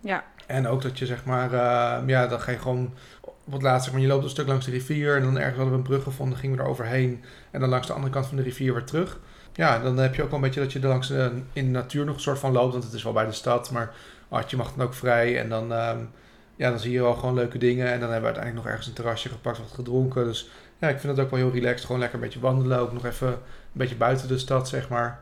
ja, 0.00 0.24
En 0.46 0.66
ook 0.68 0.82
dat 0.82 0.98
je 0.98 1.06
zeg 1.06 1.24
maar, 1.24 1.50
ja, 2.06 2.26
dan 2.26 2.40
ga 2.40 2.50
je 2.50 2.58
gewoon 2.58 2.94
op 3.44 3.52
het 3.52 3.62
laatst, 3.62 3.84
zeg 3.84 3.92
maar, 3.92 4.02
je 4.02 4.08
loopt 4.08 4.24
een 4.24 4.30
stuk 4.30 4.46
langs 4.46 4.64
de 4.64 4.70
rivier 4.70 5.16
en 5.16 5.22
dan 5.22 5.36
ergens 5.38 5.56
hadden 5.56 5.72
we 5.72 5.78
een 5.78 5.86
brug 5.88 6.02
gevonden, 6.02 6.38
gingen 6.38 6.56
we 6.56 6.62
er 6.62 6.68
overheen 6.68 7.24
en 7.50 7.60
dan 7.60 7.68
langs 7.68 7.86
de 7.86 7.92
andere 7.92 8.12
kant 8.12 8.26
van 8.26 8.36
de 8.36 8.42
rivier 8.42 8.72
weer 8.74 8.84
terug. 8.84 9.18
Ja, 9.54 9.78
dan 9.78 9.96
heb 9.98 10.14
je 10.14 10.22
ook 10.22 10.28
wel 10.30 10.38
een 10.38 10.44
beetje 10.44 10.60
dat 10.60 10.72
je 10.72 10.80
er 10.80 10.88
langs 10.88 11.10
in 11.10 11.44
de 11.52 11.62
natuur 11.62 12.04
nog 12.04 12.14
een 12.14 12.20
soort 12.20 12.38
van 12.38 12.52
loopt, 12.52 12.72
want 12.72 12.84
het 12.84 12.92
is 12.92 13.02
wel 13.02 13.12
bij 13.12 13.24
de 13.26 13.32
stad, 13.32 13.70
maar 13.70 13.94
oh, 14.28 14.40
je 14.46 14.56
mag 14.56 14.72
dan 14.74 14.86
ook 14.86 14.94
vrij 14.94 15.40
en 15.40 15.48
dan, 15.48 15.72
ehm, 15.72 15.98
ja, 16.56 16.70
dan 16.70 16.78
zie 16.78 16.92
je 16.92 17.02
wel 17.02 17.14
gewoon 17.14 17.34
leuke 17.34 17.58
dingen 17.58 17.86
en 17.86 18.00
dan 18.00 18.10
hebben 18.10 18.18
we 18.30 18.36
uiteindelijk 18.36 18.54
nog 18.54 18.66
ergens 18.66 18.86
een 18.86 18.92
terrasje 18.94 19.28
gepakt, 19.28 19.58
wat 19.58 19.70
gedronken. 19.72 20.24
Dus 20.24 20.50
ja, 20.78 20.88
ik 20.88 20.98
vind 20.98 21.16
het 21.16 21.24
ook 21.24 21.30
wel 21.30 21.40
heel 21.40 21.50
relaxed, 21.50 21.84
gewoon 21.84 22.00
lekker 22.00 22.18
een 22.18 22.24
beetje 22.24 22.40
wandelen, 22.40 22.78
ook 22.78 22.92
nog 22.92 23.04
even 23.04 23.28
een 23.28 23.36
beetje 23.72 23.96
buiten 23.96 24.28
de 24.28 24.38
stad, 24.38 24.68
zeg 24.68 24.88
maar. 24.88 25.20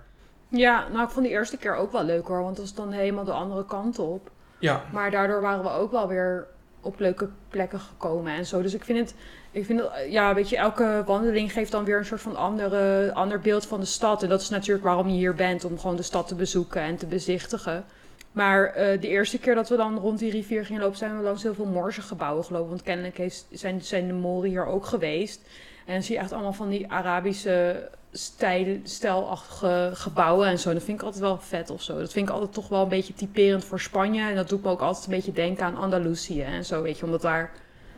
ja, 0.49 0.89
nou 0.93 1.05
ik 1.05 1.11
vond 1.11 1.25
die 1.25 1.35
eerste 1.35 1.57
keer 1.57 1.75
ook 1.75 1.93
wel 1.93 2.05
leuk 2.05 2.27
hoor, 2.27 2.43
want 2.43 2.57
dat 2.57 2.65
was 2.65 2.75
dan 2.75 2.93
helemaal 2.93 3.25
de 3.25 3.33
andere 3.33 3.65
kant 3.65 3.99
op. 3.99 4.31
Ja, 4.59 4.85
Maar 4.93 5.11
daardoor 5.11 5.41
waren 5.41 5.63
we 5.63 5.71
ook 5.71 5.91
wel 5.91 6.09
weer 6.09 6.47
op 6.81 6.99
leuke 6.99 7.29
plekken 7.49 7.81
gekomen 7.81 8.33
en 8.33 8.47
zo. 8.47 8.63
Dus 8.63 8.75
ik 8.75 8.85
vind 8.85 8.99
het, 8.99 9.15
ik 9.51 9.65
vind 9.65 9.81
het, 9.81 9.91
ja, 10.09 10.35
weet 10.35 10.49
je, 10.49 10.57
elke 10.57 11.03
wandeling 11.07 11.53
geeft 11.53 11.71
dan 11.73 11.85
weer 11.85 11.99
een 11.99 12.05
soort 12.05 12.21
van 12.21 12.37
andere, 12.37 13.11
ander 13.15 13.41
beeld 13.41 13.67
van 13.67 13.81
de 13.81 13.87
stad. 13.87 14.23
En 14.23 14.29
dat 14.29 14.41
is 14.41 14.49
natuurlijk 14.49 14.85
waarom 14.85 15.09
je 15.09 15.17
hier 15.17 15.35
bent, 15.35 15.65
om 15.65 15.79
gewoon 15.79 15.97
de 15.97 16.03
stad 16.03 16.29
te 16.29 16.35
bezoeken 16.35 16.81
en 16.81 16.97
te 16.97 17.07
bezichtigen. 17.07 17.85
Maar 18.33 18.65
eh, 18.65 19.01
de 19.01 19.09
eerste 19.09 19.39
keer 19.39 19.55
dat 19.55 19.69
we 19.69 19.77
dan 19.77 19.99
rond 19.99 20.19
die 20.19 20.31
rivier 20.31 20.65
gingen 20.65 20.83
lopen, 20.83 20.99
zijn 20.99 21.17
we 21.17 21.23
langs 21.23 21.43
heel 21.43 21.55
veel 21.55 21.67
Moorse 21.67 22.03
gebouwen 22.03 22.45
gelopen. 22.45 22.69
Want 22.69 22.83
kennelijk 22.83 23.33
zijn, 23.51 23.83
zijn 23.83 24.07
de 24.07 24.13
Moren 24.13 24.49
hier 24.49 24.67
ook 24.67 24.87
geweest. 24.87 25.41
En 25.87 25.93
dan 25.93 26.03
zie 26.03 26.15
je 26.15 26.21
echt 26.21 26.33
allemaal 26.33 26.53
van 26.53 26.69
die 26.69 26.91
Arabische 26.91 27.89
stijl, 28.13 28.81
stijlachtige 28.83 29.91
gebouwen 29.95 30.49
en 30.49 30.59
zo. 30.59 30.73
Dat 30.73 30.83
vind 30.83 30.99
ik 30.99 31.05
altijd 31.05 31.23
wel 31.23 31.39
vet 31.39 31.71
of 31.71 31.83
zo. 31.83 31.99
Dat 31.99 32.13
vind 32.13 32.29
ik 32.29 32.35
altijd 32.35 32.53
toch 32.53 32.69
wel 32.69 32.83
een 32.83 32.89
beetje 32.89 33.15
typerend 33.15 33.65
voor 33.65 33.81
Spanje. 33.81 34.23
En 34.23 34.35
dat 34.35 34.49
doet 34.49 34.63
me 34.63 34.71
ook 34.71 34.81
altijd 34.81 35.07
een 35.07 35.15
beetje 35.15 35.33
denken 35.33 35.65
aan 35.65 35.77
Andalusië 35.77 36.43
en 36.43 36.65
zo, 36.65 36.83
weet 36.83 36.99
je. 36.99 37.05
Omdat 37.05 37.23
daar 37.23 37.51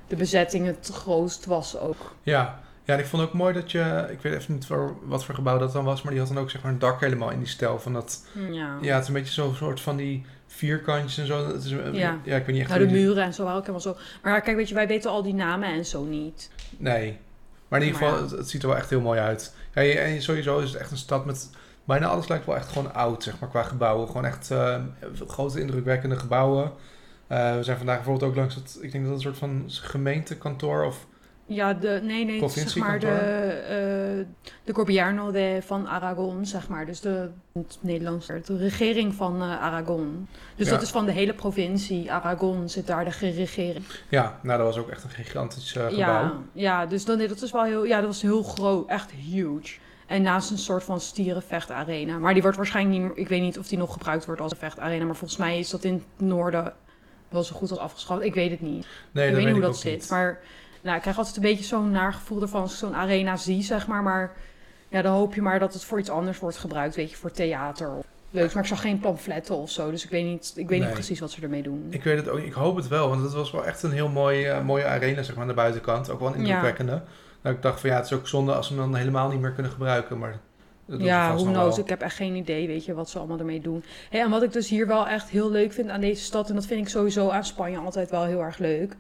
de 0.06 0.16
bezetting 0.16 0.66
het 0.66 0.90
grootst 0.92 1.44
was 1.44 1.78
ook. 1.78 2.14
Ja. 2.22 2.60
Ja, 2.84 2.94
en 2.94 3.00
ik 3.00 3.06
vond 3.06 3.22
ook 3.22 3.32
mooi 3.32 3.54
dat 3.54 3.70
je, 3.70 4.06
ik 4.10 4.20
weet 4.20 4.34
even 4.34 4.54
niet 4.54 4.66
voor, 4.66 4.96
wat 5.04 5.24
voor 5.24 5.34
gebouw 5.34 5.58
dat 5.58 5.72
dan 5.72 5.84
was, 5.84 6.02
maar 6.02 6.12
die 6.12 6.20
had 6.20 6.30
dan 6.32 6.38
ook 6.42 6.50
zeg 6.50 6.62
maar 6.62 6.72
een 6.72 6.78
dak 6.78 7.00
helemaal 7.00 7.30
in 7.30 7.38
die 7.38 7.48
stijl 7.48 7.78
van 7.78 7.92
dat, 7.92 8.26
Ja. 8.50 8.76
ja, 8.80 8.92
het 8.94 9.02
is 9.02 9.08
een 9.08 9.14
beetje 9.14 9.32
zo'n 9.32 9.54
soort 9.54 9.80
van 9.80 9.96
die 9.96 10.24
vierkantjes 10.46 11.18
en 11.18 11.26
zo. 11.26 11.46
Het 11.46 11.64
is, 11.64 11.70
Ja. 11.70 12.18
ja, 12.24 12.36
ik 12.36 12.46
weet 12.46 12.46
niet 12.46 12.58
echt 12.60 12.68
Nou, 12.68 12.80
de 12.80 12.86
die- 12.92 13.02
muren 13.04 13.24
en 13.24 13.34
zo 13.34 13.42
waren 13.42 13.56
ook 13.58 13.66
helemaal 13.66 13.94
zo. 13.94 13.96
Maar 14.22 14.40
kijk, 14.40 14.56
weet 14.56 14.68
je, 14.68 14.74
wij 14.74 14.86
weten 14.86 15.10
al 15.10 15.22
die 15.22 15.34
namen 15.34 15.68
en 15.68 15.84
zo 15.86 16.04
niet. 16.04 16.50
Nee, 16.76 17.18
maar 17.68 17.80
in 17.80 17.86
ieder 17.86 18.00
geval, 18.00 18.16
ja. 18.16 18.22
het, 18.22 18.30
het 18.30 18.48
ziet 18.50 18.62
er 18.62 18.68
wel 18.68 18.76
echt 18.76 18.90
heel 18.90 19.00
mooi 19.00 19.20
uit. 19.20 19.54
Ja, 19.74 19.82
en 19.82 20.22
sowieso 20.22 20.58
is 20.58 20.70
het 20.72 20.80
echt 20.80 20.90
een 20.90 20.96
stad 20.96 21.24
met, 21.24 21.50
bijna 21.84 22.06
alles 22.06 22.28
lijkt 22.28 22.46
wel 22.46 22.56
echt 22.56 22.68
gewoon 22.68 22.94
oud, 22.94 23.22
zeg 23.22 23.40
maar, 23.40 23.48
qua 23.48 23.62
gebouwen. 23.62 24.06
Gewoon 24.06 24.24
echt 24.24 24.50
eh, 24.50 24.80
grote 25.26 25.60
indrukwekkende 25.60 26.16
gebouwen. 26.16 26.72
Eh, 27.26 27.56
we 27.56 27.62
zijn 27.62 27.76
vandaag 27.76 27.96
bijvoorbeeld 27.96 28.30
ook 28.30 28.36
langs 28.36 28.54
het, 28.54 28.78
ik 28.80 28.92
denk 28.92 29.04
dat 29.04 29.12
het 29.14 29.24
een 29.24 29.28
soort 29.34 29.38
van 29.38 29.64
gemeentekantoor 29.68 30.84
of 30.84 31.06
Ja, 31.46 31.74
de, 31.74 32.00
nee, 32.02 32.24
nee, 32.24 32.48
zeg 32.48 32.76
maar 32.76 32.98
de, 32.98 33.06
eh 33.06 34.26
de 34.64 34.74
Gobierno 34.74 35.30
de, 35.30 35.58
van 35.64 35.88
Aragon, 35.88 36.46
zeg 36.46 36.68
maar. 36.68 36.86
Dus 36.86 37.00
de, 37.00 37.28
het 37.52 37.78
Nederlands, 37.80 38.26
de 38.26 38.56
regering 38.56 39.14
van 39.14 39.42
eh, 39.42 39.62
Aragon. 39.62 40.28
Dus 40.56 40.66
Ja. 40.66 40.72
dat 40.72 40.82
is 40.82 40.90
van 40.90 41.04
de 41.06 41.12
hele 41.12 41.34
provincie 41.34 42.12
Aragon 42.12 42.68
zit 42.68 42.86
daar 42.86 43.04
de 43.04 43.10
regering. 43.10 43.84
Ja, 44.08 44.38
nou 44.42 44.58
dat 44.58 44.66
was 44.66 44.78
ook 44.84 44.90
echt 44.90 45.04
een 45.04 45.10
gigantisch 45.10 45.76
eh, 45.76 45.82
gebouw. 45.86 45.96
Ja, 45.98 46.32
ja, 46.52 46.86
dus 46.86 47.04
dan, 47.04 47.18
dat 47.18 47.42
is 47.42 47.50
wel 47.52 47.64
heel, 47.64 47.84
ja, 47.84 47.96
dat 47.96 48.06
was 48.06 48.22
heel 48.22 48.42
groot, 48.42 48.88
echt 48.88 49.10
huge. 49.10 49.78
En 50.06 50.22
naast 50.22 50.50
een 50.50 50.58
soort 50.58 50.84
van 50.84 51.00
stierenvechtarena. 51.00 52.18
Maar 52.18 52.32
die 52.32 52.42
wordt 52.42 52.56
waarschijnlijk 52.56 52.98
niet 52.98 53.08
meer, 53.08 53.18
ik 53.18 53.28
weet 53.28 53.40
niet 53.40 53.58
of 53.58 53.68
die 53.68 53.78
nog 53.78 53.92
gebruikt 53.92 54.26
wordt 54.26 54.40
als 54.40 54.50
een 54.52 54.56
vechtarena. 54.58 55.04
Maar 55.04 55.16
volgens 55.16 55.38
mij 55.38 55.58
is 55.58 55.70
dat 55.70 55.84
in 55.84 55.92
het 55.94 56.26
noorden 56.28 56.72
wel 57.28 57.42
zo 57.42 57.54
goed 57.56 57.70
als 57.70 57.78
afgeschaft. 57.78 58.22
Ik 58.22 58.34
weet 58.34 58.50
het 58.50 58.60
niet. 58.60 58.86
Nee, 59.12 59.28
ik 59.28 59.34
weet 59.34 59.44
niet 59.44 59.52
hoe 59.52 59.62
dat 59.62 59.78
zit. 59.78 59.92
niet. 59.92 60.10
Maar 60.10 60.40
nou, 60.82 60.96
ik 60.96 61.02
krijg 61.02 61.18
altijd 61.18 61.36
een 61.36 61.42
beetje 61.42 61.64
zo'n 61.64 61.90
naargevoel 61.90 62.42
ervan 62.42 62.60
als 62.62 62.72
ik 62.72 62.78
zo'n 62.78 62.94
arena 62.94 63.36
zie, 63.36 63.62
zeg 63.62 63.86
maar. 63.86 64.02
Maar 64.02 64.32
ja, 64.88 65.02
dan 65.02 65.12
hoop 65.14 65.34
je 65.34 65.42
maar 65.42 65.58
dat 65.58 65.72
het 65.72 65.84
voor 65.84 65.98
iets 65.98 66.10
anders 66.10 66.38
wordt 66.38 66.56
gebruikt. 66.56 66.94
Weet 66.96 67.10
je, 67.10 67.16
voor 67.16 67.30
theater 67.30 67.90
of 67.90 68.04
leuks. 68.30 68.54
Maar 68.54 68.62
ik 68.62 68.68
zag 68.68 68.80
geen 68.80 69.00
pamfletten 69.00 69.56
of 69.56 69.70
zo. 69.70 69.90
Dus 69.90 70.04
ik 70.04 70.10
weet 70.10 70.24
niet, 70.24 70.52
ik 70.56 70.68
weet 70.68 70.78
Nee. 70.78 70.86
niet 70.86 70.96
precies 70.96 71.20
wat 71.20 71.30
ze 71.30 71.42
ermee 71.42 71.62
doen. 71.62 71.86
Ik 71.90 72.02
weet 72.04 72.16
het 72.16 72.28
ook, 72.28 72.38
ik 72.38 72.52
hoop 72.52 72.76
het 72.76 72.88
wel, 72.88 73.08
want 73.08 73.22
het 73.22 73.32
was 73.32 73.50
wel 73.50 73.66
echt 73.66 73.82
een 73.82 73.92
heel 73.92 74.08
mooi, 74.08 74.44
eh, 74.44 74.60
mooie 74.64 74.84
arena, 74.86 75.22
zeg 75.22 75.32
maar, 75.34 75.42
aan 75.42 75.48
de 75.48 75.54
buitenkant. 75.54 76.10
Ook 76.10 76.20
wel 76.20 76.28
een 76.28 76.34
Ja. 76.34 76.40
indrukwekkende. 76.40 77.02
Nou, 77.42 77.56
ik 77.56 77.62
dacht 77.62 77.80
van 77.80 77.90
ja, 77.90 77.96
het 77.96 78.04
is 78.04 78.12
ook 78.12 78.28
zonde 78.28 78.54
als 78.54 78.68
we 78.68 78.74
hem 78.74 78.84
dan 78.90 78.94
helemaal 78.98 79.28
niet 79.30 79.40
meer 79.40 79.50
kunnen 79.52 79.72
gebruiken, 79.72 80.18
maar 80.18 80.30
dat 80.30 80.38
ze 80.40 80.51
Ja, 80.98 81.32
nog 81.32 81.44
knows. 81.44 81.78
Ik 81.78 81.88
heb 81.88 82.00
echt 82.00 82.16
geen 82.16 82.34
idee, 82.34 82.66
weet 82.66 82.84
je, 82.84 82.94
wat 82.94 83.10
ze 83.10 83.18
allemaal 83.18 83.38
ermee 83.38 83.60
doen. 83.60 83.84
En 84.10 84.30
wat 84.30 84.42
ik 84.42 84.52
dus 84.52 84.68
hier 84.68 84.86
wel 84.86 85.08
echt 85.08 85.28
heel 85.28 85.50
leuk 85.50 85.72
vind 85.72 85.88
aan 85.88 86.00
deze 86.00 86.22
stad... 86.22 86.48
en 86.48 86.54
dat 86.54 86.66
vind 86.66 86.80
ik 86.80 86.88
sowieso 86.88 87.28
aan 87.28 87.44
Spanje 87.44 87.78
altijd 87.78 88.10
wel 88.10 88.24
heel 88.24 88.40
erg 88.40 88.58
leuk... 88.58 88.96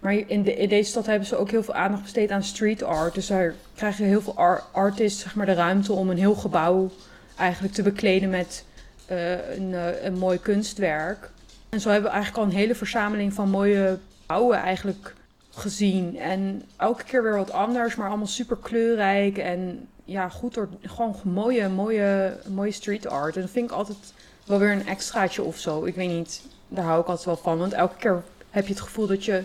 maar 0.00 0.12
in, 0.12 0.42
de, 0.42 0.54
in 0.54 0.68
deze 0.68 0.90
stad 0.90 1.06
hebben 1.06 1.28
ze 1.28 1.36
ook 1.36 1.50
heel 1.50 1.62
veel 1.62 1.74
aandacht 1.74 2.02
besteed 2.02 2.30
aan 2.30 2.42
street 2.42 2.82
art. 2.82 3.14
Dus 3.14 3.26
daar 3.26 3.54
krijgen 3.74 4.04
heel 4.04 4.20
veel 4.20 4.36
ar- 4.36 4.64
artists 4.72 5.22
zeg 5.22 5.34
maar, 5.34 5.46
de 5.46 5.54
ruimte 5.54 5.92
om 5.92 6.10
een 6.10 6.18
heel 6.18 6.34
gebouw... 6.34 6.90
eigenlijk 7.38 7.74
te 7.74 7.82
bekleden 7.82 8.30
met 8.30 8.64
eh, 9.06 9.56
een, 9.56 9.74
eh, 9.74 10.04
een 10.04 10.18
mooi 10.18 10.38
kunstwerk. 10.40 11.30
En 11.68 11.80
zo 11.80 11.90
hebben 11.90 12.10
we 12.10 12.16
eigenlijk 12.16 12.46
al 12.46 12.50
een 12.52 12.58
hele 12.58 12.74
verzameling 12.74 13.32
van 13.32 13.50
mooie 13.50 13.98
gebouwen 14.20 14.58
eigenlijk 14.58 15.14
gezien. 15.50 16.18
En 16.18 16.62
elke 16.76 17.04
keer 17.04 17.22
weer 17.22 17.36
wat 17.36 17.52
anders, 17.52 17.94
maar 17.94 18.08
allemaal 18.08 18.26
super 18.26 18.56
kleurrijk 18.56 19.38
en 19.38 19.88
ja, 20.06 20.28
goed 20.28 20.54
door, 20.54 20.68
gewoon 20.82 21.16
mooie, 21.24 21.68
mooie, 21.68 22.36
mooie 22.48 22.70
street 22.72 23.06
art. 23.06 23.34
En 23.34 23.40
dat 23.40 23.50
vind 23.50 23.70
ik 23.70 23.76
altijd 23.76 23.98
wel 24.44 24.58
weer 24.58 24.72
een 24.72 24.86
extraatje 24.86 25.42
of 25.42 25.56
zo. 25.58 25.84
Ik 25.84 25.94
weet 25.94 26.08
niet, 26.08 26.42
daar 26.68 26.84
hou 26.84 27.00
ik 27.00 27.06
altijd 27.06 27.26
wel 27.26 27.36
van. 27.36 27.58
Want 27.58 27.72
elke 27.72 27.96
keer 27.96 28.22
heb 28.50 28.66
je 28.66 28.72
het 28.72 28.82
gevoel 28.82 29.06
dat 29.06 29.24
je 29.24 29.42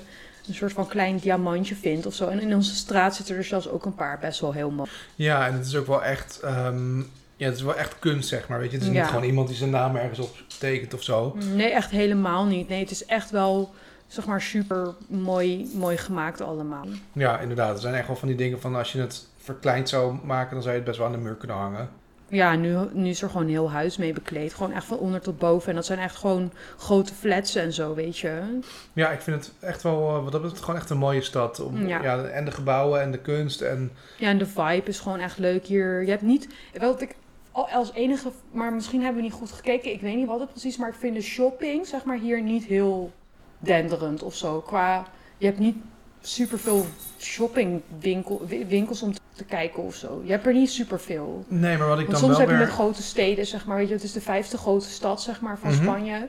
een 0.47 0.53
soort 0.53 0.73
van 0.73 0.87
klein 0.87 1.17
diamantje 1.17 1.75
vindt 1.75 2.05
of 2.05 2.13
zo. 2.13 2.27
En 2.27 2.39
in 2.41 2.55
onze 2.55 2.75
straat 2.75 3.15
zitten 3.15 3.35
er 3.35 3.43
zelfs 3.43 3.67
ook 3.69 3.85
een 3.85 3.95
paar 3.95 4.19
best 4.19 4.39
wel 4.39 4.53
heel 4.53 4.69
mooi. 4.71 4.89
Ja, 5.15 5.47
en 5.47 5.53
het 5.53 5.65
is 5.65 5.75
ook 5.75 5.87
wel 5.87 6.03
echt, 6.03 6.39
ehm, 6.39 6.99
Ja, 7.35 7.47
het 7.47 7.55
is 7.55 7.61
wel 7.63 7.75
echt 7.77 7.99
kunst, 7.99 8.29
zeg 8.29 8.47
maar. 8.47 8.59
Weet 8.59 8.71
je, 8.71 8.77
het 8.77 8.85
is 8.87 8.93
Ja. 8.93 8.99
niet 9.01 9.09
gewoon 9.09 9.23
iemand 9.25 9.47
die 9.47 9.57
zijn 9.57 9.69
naam 9.69 9.95
ergens 9.95 10.19
op 10.19 10.35
tekent 10.59 10.93
of 10.93 11.03
zo. 11.03 11.35
Nee, 11.55 11.69
echt 11.71 11.91
helemaal 11.91 12.45
niet. 12.45 12.67
Nee, 12.69 12.79
het 12.79 12.91
is 12.91 13.05
echt 13.05 13.29
wel, 13.29 13.73
zeg 14.07 14.25
maar, 14.25 14.41
super 14.41 14.93
mooi, 15.07 15.71
mooi 15.73 15.97
gemaakt 15.97 16.41
allemaal. 16.41 16.85
Ja, 17.11 17.39
inderdaad. 17.39 17.75
Er 17.75 17.81
zijn 17.81 17.93
echt 17.95 18.07
wel 18.07 18.15
van 18.15 18.27
die 18.27 18.37
dingen 18.37 18.61
van 18.61 18.75
als 18.75 18.91
je 18.91 18.99
het 18.99 19.27
verkleind 19.41 19.89
zou 19.89 20.15
maken, 20.23 20.51
dan 20.53 20.61
zou 20.61 20.73
je 20.73 20.79
het 20.79 20.87
best 20.87 20.97
wel 20.97 21.07
aan 21.07 21.13
de 21.13 21.19
muur 21.19 21.35
kunnen 21.35 21.57
hangen. 21.57 21.89
Ja, 22.27 22.55
nu, 22.55 22.75
nu 22.93 23.09
is 23.09 23.21
er 23.21 23.27
gewoon 23.29 23.43
een 23.43 23.49
heel 23.51 23.71
huis 23.71 23.97
mee 23.97 24.13
bekleed. 24.13 24.53
Gewoon 24.53 24.71
echt 24.71 24.85
van 24.85 24.97
onder 24.97 25.21
tot 25.21 25.37
boven. 25.37 25.69
En 25.69 25.75
dat 25.75 25.85
zijn 25.85 25.99
echt 25.99 26.15
gewoon 26.15 26.51
grote 26.77 27.13
flats 27.13 27.55
en 27.55 27.73
zo, 27.73 27.93
weet 27.95 28.17
je. 28.17 28.59
Ja, 28.93 29.11
ik 29.11 29.21
vind 29.21 29.45
het 29.45 29.53
echt 29.59 29.81
wel, 29.83 30.15
eh, 30.15 30.23
wat 30.23 30.31
dat 30.31 30.41
betreft, 30.41 30.63
gewoon 30.63 30.79
echt 30.79 30.89
een 30.89 30.97
mooie 30.97 31.21
stad. 31.21 31.59
Om, 31.59 31.87
Ja. 31.87 32.03
ja. 32.03 32.23
en 32.23 32.45
de 32.45 32.51
gebouwen 32.51 33.01
en 33.01 33.11
de 33.11 33.17
kunst 33.19 33.61
en... 33.61 33.91
Ja, 34.17 34.27
en 34.27 34.37
de 34.37 34.45
vibe 34.45 34.83
is 34.85 34.99
gewoon 34.99 35.19
echt 35.19 35.37
leuk 35.37 35.65
hier. 35.65 36.03
Je 36.03 36.09
hebt 36.09 36.21
niet, 36.21 36.47
wel 36.73 36.91
dat 36.91 37.01
ik 37.01 37.15
al 37.51 37.67
als 37.69 37.93
enige, 37.93 38.31
maar 38.51 38.73
misschien 38.73 38.99
hebben 39.01 39.21
we 39.21 39.27
niet 39.27 39.37
goed 39.37 39.51
gekeken. 39.51 39.91
Ik 39.91 40.01
weet 40.01 40.15
niet 40.15 40.27
wat 40.27 40.39
het 40.39 40.49
precies, 40.49 40.77
maar 40.77 40.89
ik 40.89 40.95
vind 40.99 41.15
de 41.15 41.21
shopping, 41.21 41.87
zeg 41.87 42.03
maar, 42.05 42.17
hier 42.17 42.41
niet 42.41 42.63
heel 42.65 43.11
denderend 43.59 44.23
of 44.23 44.35
zo. 44.35 44.59
Qua, 44.61 45.07
je 45.37 45.45
hebt 45.45 45.59
niet 45.59 45.75
superveel 46.21 46.85
shoppingwinkel, 47.19 48.41
wi- 48.47 48.65
winkels 48.67 49.01
om 49.01 49.13
te 49.13 49.20
kijken 49.47 49.83
of 49.83 49.95
zo. 49.95 50.21
Je 50.25 50.31
hebt 50.31 50.45
er 50.45 50.53
niet 50.53 50.71
superveel. 50.71 51.45
Nee, 51.47 51.77
maar 51.77 51.87
wat 51.87 51.99
ik 51.99 52.05
Want 52.07 52.19
dan 52.19 52.19
soms 52.29 52.37
wel 52.37 52.47
heb 52.47 52.49
je 52.57 52.63
met 52.65 52.73
grote 52.73 53.01
steden, 53.03 53.45
zeg 53.45 53.65
maar, 53.65 53.77
weet 53.77 53.87
je, 53.87 53.93
het 53.93 54.03
is 54.03 54.11
de 54.11 54.21
vijfde 54.21 54.57
grote 54.57 54.89
stad, 54.89 55.21
zeg 55.21 55.41
maar, 55.41 55.57
van 55.57 55.71
Mhm. 55.71 55.81
Spanje. 55.81 56.27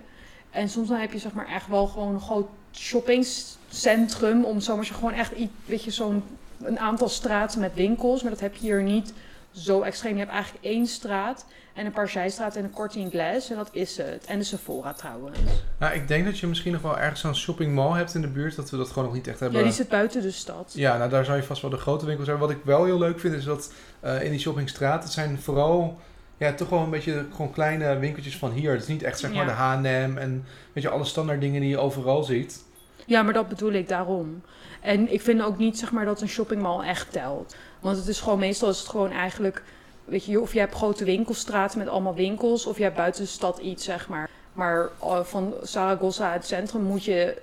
En 0.51 0.69
soms 0.69 0.89
dan 0.89 0.99
heb 1.01 1.13
je, 1.13 1.19
zeg 1.19 1.33
maar, 1.33 1.47
echt 1.47 1.69
wel 1.69 1.87
gewoon 1.87 2.15
een 2.15 2.21
groot 2.21 2.47
shoppingcentrum, 2.73 4.45
om 4.45 4.61
zo 4.61 4.75
maar 4.77 4.85
zeggen, 4.85 5.05
gewoon 5.05 5.21
echt, 5.21 5.33
weet 5.67 5.85
je, 5.85 5.91
zo'n 5.91 6.23
een 6.63 6.79
aantal 6.79 7.09
straten 7.09 7.61
met 7.61 7.75
winkels. 7.75 8.23
Maar 8.23 8.31
dat 8.31 8.41
heb 8.41 8.55
je 8.55 8.61
hier 8.61 8.83
niet 8.83 9.13
zo 9.53 9.83
extreem. 9.83 10.13
Je 10.13 10.19
hebt 10.19 10.33
eigenlijk 10.33 10.65
één 10.65 10.87
straat 10.87 11.45
en 11.75 11.87
een 11.87 11.93
paar 11.93 12.09
zijstraten 12.09 12.59
en 12.61 12.65
een 12.67 12.73
Corting 12.73 13.11
Glass 13.11 13.51
en 13.51 13.57
dat 13.57 13.69
is 13.73 13.97
het. 13.97 14.25
En 14.27 14.39
de 14.39 14.45
Sephora 14.45 14.93
trouwens. 14.93 15.39
Nou, 15.79 15.95
ik 15.95 16.09
denk 16.09 16.25
dat 16.25 16.39
je 16.39 16.47
misschien 16.47 16.73
nog 16.73 16.83
wel 16.83 16.99
ergens 16.99 17.23
een 17.23 17.37
shoppingmall 17.37 17.97
hebt 17.97 18.15
in 18.15 18.21
de 18.21 18.29
buurt, 18.29 18.57
dat 18.57 18.71
we 18.71 18.77
dat 18.77 18.89
gewoon 18.89 19.05
nog 19.05 19.15
niet 19.15 19.27
echt 19.29 19.41
hebben. 19.41 19.59
Ja, 19.59 19.65
die 19.65 19.75
zit 19.75 19.89
buiten 19.89 20.23
de 20.23 20.31
stad. 20.31 20.73
Ja, 20.75 20.97
nou 20.97 21.11
daar 21.11 21.25
zou 21.25 21.37
je 21.37 21.43
vast 21.43 21.63
wel 21.63 21.71
de 21.71 21.77
grote 21.77 22.07
winkels 22.07 22.29
hebben. 22.29 22.47
Wat 22.49 22.57
ik 22.57 22.65
wel 22.65 22.85
heel 22.85 22.99
leuk 22.99 23.21
vind 23.21 23.35
is 23.35 23.45
dat 23.45 23.73
eh, 24.01 24.23
in 24.23 24.31
die 24.31 24.41
shoppingstraat, 24.41 25.03
het 25.03 25.13
zijn 25.13 25.39
vooral 25.41 25.99
ja, 26.37 26.53
toch 26.53 26.69
wel 26.69 26.81
een 26.81 26.91
beetje 26.91 27.27
gewoon 27.31 27.53
kleine 27.53 27.99
winkeltjes 27.99 28.37
van 28.37 28.51
hier. 28.51 28.73
Het 28.73 28.83
is 28.83 28.89
niet 28.89 29.03
echt 29.03 29.19
zeg 29.19 29.33
maar 29.33 29.47
Ja. 29.47 29.77
de 29.81 29.89
H&M 29.89 30.17
en 30.19 30.45
weet 30.73 30.83
je, 30.83 30.89
alle 30.91 31.05
standaard 31.05 31.41
dingen 31.41 31.61
die 31.61 31.71
je 31.71 31.79
overal 31.79 32.23
ziet. 32.25 32.65
Ja, 33.07 33.23
maar 33.23 33.33
dat 33.33 33.49
bedoel 33.49 33.73
ik 33.73 33.89
daarom. 33.89 34.43
En 34.81 35.13
ik 35.13 35.21
vind 35.21 35.43
ook 35.43 35.59
niet 35.59 35.79
zeg 35.79 35.93
maar 35.93 36.05
dat 36.05 36.21
een 36.21 36.29
shoppingmall 36.29 36.87
echt 36.87 37.13
telt. 37.13 37.55
Want 37.83 37.97
het 37.97 38.07
is 38.07 38.21
gewoon 38.21 38.39
meestal 38.39 38.69
is 38.69 38.79
het 38.79 38.89
gewoon 38.89 39.11
eigenlijk, 39.11 39.63
weet 40.05 40.25
je, 40.25 40.41
of 40.41 40.53
je 40.53 40.59
hebt 40.59 40.75
grote 40.75 41.05
winkelstraten 41.05 41.79
met 41.79 41.89
allemaal 41.89 42.15
winkels, 42.15 42.67
of 42.67 42.77
je 42.77 42.83
hebt 42.83 42.97
buiten 42.97 43.23
de 43.23 43.29
stad 43.29 43.59
iets 43.59 43.85
zeg 43.85 44.09
maar. 44.09 44.31
Maar 44.53 44.89
eh, 45.03 45.21
van 45.23 45.55
Zaragoza 45.63 46.33
het 46.33 46.47
centrum 46.47 46.83
moet 46.83 47.05
je, 47.05 47.37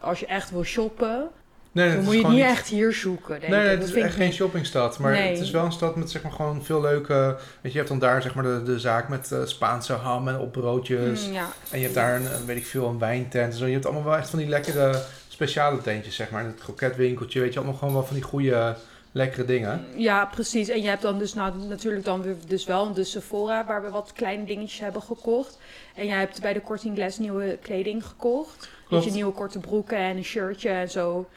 als 0.00 0.20
je 0.20 0.26
echt 0.26 0.50
wil 0.50 0.62
shoppen, 0.64 1.28
Nee, 1.72 1.94
dan 1.94 2.04
moet 2.04 2.14
je 2.14 2.20
het 2.20 2.28
niet 2.28 2.40
echt 2.42 2.68
hier 2.68 2.92
zoeken. 2.92 3.40
Denk 3.40 3.52
Nee, 3.52 3.60
ik. 3.60 3.66
nee, 3.66 3.76
Dat 3.78 3.86
het 3.88 3.96
is 3.96 4.02
echt 4.02 4.14
geen 4.14 4.32
shoppingstad. 4.32 4.98
Maar 4.98 5.12
Nee. 5.12 5.30
het 5.30 5.40
is 5.40 5.50
wel 5.50 5.64
een 5.64 5.72
stad 5.72 5.96
met 5.96 6.10
zeg 6.10 6.22
maar 6.22 6.32
gewoon 6.32 6.64
veel 6.64 6.80
leuke... 6.80 7.14
Weet 7.36 7.38
je, 7.62 7.68
je 7.70 7.76
hebt 7.76 7.88
dan 7.88 7.98
daar 7.98 8.22
zeg 8.22 8.34
maar 8.34 8.44
de, 8.44 8.62
de 8.62 8.78
zaak 8.78 9.08
met 9.08 9.32
eh, 9.32 9.38
Spaanse 9.44 9.92
ham 9.92 10.28
en 10.28 10.38
opbroodjes. 10.38 11.26
Mm, 11.26 11.32
ja. 11.32 11.46
En 11.70 11.78
je 11.78 11.82
hebt 11.84 11.94
daar 11.94 12.16
een, 12.16 12.34
een, 12.34 12.46
weet 12.46 12.56
ik 12.56 12.66
veel, 12.66 12.88
een 12.88 12.98
wijntent. 12.98 13.52
en 13.52 13.58
Zo. 13.58 13.66
Je 13.66 13.72
hebt 13.72 13.84
allemaal 13.84 14.04
wel 14.04 14.16
echt 14.16 14.30
van 14.30 14.38
die 14.38 14.48
lekkere 14.48 15.02
speciale 15.28 15.80
tentjes, 15.80 16.14
zeg 16.14 16.30
maar. 16.30 16.44
Het 16.44 16.60
kroketwinkeltje, 16.60 17.40
weet 17.40 17.52
je, 17.52 17.58
allemaal 17.58 17.78
gewoon 17.78 17.94
wel 17.94 18.04
van 18.04 18.14
die 18.14 18.24
goede, 18.24 18.76
lekkere 19.12 19.44
dingen. 19.44 19.84
ja, 19.96 20.26
precies. 20.26 20.68
En 20.68 20.82
je 20.82 20.88
hebt 20.88 21.02
dan 21.02 21.18
dus 21.18 21.34
nou, 21.34 21.66
natuurlijk 21.68 22.04
dan 22.04 22.22
weer 22.22 22.36
dus 22.46 22.64
wel 22.64 22.92
de 22.92 23.04
Sephora, 23.04 23.66
waar 23.66 23.82
we 23.82 23.90
wat 23.90 24.12
kleine 24.12 24.44
dingetjes 24.44 24.80
hebben 24.80 25.02
gekocht. 25.02 25.58
En 25.94 26.06
jij 26.06 26.18
hebt 26.18 26.40
bij 26.40 26.52
de 26.52 26.62
Corting 26.62 26.96
Glass 26.96 27.18
nieuwe 27.18 27.58
kleding 27.62 28.06
gekocht. 28.06 28.58
Weet 28.60 28.88
Klopt. 28.88 29.04
je, 29.04 29.10
nieuwe 29.10 29.32
korte 29.32 29.58
broeken 29.58 29.96
en 29.96 30.16
een 30.16 30.24
shirtje 30.24 30.68
en 30.68 30.90
zo. 30.90 31.28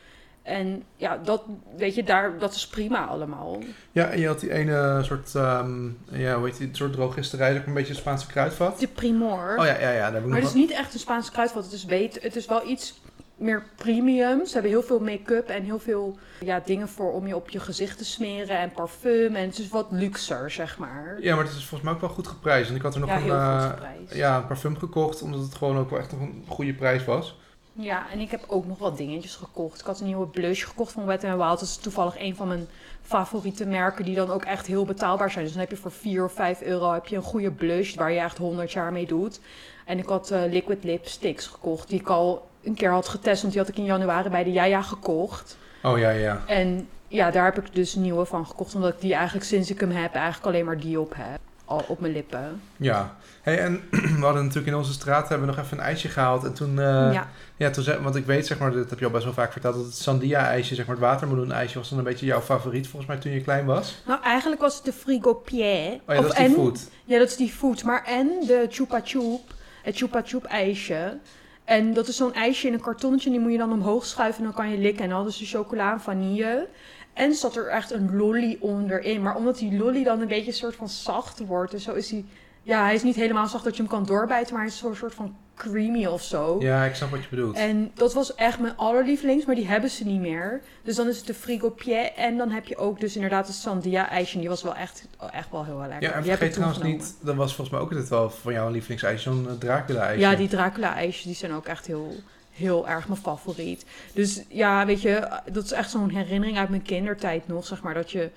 En 0.43 0.83
ja, 0.95 1.19
dat, 1.23 1.43
weet 1.77 1.95
je, 1.95 2.03
daar, 2.03 2.37
dat 2.39 2.53
is 2.53 2.67
prima 2.67 3.05
allemaal. 3.05 3.59
Ja, 3.91 4.09
en 4.09 4.19
je 4.19 4.27
had 4.27 4.39
die 4.39 4.51
ene 4.53 4.99
soort, 5.03 5.35
ehm, 5.35 5.85
ja, 6.11 6.37
hoe 6.37 6.45
heet 6.45 6.57
die, 6.57 6.69
soort 6.71 6.93
drogisterij, 6.93 7.57
ook 7.57 7.65
een 7.65 7.73
beetje 7.73 7.93
een 7.93 7.99
Spaanse 7.99 8.27
kruidvat. 8.27 8.79
De 8.79 8.87
Primor. 8.87 9.55
Oh 9.57 9.65
ja, 9.65 9.79
ja, 9.79 9.91
ja, 9.91 9.97
daar 9.97 10.13
heb 10.13 10.23
ik 10.23 10.29
maar 10.29 10.39
nog 10.39 10.39
het 10.39 10.47
is 10.47 10.53
niet 10.53 10.71
echt 10.71 10.93
een 10.93 10.99
Spaanse 10.99 11.31
kruidvat. 11.31 11.63
Het 11.63 11.73
is, 11.73 11.85
beter, 11.85 12.21
het 12.21 12.35
is 12.35 12.45
wel 12.45 12.67
iets 12.67 13.01
meer 13.43 13.63
premium. 13.75 14.45
Ze 14.45 14.53
hebben 14.53 14.71
heel 14.71 14.83
veel 14.83 14.99
make-up 14.99 15.47
en 15.49 15.63
heel 15.63 15.79
veel 15.79 16.17
ja, 16.39 16.61
dingen 16.65 16.89
voor 16.89 17.11
om 17.13 17.27
je 17.27 17.35
op 17.35 17.49
je 17.49 17.59
gezicht 17.59 17.97
te 17.97 18.05
smeren. 18.05 18.57
En 18.57 18.71
parfum. 18.71 19.35
En 19.35 19.45
het 19.47 19.59
is 19.59 19.69
wat 19.69 19.87
luxer, 19.89 20.51
zeg 20.51 20.77
maar. 20.77 21.17
Ja, 21.21 21.35
maar 21.35 21.43
het 21.43 21.53
is 21.53 21.59
volgens 21.65 21.81
mij 21.81 21.93
ook 21.93 22.01
wel 22.01 22.09
goed 22.09 22.27
geprijsd. 22.27 22.69
En 22.69 22.75
ik 22.75 22.81
had 22.81 22.93
er 22.93 22.99
nog 22.99 23.09
Ja, 23.09 23.15
een, 23.15 23.21
heel 23.23 23.59
goed 23.59 23.69
geprijsd. 23.69 24.15
ja, 24.15 24.37
een 24.37 24.47
parfum 24.47 24.77
gekocht, 24.77 25.21
omdat 25.21 25.39
het 25.41 25.55
gewoon 25.55 25.77
ook 25.77 25.89
wel 25.89 25.99
echt 25.99 26.11
nog 26.11 26.21
een 26.21 26.43
goede 26.47 26.73
prijs 26.73 27.05
was. 27.05 27.37
Ja, 27.75 28.11
en 28.11 28.19
ik 28.19 28.31
heb 28.31 28.43
ook 28.47 28.65
nog 28.67 28.77
wat 28.77 28.97
dingetjes 28.97 29.35
gekocht. 29.35 29.79
Ik 29.79 29.85
had 29.85 29.99
een 29.99 30.05
nieuwe 30.05 30.27
blush 30.27 30.65
gekocht 30.65 30.91
van 30.91 31.05
Wet 31.05 31.21
n 31.21 31.27
Wild. 31.37 31.39
Dat 31.39 31.61
is 31.61 31.75
toevallig 31.77 32.19
een 32.19 32.35
van 32.35 32.47
mijn 32.47 32.67
favoriete 33.01 33.65
merken 33.65 34.05
die 34.05 34.15
dan 34.15 34.29
ook 34.31 34.43
echt 34.43 34.65
heel 34.67 34.85
betaalbaar 34.85 35.31
zijn. 35.31 35.43
Dus 35.43 35.53
dan 35.53 35.61
heb 35.61 35.71
je 35.71 35.77
voor 35.77 35.91
4 35.91 36.23
of 36.23 36.33
5 36.33 36.61
euro 36.61 36.91
heb 36.93 37.07
je 37.07 37.15
een 37.15 37.21
goede 37.21 37.51
blush 37.51 37.95
waar 37.95 38.11
je 38.11 38.19
echt 38.19 38.37
100 38.37 38.71
jaar 38.71 38.91
mee 38.91 39.05
doet. 39.05 39.39
En 39.85 39.97
ik 39.97 40.05
had 40.05 40.31
eh, 40.31 40.41
liquid 40.49 40.83
lipsticks 40.83 41.47
gekocht 41.47 41.89
die 41.89 41.99
ik 41.99 42.07
al 42.07 42.47
een 42.63 42.73
keer 42.73 42.91
had 42.91 43.07
getest. 43.07 43.41
Want 43.41 43.53
die 43.53 43.61
had 43.61 43.71
ik 43.71 43.77
in 43.77 43.85
januari 43.85 44.29
bij 44.29 44.43
de 44.43 44.51
Jaja 44.51 44.81
gekocht. 44.81 45.57
Oh 45.83 45.97
ja, 45.97 46.09
ja. 46.09 46.41
En 46.47 46.87
ja, 47.07 47.31
daar 47.31 47.45
heb 47.45 47.65
ik 47.65 47.75
dus 47.75 47.95
nieuwe 47.95 48.25
van 48.25 48.47
gekocht. 48.47 48.75
Omdat 48.75 48.93
ik 48.93 49.01
die 49.01 49.13
eigenlijk 49.13 49.45
sinds 49.45 49.69
ik 49.69 49.79
hem 49.79 49.91
heb 49.91 50.13
eigenlijk 50.13 50.45
alleen 50.45 50.65
maar 50.65 50.79
die 50.79 50.99
op 50.99 51.13
heb. 51.15 51.39
Al 51.65 51.85
op 51.87 51.99
mijn 51.99 52.13
lippen. 52.13 52.61
Ja. 52.77 53.15
Hey, 53.41 53.59
en 53.59 53.81
we 54.19 54.25
hadden 54.25 54.43
natuurlijk 54.43 54.67
in 54.67 54.75
onze 54.75 54.93
straat 54.93 55.29
hebben 55.29 55.47
we 55.47 55.55
nog 55.55 55.65
even 55.65 55.77
een 55.77 55.83
ijsje 55.83 56.07
gehaald. 56.07 56.43
En 56.43 56.53
toen, 56.53 56.79
eh, 56.79 57.13
ja. 57.13 57.29
ja. 57.55 57.69
toen 57.69 57.83
zei, 57.83 58.01
want 58.01 58.15
ik 58.15 58.25
weet, 58.25 58.47
zeg 58.47 58.59
maar, 58.59 58.71
dat 58.71 58.89
heb 58.89 58.99
je 58.99 59.05
al 59.05 59.11
best 59.11 59.23
wel 59.23 59.33
vaak 59.33 59.51
verteld, 59.51 59.75
dat 59.75 59.85
het 59.85 59.95
Sandia-ijsje, 59.95 60.75
zeg 60.75 60.85
maar, 60.85 60.95
het 60.95 61.05
watermeloen-ijsje, 61.05 61.77
was 61.77 61.89
dan 61.89 61.97
een 61.97 62.03
beetje 62.03 62.25
jouw 62.25 62.41
favoriet 62.41 62.87
volgens 62.87 63.11
mij 63.11 63.21
toen 63.21 63.31
je 63.31 63.41
klein 63.41 63.65
was. 63.65 64.01
Nou, 64.05 64.21
eigenlijk 64.23 64.61
was 64.61 64.75
het 64.75 64.85
de 64.85 64.93
Frigo 64.93 65.33
Pierre. 65.33 65.99
Oh 66.07 66.15
ja, 66.15 66.21
dat 66.21 66.31
is 66.31 66.37
die 66.37 66.45
en, 66.45 66.51
food. 66.51 66.89
Ja, 67.05 67.19
dat 67.19 67.27
is 67.27 67.35
die 67.35 67.49
food. 67.49 67.83
Maar 67.83 68.03
en 68.05 68.27
de 68.47 68.67
Chupa 68.69 69.01
Chup, 69.03 69.53
het 69.83 69.97
Chupa 69.97 70.21
Chup 70.25 70.43
ijsje. 70.43 71.17
En 71.63 71.93
dat 71.93 72.07
is 72.07 72.15
zo'n 72.15 72.33
ijsje 72.33 72.67
in 72.67 72.73
een 72.73 72.81
kartonnetje. 72.81 73.29
Die 73.29 73.39
moet 73.39 73.51
je 73.51 73.57
dan 73.57 73.71
omhoog 73.71 74.05
schuiven 74.05 74.37
en 74.37 74.43
dan 74.43 74.53
kan 74.53 74.69
je 74.69 74.77
likken. 74.77 75.03
En 75.03 75.07
dan 75.07 75.15
hadden 75.15 75.33
ze 75.33 75.45
chocola 75.45 75.91
en 75.91 76.01
vanille. 76.01 76.67
En 77.13 77.33
zat 77.33 77.55
er 77.55 77.67
echt 77.67 77.91
een 77.91 78.15
lolly 78.15 78.57
onderin. 78.59 79.21
Maar 79.21 79.35
omdat 79.35 79.57
die 79.57 79.77
lolly 79.77 80.03
dan 80.03 80.21
een 80.21 80.27
beetje 80.27 80.47
een 80.47 80.53
soort 80.57 80.75
van 80.75 80.89
zacht 80.89 81.45
wordt. 81.45 81.73
En 81.73 81.79
zo 81.79 81.93
is 81.93 82.11
hij... 82.11 82.25
Ja, 82.63 82.83
hij 82.83 82.93
is 82.93 83.03
niet 83.03 83.15
helemaal 83.15 83.47
zacht 83.47 83.63
dat 83.63 83.75
je 83.75 83.81
hem 83.81 83.91
kan 83.91 84.05
doorbijten. 84.05 84.53
Maar 84.53 84.61
hij 84.63 84.71
is 84.71 84.77
zo'n 84.77 84.95
soort 84.95 85.13
van 85.13 85.35
creamy 85.55 86.05
of 86.05 86.21
zo. 86.21 86.57
Ja, 86.59 86.85
ik 86.85 86.95
snap 86.95 87.09
wat 87.09 87.23
je 87.23 87.29
bedoelt. 87.29 87.55
En 87.55 87.91
dat 87.93 88.13
was 88.13 88.35
echt 88.35 88.59
mijn 88.59 88.77
allerlievelings, 88.77 89.45
maar 89.45 89.55
die 89.55 89.67
hebben 89.67 89.89
ze 89.89 90.05
niet 90.05 90.19
meer. 90.19 90.61
Dus 90.83 90.95
dan 90.95 91.07
is 91.07 91.17
het 91.17 91.27
de 91.27 91.33
Frigo 91.33 91.69
Pierre. 91.69 92.11
En 92.11 92.37
dan 92.37 92.49
heb 92.51 92.65
je 92.65 92.77
ook 92.77 92.99
dus 92.99 93.15
inderdaad 93.15 93.47
het 93.47 93.55
Sandia 93.55 94.09
ijsje. 94.09 94.33
En 94.33 94.39
die 94.39 94.49
was 94.49 94.63
wel 94.63 94.75
echt, 94.75 95.07
echt 95.31 95.51
wel 95.51 95.65
heel 95.65 95.79
erg 95.79 95.87
lekker. 95.89 96.09
ja, 96.09 96.15
en 96.15 96.23
vergeet 96.23 96.53
trouwens 96.53 96.81
niet, 96.81 97.15
dat 97.21 97.35
was 97.35 97.55
volgens 97.55 97.69
mij 97.69 97.79
ook 97.79 97.91
altijd 97.91 98.09
wel 98.09 98.29
van 98.29 98.53
jouw 98.53 98.69
lievelingsijsje, 98.69 99.29
zo'n 99.29 99.49
eh, 99.49 99.53
Dracula-ijsje. 99.53 100.19
Ja, 100.19 100.35
die 100.35 100.47
Dracula-ijsjes 100.47 101.23
die 101.23 101.35
zijn 101.35 101.53
ook 101.53 101.65
echt 101.65 101.87
heel, 101.87 102.15
heel 102.51 102.87
erg 102.87 103.07
mijn 103.07 103.19
favoriet. 103.19 103.85
Dus 104.13 104.41
ja, 104.47 104.85
weet 104.85 105.01
je, 105.01 105.27
dat 105.51 105.63
is 105.63 105.71
echt 105.71 105.89
zo'n 105.91 106.09
herinnering 106.09 106.57
uit 106.57 106.69
mijn 106.69 106.81
kindertijd 106.81 107.47
nog, 107.47 107.65
zeg 107.65 107.81
maar. 107.81 107.93
Dat 107.93 108.11
je 108.11 108.29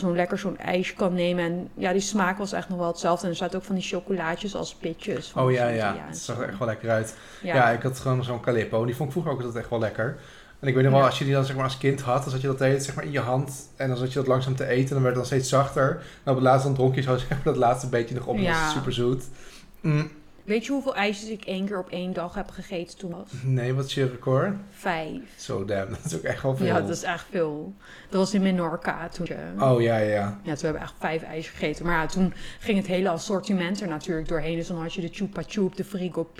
dan 0.00 0.08
zo'n 0.08 0.16
lekker 0.16 0.38
zo'n 0.38 0.58
ijsje 0.58 0.94
kan 0.94 1.14
nemen. 1.14 1.44
En 1.44 1.68
ja, 1.74 1.92
die 1.92 2.00
smaak 2.00 2.38
was 2.38 2.52
echt 2.52 2.68
nog 2.68 2.78
wel 2.78 2.86
hetzelfde. 2.86 3.24
En 3.24 3.30
er 3.30 3.36
zaten 3.38 3.58
ook 3.58 3.64
van 3.64 3.74
die 3.74 3.84
chocolaatjes 3.84 4.54
als 4.54 4.74
pitjes. 4.74 5.28
van 5.28 5.42
Oh 5.44 5.52
ja, 5.52 5.68
ja, 5.68 5.90
en 5.96 6.06
het 6.06 6.18
zag 6.18 6.38
er 6.38 6.48
echt 6.48 6.58
wel 6.58 6.68
lekker 6.68 6.90
uit. 6.90 7.16
Ja, 7.42 7.54
Ja, 7.54 7.70
ik 7.70 7.82
had 7.82 7.98
gewoon 8.00 8.24
zo'n 8.24 8.40
Calippo. 8.40 8.84
Die 8.84 8.94
vond 8.96 9.06
ik 9.08 9.12
vroeger 9.12 9.32
ook 9.32 9.38
altijd 9.38 9.56
echt 9.56 9.70
wel 9.70 9.78
lekker. 9.78 10.16
En 10.60 10.68
ik 10.68 10.74
weet 10.74 10.82
nog 10.84 10.92
wel, 10.92 11.00
Ja. 11.02 11.06
als 11.08 11.18
je 11.18 11.24
die 11.24 11.34
dan 11.34 11.44
zeg 11.44 11.54
maar 11.56 11.64
als 11.64 11.78
kind 11.78 12.00
had, 12.00 12.22
dan 12.22 12.30
zat 12.30 12.40
je 12.40 12.46
dat 12.46 12.58
deed, 12.58 12.84
zeg 12.84 12.94
maar 12.94 13.04
in 13.04 13.10
je 13.10 13.20
hand. 13.20 13.68
En 13.76 13.88
dan 13.88 13.96
zat 13.96 14.08
je 14.12 14.18
dat 14.18 14.26
langzaam 14.28 14.56
te 14.56 14.66
eten 14.66 14.88
en 14.88 14.92
dan 14.94 15.02
werd 15.02 15.14
het 15.16 15.24
dan 15.28 15.38
steeds 15.38 15.48
zachter. 15.48 15.90
En 16.24 16.30
op 16.30 16.34
het 16.34 16.44
laatste 16.44 16.66
dan 16.66 16.76
dronk 16.76 16.94
je 16.94 17.00
zo 17.02 17.16
zeg 17.16 17.28
maar, 17.28 17.40
dat 17.42 17.56
laatste 17.56 17.88
beetje 17.88 18.14
nog 18.14 18.26
op. 18.26 18.36
En 18.36 18.44
dat 18.44 18.50
Ja. 18.54 18.68
super 18.70 18.92
zoet. 18.92 19.24
Mm, 19.80 20.10
Weet 20.44 20.66
je 20.66 20.72
hoeveel 20.72 20.94
ijsjes 20.94 21.28
ik 21.28 21.44
één 21.44 21.66
keer 21.66 21.78
op 21.78 21.90
één 21.90 22.12
dag 22.12 22.34
heb 22.34 22.50
gegeten 22.50 22.98
toen 22.98 23.10
was? 23.10 23.30
nee, 23.44 23.74
wat 23.74 23.84
is 23.84 23.94
je 23.94 24.06
record? 24.06 24.54
Vijf. 24.70 25.22
Zo 25.36 25.64
damn, 25.64 25.90
dat 25.90 26.04
is 26.04 26.16
ook 26.16 26.22
echt 26.22 26.42
wel 26.42 26.56
veel. 26.56 26.66
Ja, 26.66 26.80
dat 26.80 26.88
is 26.88 27.02
echt 27.02 27.26
veel. 27.30 27.74
Dat 28.08 28.20
was 28.20 28.34
in 28.34 28.42
Menorca 28.42 29.08
toen. 29.08 29.28
Oh 29.60 29.80
ja, 29.82 29.96
ja, 29.96 30.08
ja. 30.08 30.30
Toen 30.30 30.52
hebben 30.54 30.72
we 30.72 30.78
echt 30.78 30.94
vijf 30.98 31.22
ijsjes 31.22 31.54
gegeten. 31.54 31.86
Maar 31.86 31.94
ja, 31.94 32.06
toen 32.06 32.34
ging 32.58 32.78
het 32.78 32.86
hele 32.86 33.08
assortiment 33.08 33.80
er 33.80 33.88
natuurlijk 33.88 34.28
doorheen. 34.28 34.56
Dus 34.56 34.66
dan 34.66 34.80
had 34.80 34.94
je 34.94 35.00
de 35.00 35.08
Chupa 35.12 35.42
Chup, 35.46 35.76
de 35.76 35.84
Frigo. 35.84 36.30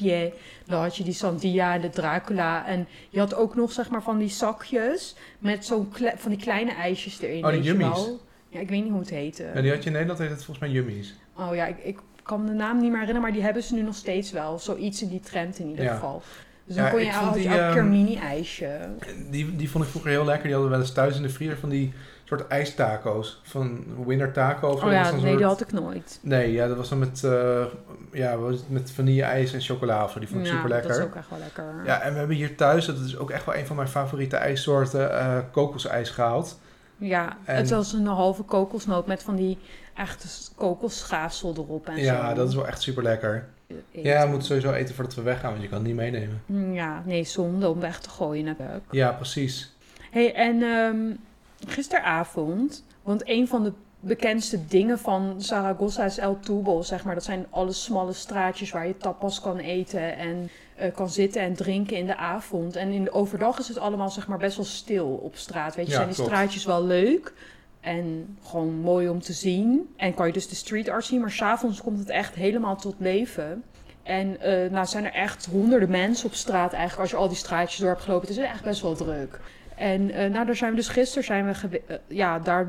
Dan 0.67 0.81
had 0.81 0.97
je 0.97 1.05
die 1.05 1.13
Sandia, 1.13 1.79
de 1.79 1.91
Dracula. 1.91 2.67
En 2.67 2.87
je 3.09 3.19
had 3.19 3.35
ook 3.35 3.55
nog 3.55 3.73
zeg 3.73 3.91
maar 3.91 4.03
van 4.03 4.19
die 4.19 4.29
zakjes 4.29 5.17
met 5.39 5.65
zo'n 5.65 5.89
van 6.17 6.31
die 6.31 6.41
kleine 6.41 6.73
ijsjes 6.73 7.21
erin. 7.21 7.45
Oh, 7.45 7.63
die 7.63 7.75
wel. 7.75 8.21
Ja, 8.49 8.61
ik 8.61 8.69
weet 8.69 8.83
niet 8.83 8.91
hoe 8.91 9.01
het 9.01 9.11
heette. 9.11 9.51
Ja, 9.55 9.61
die 9.61 9.71
had 9.71 9.81
je 9.81 9.87
in 9.87 9.93
Nederland, 9.93 10.19
heet 10.19 10.31
het 10.31 10.45
volgens 10.45 10.59
mij 10.59 10.69
Yummies. 10.69 11.15
Oh 11.37 11.55
ja, 11.55 11.67
ik, 11.67 11.79
ik 11.79 11.99
kan 12.23 12.47
de 12.47 12.53
naam 12.53 12.75
niet 12.75 12.83
meer 12.91 12.91
herinneren. 12.99 13.23
Maar 13.23 13.33
die 13.33 13.43
hebben 13.43 13.63
ze 13.63 13.75
nu 13.75 13.83
nog 13.83 13.95
steeds 13.95 14.31
wel. 14.33 14.59
Zoiets 14.59 15.03
in 15.03 15.09
die 15.09 15.21
trend 15.21 15.59
in 15.59 15.69
ieder 15.69 15.85
Ja. 15.85 15.95
geval. 15.95 16.23
Dus 16.65 16.77
dan 16.77 16.85
Ja, 16.85 16.91
kon 16.91 17.01
je, 17.01 17.11
elke 17.11 17.39
keer 17.41 17.51
ehm, 17.69 17.79
een 17.79 17.91
mini-ijsje. 17.91 18.79
Die, 19.31 19.57
die 19.57 19.71
vond 19.71 19.85
ik 19.85 19.91
vroeger 19.91 20.11
heel 20.11 20.25
lekker. 20.25 20.43
Die 20.45 20.53
hadden 20.53 20.71
we 20.71 20.77
wel 20.77 20.85
eens 20.87 20.95
thuis 20.95 21.17
in 21.17 21.23
de 21.23 21.29
vriezer 21.29 21.57
van 21.59 21.69
die 21.69 21.93
soort 22.25 22.47
ijstaco's. 22.47 23.41
Van 23.43 23.85
Winner 24.07 24.33
Taco 24.33 24.69
of 24.69 24.81
zo. 24.81 24.87
Oh 24.87 24.93
ja, 24.93 25.03
nee, 25.03 25.13
een 25.13 25.19
die 25.21 25.29
soort- 25.31 25.43
had 25.43 25.61
ik 25.61 25.73
nooit. 25.73 26.19
Nee, 26.23 26.53
ja, 26.53 26.67
dat 26.69 26.77
was 26.77 26.89
dan 26.89 26.99
met, 26.99 27.25
eh 27.25 27.65
ja, 28.13 28.37
met 28.69 28.91
vanille-ijs 28.91 29.53
en 29.53 29.61
chocola 29.61 30.05
of 30.05 30.11
zo. 30.13 30.19
Die 30.19 30.29
vond 30.29 30.41
ik 30.41 30.47
ja, 30.47 30.53
super 30.53 30.69
lekker. 30.69 30.89
dat 30.89 30.99
is 30.99 31.05
ook 31.05 31.15
echt 31.15 31.31
wel 31.31 31.39
lekker. 31.39 31.65
Ja, 31.85 32.01
en 32.01 32.13
we 32.13 32.19
hebben 32.19 32.37
hier 32.37 32.57
thuis, 32.57 32.87
dat 32.87 32.99
is 32.99 33.17
ook 33.19 33.31
echt 33.31 33.45
wel 33.45 33.55
een 33.57 33.67
van 33.67 33.77
mijn 33.77 33.89
favoriete 33.89 34.37
ijssoorten, 34.37 35.19
eh 35.19 35.39
kokosijs 35.53 36.11
gehaald. 36.11 36.59
Ja, 36.97 37.37
En- 37.45 37.57
het 37.57 37.71
was 37.71 37.93
een 37.93 38.07
halve 38.07 38.43
kokosnoot 38.43 39.07
met 39.07 39.23
van 39.23 39.37
die 39.37 39.59
echte 39.95 40.27
kokosschaafsel 40.55 41.55
erop 41.57 41.87
en 41.89 41.97
ja, 41.97 42.29
zo. 42.29 42.35
dat 42.35 42.49
is 42.49 42.55
wel 42.55 42.67
echt 42.67 42.83
super 42.83 43.03
lekker. 43.03 43.49
Eten. 43.67 44.11
Ja, 44.11 44.23
we 44.25 44.29
moeten 44.29 44.47
sowieso 44.47 44.73
eten 44.73 44.95
voordat 44.95 45.15
we 45.15 45.23
weggaan, 45.23 45.51
want 45.51 45.63
je 45.63 45.69
kan 45.69 45.79
het 45.79 45.87
niet 45.87 45.97
meenemen. 45.97 46.43
Mm, 46.47 46.73
Ja, 46.75 47.03
nee, 47.07 47.25
zonde 47.25 47.69
om 47.69 47.81
weg 47.81 48.01
te 48.01 48.09
gooien 48.11 48.45
natuurlijk. 48.45 48.85
Ja, 48.91 49.13
precies. 49.13 49.73
hey, 50.11 50.35
en 50.35 50.63
ehm, 50.63 51.11
gisteravond, 51.97 52.85
want 53.03 53.23
een 53.29 53.49
van 53.49 53.63
de 53.65 53.73
bekendste 54.01 54.67
dingen 54.67 54.99
van 54.99 55.35
Zaragoza 55.43 56.05
is 56.05 56.19
El 56.19 56.39
Tubal, 56.41 56.83
zeg 56.83 57.05
maar. 57.05 57.15
Dat 57.15 57.25
zijn 57.25 57.47
alle 57.51 57.73
smalle 57.73 58.13
straatjes 58.13 58.71
waar 58.71 58.87
je 58.87 58.97
tapas 58.97 59.41
kan 59.41 59.59
eten 59.59 60.17
en 60.17 60.49
eh, 60.77 60.95
kan 60.95 61.11
zitten 61.11 61.43
en 61.43 61.55
drinken 61.55 61.97
in 61.97 62.07
de 62.07 62.17
avond. 62.17 62.77
En 62.77 62.89
in 62.91 63.05
de 63.05 63.13
overdag 63.13 63.59
is 63.59 63.69
het 63.69 63.79
allemaal 63.79 64.11
zeg 64.11 64.27
maar 64.27 64.39
best 64.39 64.57
wel 64.57 64.65
stil 64.67 65.07
op 65.07 65.37
straat. 65.37 65.75
Weet 65.75 65.85
je, 65.87 65.91
Ja, 65.91 65.97
zijn 65.97 66.09
die 66.09 66.17
klopt. 66.17 66.31
straatjes 66.31 66.65
wel 66.65 66.85
leuk 66.85 67.33
en 67.83 68.37
gewoon 68.43 68.75
mooi 68.75 69.09
om 69.09 69.21
te 69.21 69.33
zien. 69.33 69.95
En 69.97 70.15
kan 70.15 70.27
je 70.27 70.33
dus 70.33 70.49
de 70.49 70.55
street 70.55 70.89
art 70.89 71.05
zien, 71.05 71.21
maar 71.21 71.31
s'avonds 71.31 71.83
komt 71.83 71.99
het 71.99 72.09
echt 72.09 72.35
helemaal 72.35 72.77
tot 72.77 72.95
leven. 72.99 73.63
En 74.03 74.41
eh 74.41 74.71
nou 74.71 74.87
zijn 74.87 75.05
er 75.05 75.13
echt 75.13 75.47
honderden 75.47 75.91
mensen 75.91 76.27
op 76.27 76.35
straat 76.35 76.73
eigenlijk. 76.73 77.01
Als 77.01 77.11
je 77.11 77.17
al 77.17 77.29
die 77.29 77.37
straatjes 77.37 77.81
door 77.81 77.89
hebt 77.89 78.03
gelopen, 78.03 78.29
het 78.29 78.37
is 78.37 78.45
echt 78.45 78.65
best 78.65 78.83
wel 78.83 78.95
druk. 78.95 79.41
En 79.77 80.11
eh, 80.11 80.31
nou, 80.31 80.47
daar 80.47 80.57
zijn 80.57 80.71
we 80.71 80.77
dus 80.77 80.89
gisteren 80.89 81.25
zijn 81.25 81.45
we 81.45 81.83
eh, 81.87 81.97
ja, 82.07 82.39
daar 82.39 82.67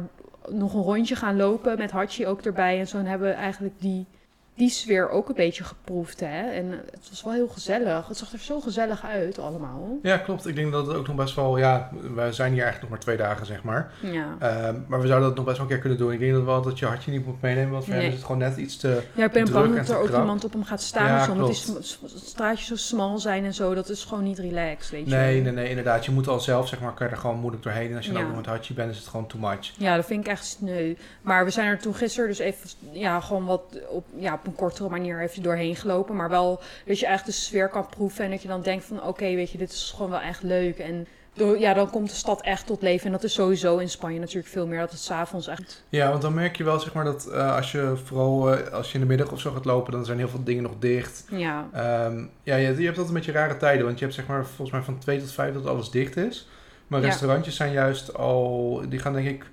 nog 0.49 0.73
een 0.73 0.81
rondje 0.81 1.15
gaan 1.15 1.35
lopen 1.35 1.77
met 1.77 1.91
Hachi 1.91 2.27
ook 2.27 2.41
erbij. 2.41 2.79
En 2.79 2.87
zo 2.87 2.97
en 2.97 3.05
hebben 3.05 3.27
we 3.27 3.33
eigenlijk 3.33 3.73
die, 3.79 4.07
die 4.55 4.69
sfeer 4.69 5.09
ook 5.09 5.29
een 5.29 5.35
beetje 5.35 5.63
geproefd. 5.63 6.19
Hè? 6.19 6.49
En 6.49 6.71
het 6.71 7.09
was 7.09 7.23
wel 7.23 7.33
heel 7.33 7.47
gezellig. 7.47 8.07
Het 8.07 8.17
zag 8.17 8.31
er 8.33 8.39
zo 8.39 8.59
gezellig 8.59 9.03
uit 9.05 9.39
allemaal. 9.39 9.97
Ja, 10.01 10.17
klopt. 10.17 10.47
Ik 10.47 10.55
denk 10.55 10.71
dat 10.71 10.87
het 10.87 10.95
ook 10.95 11.07
nog 11.07 11.15
best 11.15 11.35
wel, 11.35 11.57
ja, 11.57 11.89
we 12.15 12.31
zijn 12.31 12.51
hier 12.53 12.61
eigenlijk 12.63 12.81
nog 12.81 12.89
maar 12.89 12.99
twee 12.99 13.17
dagen, 13.17 13.45
zeg 13.45 13.63
maar. 13.63 13.91
Ja. 13.99 14.35
Ehm, 14.39 14.75
maar 14.87 15.01
we 15.01 15.07
zouden 15.07 15.27
dat 15.27 15.37
nog 15.37 15.45
best 15.45 15.57
wel 15.57 15.65
een 15.65 15.71
keer 15.71 15.81
kunnen 15.81 15.97
doen. 15.97 16.11
Ik 16.11 16.19
denk 16.19 16.33
dat 16.33 16.43
wel 16.43 16.61
dat 16.61 16.79
je 16.79 16.85
hartje 16.85 17.11
niet 17.11 17.25
moet 17.25 17.41
meenemen, 17.41 17.71
want 17.71 17.85
voor 17.85 17.93
Nee. 17.93 18.07
is 18.07 18.13
het 18.13 18.21
gewoon 18.23 18.37
net 18.37 18.57
iets 18.57 18.77
te... 18.77 19.01
Ja, 19.13 19.25
ik 19.25 19.31
ben 19.31 19.45
druk 19.45 19.57
bang 19.57 19.75
dat 19.75 19.89
er 19.89 19.97
ook 19.97 20.05
krap. 20.07 20.19
iemand 20.19 20.43
op 20.43 20.53
hem 20.53 20.63
gaat 20.63 20.81
staan. 20.81 21.07
Ja, 21.07 21.25
zo, 21.25 21.31
omdat 21.31 21.47
die 21.47 21.77
straatjes 22.15 22.67
zo 22.67 22.75
smal 22.75 23.19
zijn 23.19 23.45
en 23.45 23.53
zo. 23.53 23.73
Dat 23.73 23.89
is 23.89 24.03
gewoon 24.03 24.23
niet 24.23 24.39
relaxed, 24.39 24.91
weet 24.91 25.09
je. 25.09 25.15
Nee, 25.15 25.41
nee, 25.41 25.51
nee, 25.51 25.69
inderdaad. 25.69 26.05
Je 26.05 26.11
moet 26.11 26.27
al 26.27 26.39
zelf, 26.39 26.67
zeg 26.67 26.79
maar, 26.79 26.93
kan 26.93 27.07
er 27.07 27.17
gewoon 27.17 27.39
moeilijk 27.39 27.63
doorheen. 27.63 27.89
En 27.89 27.95
als 27.95 28.05
je 28.05 28.11
dan 28.11 28.21
Ja. 28.21 28.27
ook 28.27 28.33
nog 28.33 28.41
met 28.41 28.49
hartje 28.51 28.73
bent, 28.73 28.91
is 28.91 28.97
het 28.97 29.07
gewoon 29.07 29.27
too 29.27 29.39
much. 29.39 29.71
Ja, 29.77 29.95
dat 29.95 30.05
vind 30.05 30.25
ik 30.25 30.31
echt 30.31 30.45
sneu. 30.45 30.93
Maar 31.21 31.45
we 31.45 31.51
zijn 31.51 31.67
er 31.67 31.79
toen 31.79 31.95
gisteren 31.95 32.29
dus 32.29 32.39
even, 32.39 32.69
ja, 32.91 33.19
gewoon 33.19 33.45
wat 33.45 33.61
op, 33.89 34.05
ja, 34.15 34.37
op 34.45 34.49
een 34.51 34.55
kortere 34.55 34.89
manier 34.89 35.21
even 35.21 35.43
doorheen 35.43 35.75
gelopen. 35.75 36.15
Maar 36.15 36.29
wel 36.29 36.61
dat 36.85 36.99
je 36.99 37.05
echt 37.07 37.25
de 37.25 37.31
sfeer 37.31 37.69
kan 37.69 37.87
proeven 37.89 38.25
en 38.25 38.31
dat 38.31 38.41
je 38.41 38.47
dan 38.47 38.61
denkt 38.61 38.85
van, 38.85 39.03
oké, 39.03 39.35
weet 39.35 39.51
je, 39.51 39.57
dit 39.57 39.71
is 39.71 39.93
gewoon 39.95 40.11
wel 40.11 40.19
echt 40.21 40.43
leuk. 40.43 40.77
En 40.79 41.07
door, 41.33 41.59
ja, 41.59 41.73
dan 41.73 41.89
komt 41.89 42.09
de 42.09 42.15
stad 42.15 42.41
echt 42.41 42.65
tot 42.65 42.81
leven. 42.81 43.05
En 43.05 43.11
dat 43.11 43.23
is 43.23 43.33
sowieso 43.33 43.77
in 43.77 43.89
Spanje 43.89 44.19
natuurlijk 44.19 44.47
veel 44.47 44.67
meer, 44.67 44.79
dat 44.79 44.91
het 44.91 44.99
s'avonds 44.99 45.47
echt... 45.47 45.83
Ja, 45.89 46.09
want 46.09 46.21
dan 46.21 46.33
merk 46.33 46.55
je 46.55 46.63
wel, 46.63 46.79
zeg 46.79 46.93
maar, 46.93 47.03
dat 47.03 47.27
eh, 47.27 47.55
als 47.55 47.71
je 47.71 47.93
vooral 48.03 48.53
eh, 48.53 48.73
als 48.73 48.87
je 48.87 48.93
in 48.93 48.99
de 48.99 49.05
middag 49.07 49.31
of 49.31 49.39
zo 49.39 49.51
gaat 49.51 49.65
lopen, 49.65 49.91
dan 49.91 50.05
zijn 50.05 50.17
heel 50.17 50.27
veel 50.29 50.43
dingen 50.43 50.63
nog 50.63 50.73
dicht. 50.79 51.25
Ja, 51.29 51.67
Ehm, 51.73 52.23
ja, 52.43 52.55
je, 52.55 52.67
je 52.67 52.85
hebt 52.85 52.87
altijd 52.87 53.07
een 53.07 53.13
beetje 53.13 53.31
rare 53.31 53.57
tijden, 53.57 53.85
want 53.85 53.97
je 53.99 54.03
hebt 54.05 54.17
zeg 54.17 54.27
maar 54.27 54.45
volgens 54.45 54.71
mij 54.71 54.81
van 54.81 54.97
2 54.97 55.19
tot 55.19 55.31
5 55.31 55.53
dat 55.53 55.65
alles 55.65 55.89
dicht 55.89 56.17
is. 56.17 56.47
Maar 56.87 57.01
Ja. 57.01 57.07
restaurantjes 57.07 57.55
zijn 57.55 57.71
juist 57.71 58.13
al, 58.17 58.81
die 58.89 58.99
gaan 58.99 59.13
denk 59.13 59.27
ik 59.27 59.45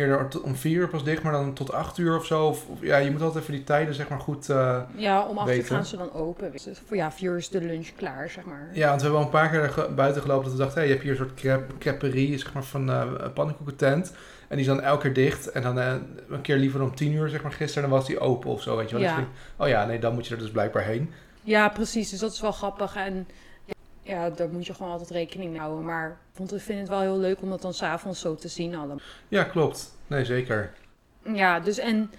eerder 0.00 0.42
om 0.42 0.56
4 0.56 0.76
uur 0.76 0.88
pas 0.88 1.04
dicht, 1.04 1.22
maar 1.22 1.32
dan 1.32 1.52
tot 1.54 1.72
8 1.72 1.98
uur 1.98 2.16
of 2.16 2.26
zo. 2.26 2.46
Of, 2.46 2.66
of- 2.68 2.78
ja, 2.80 2.96
je 2.96 3.10
moet 3.10 3.22
altijd 3.22 3.42
even 3.42 3.54
die 3.54 3.64
tijden 3.64 3.94
zeg 3.94 4.08
maar 4.08 4.20
goed... 4.20 4.48
eh, 4.48 4.80
ja 4.94 5.22
om 5.26 5.38
acht 5.38 5.56
uur 5.56 5.64
gaan 5.64 5.84
ze 5.86 5.96
dan 5.96 6.12
open. 6.12 6.50
weet 6.50 6.62
je. 6.64 6.72
Voor 6.86 6.96
ja, 6.96 7.12
vier 7.12 7.30
uur 7.30 7.36
is 7.36 7.48
de 7.48 7.60
lunch 7.60 7.88
klaar, 7.96 8.28
zeg 8.30 8.44
maar. 8.44 8.68
Ja, 8.72 8.88
want 8.88 8.96
we 9.02 9.06
hebben 9.06 9.18
al 9.20 9.24
een 9.26 9.32
paar 9.32 9.50
keer 9.50 9.94
buiten 9.94 10.22
gelopen 10.22 10.44
dat 10.44 10.52
we 10.52 10.58
dachten, 10.58 10.76
hey, 10.78 10.84
je 10.86 10.90
hebt 10.92 11.02
hier 11.04 11.12
een 11.12 11.18
soort 11.26 11.34
crep, 11.34 11.72
creperie, 11.78 12.38
zeg 12.38 12.52
maar, 12.52 12.64
van 12.64 12.90
eh 12.90 13.02
een 13.18 13.32
pannenkoekentent. 13.32 14.08
En 14.48 14.56
die 14.56 14.66
is 14.66 14.72
dan 14.72 14.80
elke 14.80 15.02
keer 15.02 15.14
dicht. 15.14 15.50
En 15.50 15.62
dan 15.62 15.78
eh, 15.80 15.92
een 16.28 16.40
keer 16.40 16.56
liever 16.56 16.82
om 16.82 16.94
10 16.94 17.12
uur, 17.12 17.28
zeg 17.28 17.42
maar, 17.42 17.52
gisteren, 17.52 17.88
dan 17.88 17.98
was 17.98 18.06
die 18.06 18.18
open 18.20 18.50
of 18.50 18.62
zo, 18.62 18.76
weet 18.76 18.90
je 18.90 18.94
wel. 18.96 19.04
Ja. 19.04 19.10
Dus 19.14 19.22
ik 19.24 19.24
denk, 19.30 19.38
oh 19.56 19.68
ja, 19.68 19.84
nee, 19.86 19.98
dan 19.98 20.14
moet 20.14 20.26
je 20.26 20.34
er 20.34 20.40
dus 20.40 20.50
blijkbaar 20.50 20.82
heen. 20.84 21.12
Ja, 21.42 21.68
precies. 21.68 22.10
Dus 22.10 22.18
dat 22.18 22.32
is 22.32 22.40
wel 22.40 22.52
grappig. 22.52 22.96
En 22.96 23.28
ja, 24.10 24.30
daar 24.30 24.48
moet 24.48 24.66
je 24.66 24.74
gewoon 24.74 24.92
altijd 24.92 25.10
rekening 25.10 25.50
mee 25.50 25.60
houden. 25.60 25.84
Maar 25.84 26.18
vond- 26.32 26.54
ik 26.54 26.60
vind 26.60 26.78
het 26.80 26.88
wel 26.88 27.00
heel 27.00 27.18
leuk 27.18 27.42
om 27.42 27.50
dat 27.50 27.62
dan 27.62 27.74
s'avonds 27.74 28.20
zo 28.20 28.34
te 28.34 28.48
zien 28.48 28.74
allemaal. 28.74 29.00
Ja, 29.28 29.44
klopt. 29.44 29.96
Nee, 30.06 30.24
zeker. 30.24 30.72
Ja, 31.34 31.60
dus 31.60 31.78
en 31.78 32.10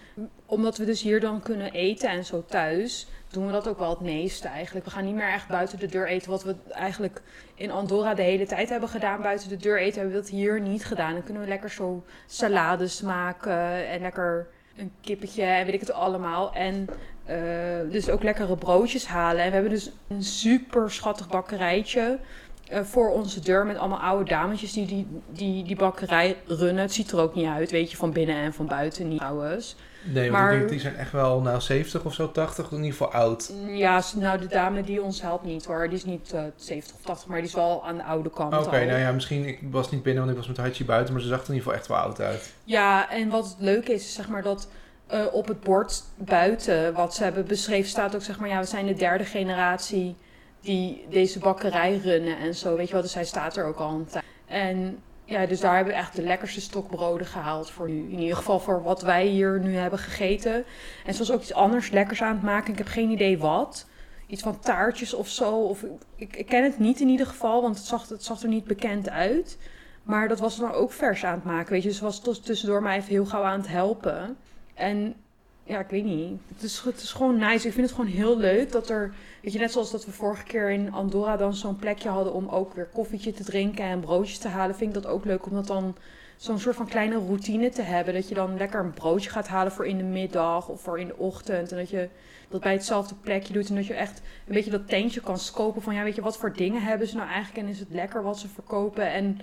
omdat 0.45 0.77
we 0.77 0.85
dus 0.85 1.01
hier 1.01 1.19
dan 1.19 1.41
kunnen 1.41 1.71
eten 1.71 2.09
en 2.09 2.25
zo 2.25 2.43
thuis, 2.47 3.07
doen 3.29 3.45
we 3.45 3.51
dat 3.51 3.67
ook 3.67 3.79
wel 3.79 3.89
het 3.89 3.99
meeste 3.99 4.47
eigenlijk. 4.47 4.85
We 4.85 4.91
gaan 4.91 5.05
niet 5.05 5.15
meer 5.15 5.29
echt 5.33 5.47
buiten 5.47 5.79
de 5.79 5.87
deur 5.87 6.07
eten, 6.07 6.29
wat 6.31 6.43
we 6.43 6.55
eigenlijk 6.69 7.21
in 7.55 7.71
Andorra 7.71 8.13
de 8.13 8.21
hele 8.21 8.45
tijd 8.45 8.69
hebben 8.69 8.89
gedaan. 8.89 9.21
Buiten 9.21 9.49
de 9.49 9.57
deur 9.57 9.79
eten 9.79 9.99
hebben 9.99 10.17
we 10.17 10.21
dat 10.21 10.29
hier 10.31 10.61
niet 10.61 10.85
gedaan. 10.85 11.13
Dan 11.13 11.23
kunnen 11.23 11.41
we 11.43 11.47
lekker 11.47 11.69
zo 11.69 12.03
salades 12.27 13.01
maken 13.01 13.87
en 13.87 14.01
lekker 14.01 14.47
een 14.77 14.91
kippetje 15.01 15.43
en 15.43 15.65
weet 15.65 15.73
ik 15.73 15.79
het 15.79 15.91
allemaal. 15.91 16.53
En 16.53 16.87
eh, 17.32 17.91
dus 17.91 18.09
ook 18.09 18.23
lekkere 18.23 18.55
broodjes 18.55 19.07
halen. 19.07 19.41
En 19.41 19.47
we 19.47 19.53
hebben 19.53 19.71
dus 19.71 19.91
een 20.07 20.23
super 20.23 20.91
schattig 20.91 21.27
bakkerijtje 21.27 22.19
eh, 22.67 22.82
voor 22.82 23.09
onze 23.09 23.39
deur 23.39 23.65
met 23.65 23.77
allemaal 23.77 23.99
oude 23.99 24.29
dametjes 24.29 24.73
die 24.73 24.86
die, 24.86 25.07
die 25.29 25.63
die 25.63 25.75
bakkerij 25.75 26.38
runnen. 26.45 26.82
Het 26.84 26.93
ziet 26.93 27.11
er 27.11 27.19
ook 27.19 27.36
niet 27.36 27.47
uit, 27.47 27.71
weet 27.71 27.91
je, 27.91 27.97
van 27.97 28.11
binnen 28.11 28.36
en 28.36 28.53
van 28.53 28.67
buiten 28.67 29.07
niet 29.07 29.19
trouwens. 29.19 29.75
Nee, 30.03 30.32
Maar- 30.32 30.51
ik 30.51 30.57
denk, 30.57 30.69
die 30.69 30.79
zijn 30.79 30.95
echt 30.95 31.11
wel, 31.11 31.41
nou, 31.41 31.61
70 31.61 32.03
of 32.03 32.13
zo, 32.13 32.32
80, 32.32 32.71
in 32.71 32.77
ieder 32.77 32.91
geval 32.91 33.11
oud. 33.11 33.53
Ja, 33.67 34.01
nou 34.15 34.39
de 34.39 34.47
dame 34.47 34.82
die 34.82 35.01
ons 35.01 35.21
helpt 35.21 35.45
niet 35.45 35.65
hoor. 35.65 35.88
Die 35.89 35.97
is 35.97 36.05
niet 36.05 36.34
eh 36.34 36.43
70 36.55 36.95
of 36.95 37.01
80, 37.01 37.27
maar 37.27 37.38
die 37.38 37.47
is 37.47 37.53
wel 37.53 37.86
aan 37.86 37.97
de 37.97 38.03
oude 38.03 38.29
kant 38.29 38.53
Oké, 38.57 38.86
nou 38.86 38.99
ja, 38.99 39.11
misschien, 39.11 39.45
ik 39.45 39.59
was 39.71 39.91
niet 39.91 40.03
binnen, 40.03 40.23
want 40.25 40.38
ik 40.38 40.45
was 40.45 40.55
met 40.57 40.65
Hachi 40.65 40.86
buiten, 40.86 41.13
maar 41.13 41.21
ze 41.23 41.27
zag 41.27 41.41
er 41.41 41.49
in 41.49 41.53
ieder 41.53 41.63
geval 41.63 41.79
echt 41.79 41.88
wel 41.88 41.97
oud 41.97 42.21
uit. 42.21 42.53
Ja, 42.63 43.09
en 43.11 43.29
wat 43.29 43.45
het 43.45 43.55
leuke 43.59 43.93
is, 43.93 44.05
is 44.05 44.13
zeg 44.13 44.27
maar 44.27 44.43
dat 44.43 44.67
eh, 45.12 45.34
op 45.34 45.47
het 45.47 45.59
bord 45.59 46.03
buiten 46.18 46.93
wat 46.93 47.16
ze 47.16 47.24
hebben 47.24 47.45
beschreven 47.45 47.89
staat 47.89 48.16
ook 48.16 48.24
zeg 48.24 48.39
maar, 48.39 48.49
ja, 48.49 48.59
we 48.59 48.66
zijn 48.66 48.86
de 48.86 48.93
derde 48.93 49.26
generatie 49.26 50.16
die 50.62 51.05
deze 51.09 51.39
bakkerij 51.39 51.97
runnen 51.97 52.38
en 52.38 52.55
zo, 52.55 52.76
weet 52.76 52.88
je 52.88 52.93
wel. 52.93 53.01
Dus 53.01 53.14
hij 53.14 53.26
staat 53.26 53.57
er 53.57 53.66
ook 53.66 53.78
al 53.78 53.89
een 53.89 54.05
tijd. 54.05 54.24
En 54.45 54.99
ja, 55.26 55.45
dus 55.45 55.59
daar 55.59 55.76
hebben 55.76 55.93
we 55.93 55.99
echt 55.99 56.16
de 56.16 56.22
lekkerste 56.22 56.62
stokbroden 56.62 57.28
gehaald 57.28 57.70
voor 57.72 57.89
nu. 57.89 58.12
In 58.12 58.20
ieder 58.20 58.36
geval 58.36 58.59
voor 58.59 58.84
wat 58.84 59.01
wij 59.01 59.26
hier 59.26 59.59
nu 59.59 59.76
hebben 59.76 59.99
gegeten. 59.99 60.64
En 61.05 61.14
ze 61.14 61.20
was 61.20 61.32
ook 61.32 61.41
iets 61.41 61.53
anders 61.53 61.89
lekkers 61.91 62.22
aan 62.22 62.34
het 62.34 62.43
maken. 62.43 62.72
Ik 62.72 62.78
heb 62.78 62.88
geen 62.88 63.09
idee 63.09 63.38
wat. 63.38 63.88
Iets 64.28 64.41
van 64.41 64.59
taartjes 64.59 65.14
of 65.14 65.28
zo. 65.28 65.51
Of, 65.51 65.86
ik, 66.16 66.36
ik 66.36 66.45
ken 66.45 66.64
het 66.64 66.80
niet 66.80 66.99
in 66.99 67.07
ieder 67.07 67.26
geval, 67.28 67.62
want 67.62 67.78
het 67.78 67.86
zag, 67.86 68.09
het 68.09 68.24
zag 68.24 68.41
er 68.41 68.49
niet 68.49 68.66
bekend 68.66 69.09
uit. 69.09 69.57
Maar 70.03 70.28
dat 70.28 70.39
was 70.39 70.57
dan 70.57 70.72
ook 70.72 70.91
vers 70.91 71.26
aan 71.26 71.34
het 71.34 71.43
maken, 71.43 71.72
weet 71.72 71.82
je. 71.82 71.88
Dus 71.88 71.97
ze 71.97 72.03
was 72.03 72.22
tus- 72.22 72.41
tussendoor 72.41 72.82
mij 72.82 72.97
even 72.97 73.09
heel 73.09 73.26
gauw 73.26 73.43
aan 73.43 73.59
het 73.59 73.68
helpen. 73.68 74.38
En 74.82 75.15
ja, 75.63 75.79
ik 75.79 75.89
weet 75.89 76.03
niet. 76.03 76.39
Het 76.53 76.63
is, 76.63 76.79
het 76.79 77.01
is 77.01 77.11
gewoon 77.11 77.38
nice. 77.38 77.67
Ik 77.67 77.73
vind 77.73 77.88
het 77.88 77.95
gewoon 77.95 78.11
heel 78.11 78.38
leuk 78.38 78.71
dat 78.71 78.89
er... 78.89 79.13
Weet 79.41 79.53
je, 79.53 79.59
net 79.59 79.71
zoals 79.71 79.91
dat 79.91 80.05
we 80.05 80.11
vorige 80.11 80.43
keer 80.43 80.69
in 80.69 80.93
Andorra 80.93 81.38
dan 81.38 81.53
zo'n 81.53 81.75
plekje 81.75 82.09
hadden... 82.09 82.34
om 82.34 82.47
ook 82.47 82.73
weer 82.73 82.86
koffietje 82.86 83.32
te 83.32 83.43
drinken 83.43 83.86
en 83.86 83.99
broodjes 83.99 84.38
te 84.38 84.47
halen. 84.47 84.75
Vind 84.75 84.95
ik 84.95 85.01
dat 85.03 85.11
ook 85.11 85.25
leuk 85.25 85.45
om 85.45 85.53
dat 85.53 85.67
dan 85.67 85.95
zo'n 86.38 86.59
soort 86.59 86.75
van 86.75 86.88
kleine 86.88 87.15
routine 87.15 87.69
te 87.69 87.82
hebben. 87.82 88.13
Dat 88.13 88.29
je 88.29 88.36
dan 88.36 88.57
lekker 88.57 88.79
een 88.79 88.93
broodje 88.93 89.29
gaat 89.29 89.47
halen 89.47 89.71
voor 89.71 89.86
in 89.86 89.97
de 89.97 90.03
middag 90.03 90.69
of 90.69 90.82
voor 90.82 90.99
in 90.99 91.07
de 91.07 91.17
ochtend. 91.17 91.71
En 91.71 91.77
dat 91.77 91.89
je 91.89 92.09
dat 92.49 92.61
bij 92.61 92.73
hetzelfde 92.73 93.15
plekje 93.15 93.53
doet. 93.53 93.69
En 93.69 93.75
dat 93.75 93.88
je 93.88 93.93
echt 93.93 94.21
een 94.47 94.53
beetje 94.53 94.71
dat 94.71 94.88
tentje 94.88 95.21
kan 95.21 95.39
scopen 95.39 95.82
van... 95.82 95.95
Ja, 95.95 96.03
weet 96.03 96.15
je, 96.15 96.21
wat 96.21 96.38
voor 96.38 96.53
dingen 96.53 96.82
hebben 96.82 97.07
ze 97.07 97.15
nou 97.15 97.29
eigenlijk? 97.29 97.67
En 97.67 97.73
is 97.73 97.79
het 97.79 97.91
lekker 97.91 98.23
wat 98.23 98.39
ze 98.39 98.47
verkopen? 98.47 99.11
En 99.11 99.39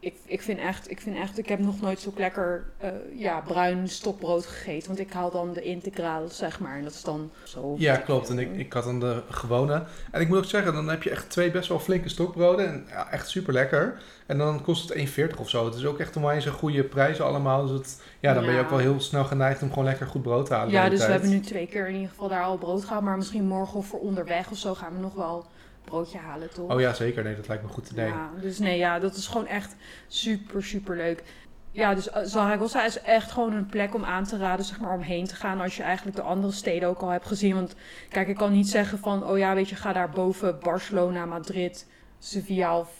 ik, 0.00 0.16
ik, 0.24 0.42
vind 0.42 0.58
echt, 0.58 0.90
ik 0.90 1.00
vind 1.00 1.16
echt, 1.16 1.38
ik 1.38 1.48
heb 1.48 1.58
nog 1.58 1.80
nooit 1.80 2.00
zo 2.00 2.12
lekker 2.16 2.64
eh, 2.78 2.90
ja, 3.14 3.40
bruin 3.40 3.88
stokbrood 3.88 4.46
gegeten. 4.46 4.88
Want 4.88 5.00
ik 5.00 5.12
haal 5.12 5.30
dan 5.30 5.52
de 5.52 5.62
integraal, 5.62 6.28
zeg 6.28 6.60
maar. 6.60 6.76
En 6.76 6.82
dat 6.82 6.92
is 6.92 7.02
dan 7.02 7.30
zo. 7.44 7.74
Ja, 7.78 7.96
klopt. 7.96 8.28
En 8.28 8.38
ik, 8.38 8.56
ik 8.56 8.72
had 8.72 8.84
dan 8.84 9.00
de 9.00 9.22
gewone. 9.30 9.84
En 10.10 10.20
ik 10.20 10.28
moet 10.28 10.38
ook 10.38 10.44
zeggen, 10.44 10.72
dan 10.72 10.88
heb 10.88 11.02
je 11.02 11.10
echt 11.10 11.30
twee 11.30 11.50
best 11.50 11.68
wel 11.68 11.78
flinke 11.78 12.08
stokbroden. 12.08 12.66
En 12.66 12.86
ja, 12.88 13.10
echt 13.10 13.28
super 13.28 13.52
lekker. 13.52 14.00
En 14.26 14.38
dan 14.38 14.62
kost 14.62 14.88
het 14.88 15.08
1,40 15.32 15.38
of 15.38 15.48
zo. 15.48 15.64
Het 15.64 15.74
is 15.74 15.84
ook 15.84 15.98
echt 15.98 16.16
onwijs 16.16 16.44
een 16.44 16.52
goede 16.52 16.84
prijzen 16.84 17.24
allemaal. 17.24 17.66
Dus 17.66 17.78
het, 17.78 18.02
ja, 18.20 18.34
dan 18.34 18.44
ben 18.44 18.54
je 18.54 18.60
ook 18.60 18.70
wel 18.70 18.78
heel 18.78 19.00
snel 19.00 19.24
geneigd 19.24 19.62
om 19.62 19.68
gewoon 19.68 19.84
lekker 19.84 20.06
goed 20.06 20.22
brood 20.22 20.46
te 20.46 20.54
halen. 20.54 20.72
Ja, 20.72 20.88
dus 20.88 21.06
we 21.06 21.12
hebben 21.12 21.30
nu 21.30 21.40
twee 21.40 21.66
keer 21.66 21.88
in 21.88 21.94
ieder 21.94 22.08
geval 22.08 22.28
daar 22.28 22.42
al 22.42 22.58
brood 22.58 22.84
gehaald. 22.84 23.04
Maar 23.04 23.16
misschien 23.16 23.46
morgen 23.46 23.78
of 23.78 23.86
voor 23.86 24.00
onderweg 24.00 24.50
of 24.50 24.58
zo 24.58 24.74
gaan 24.74 24.94
we 24.94 25.00
nog 25.00 25.14
wel 25.14 25.46
broodje 25.88 26.18
halen, 26.18 26.50
toch? 26.50 26.70
Oh 26.70 26.80
ja, 26.80 26.92
zeker. 26.92 27.24
Nee, 27.24 27.36
dat 27.36 27.48
lijkt 27.48 27.62
me 27.62 27.68
goed 27.68 27.90
idee. 27.90 28.06
Ja, 28.06 28.30
dus 28.40 28.58
nee, 28.58 28.78
ja, 28.78 28.98
dat 28.98 29.16
is 29.16 29.26
gewoon 29.26 29.46
echt 29.46 29.76
super, 30.06 30.62
super 30.62 30.96
leuk. 30.96 31.22
Ja, 31.70 31.94
dus 31.94 32.10
eh, 32.10 32.22
Zaragoza 32.24 32.84
is 32.84 33.00
echt 33.00 33.30
gewoon 33.30 33.52
een 33.52 33.66
plek 33.66 33.94
om 33.94 34.04
aan 34.04 34.24
te 34.24 34.36
raden, 34.36 34.64
zeg 34.64 34.80
maar, 34.80 34.94
om 34.94 35.00
heen 35.00 35.26
te 35.26 35.34
gaan 35.34 35.60
als 35.60 35.76
je 35.76 35.82
eigenlijk 35.82 36.16
de 36.16 36.22
andere 36.22 36.52
steden 36.52 36.88
ook 36.88 37.00
al 37.00 37.08
hebt 37.08 37.26
gezien. 37.26 37.54
Want 37.54 37.74
kijk, 38.08 38.28
ik 38.28 38.36
kan 38.36 38.52
niet 38.52 38.68
zeggen 38.68 38.98
van, 38.98 39.26
oh 39.26 39.38
ja, 39.38 39.54
weet 39.54 39.68
je, 39.68 39.76
ga 39.76 39.92
daar 39.92 40.10
boven 40.10 40.58
Barcelona, 40.58 41.26
Madrid, 41.26 41.86
Sevilla 42.18 42.78
of 42.78 42.90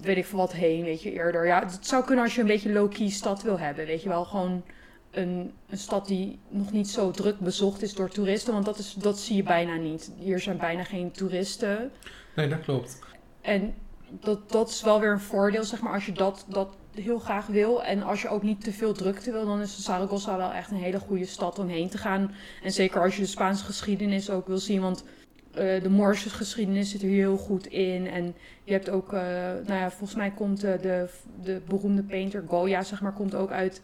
weet 0.00 0.16
ik 0.16 0.26
veel 0.26 0.38
wat 0.38 0.52
heen, 0.52 0.84
weet 0.84 1.02
je, 1.02 1.12
eerder. 1.12 1.46
Ja, 1.46 1.60
het 1.60 1.86
zou 1.86 2.04
kunnen 2.04 2.24
als 2.24 2.34
je 2.34 2.40
een 2.40 2.46
beetje 2.46 2.72
low-key 2.72 3.08
stad 3.08 3.42
wil 3.42 3.58
hebben, 3.58 3.86
weet 3.86 4.02
je 4.02 4.08
wel. 4.08 4.24
Gewoon 4.24 4.62
een, 5.10 5.52
een 5.68 5.78
stad 5.78 6.06
die 6.06 6.38
nog 6.48 6.72
niet 6.72 6.88
zo 6.88 7.10
druk 7.10 7.38
bezocht 7.38 7.82
is 7.82 7.94
door 7.94 8.08
toeristen, 8.08 8.52
want 8.52 8.64
dat, 8.64 8.78
is, 8.78 8.94
dat 8.94 9.18
zie 9.18 9.36
je 9.36 9.42
bijna 9.42 9.76
niet. 9.76 10.10
Hier 10.18 10.40
zijn 10.40 10.56
bijna 10.56 10.84
geen 10.84 11.10
toeristen. 11.10 11.90
Nee, 12.36 12.48
dat 12.48 12.60
klopt. 12.60 12.98
En 13.40 13.74
dat, 14.10 14.50
dat 14.50 14.68
is 14.68 14.82
wel 14.82 15.00
weer 15.00 15.10
een 15.10 15.20
voordeel, 15.20 15.64
zeg 15.64 15.80
maar, 15.80 15.92
als 15.92 16.06
je 16.06 16.12
dat, 16.12 16.46
dat 16.48 16.76
heel 16.94 17.18
graag 17.18 17.46
wil. 17.46 17.84
En 17.84 18.02
als 18.02 18.22
je 18.22 18.28
ook 18.28 18.42
niet 18.42 18.64
te 18.64 18.72
veel 18.72 18.92
drukte 18.92 19.32
wil, 19.32 19.46
dan 19.46 19.60
is 19.60 19.82
Zaragoza 19.82 20.36
wel 20.36 20.52
echt 20.52 20.70
een 20.70 20.76
hele 20.76 20.98
goede 20.98 21.26
stad 21.26 21.58
om 21.58 21.68
heen 21.68 21.88
te 21.88 21.98
gaan. 21.98 22.34
En 22.62 22.72
zeker 22.72 23.02
als 23.02 23.16
je 23.16 23.22
de 23.22 23.28
Spaanse 23.28 23.64
geschiedenis 23.64 24.30
ook 24.30 24.46
wil 24.46 24.58
zien, 24.58 24.80
want 24.80 25.04
uh, 25.04 25.82
de 25.82 25.88
Moorse 25.88 26.30
geschiedenis 26.30 26.90
zit 26.90 27.02
er 27.02 27.08
heel 27.08 27.36
goed 27.36 27.66
in. 27.66 28.06
En 28.06 28.34
je 28.64 28.72
hebt 28.72 28.90
ook, 28.90 29.12
uh, 29.12 29.20
nou 29.66 29.80
ja, 29.80 29.90
volgens 29.90 30.14
mij 30.14 30.30
komt 30.30 30.64
uh, 30.64 30.72
de, 30.80 31.08
de 31.42 31.60
beroemde 31.68 32.02
painter 32.02 32.44
Goya, 32.48 32.82
zeg 32.82 33.00
maar, 33.00 33.12
komt 33.12 33.34
ook 33.34 33.50
uit 33.50 33.82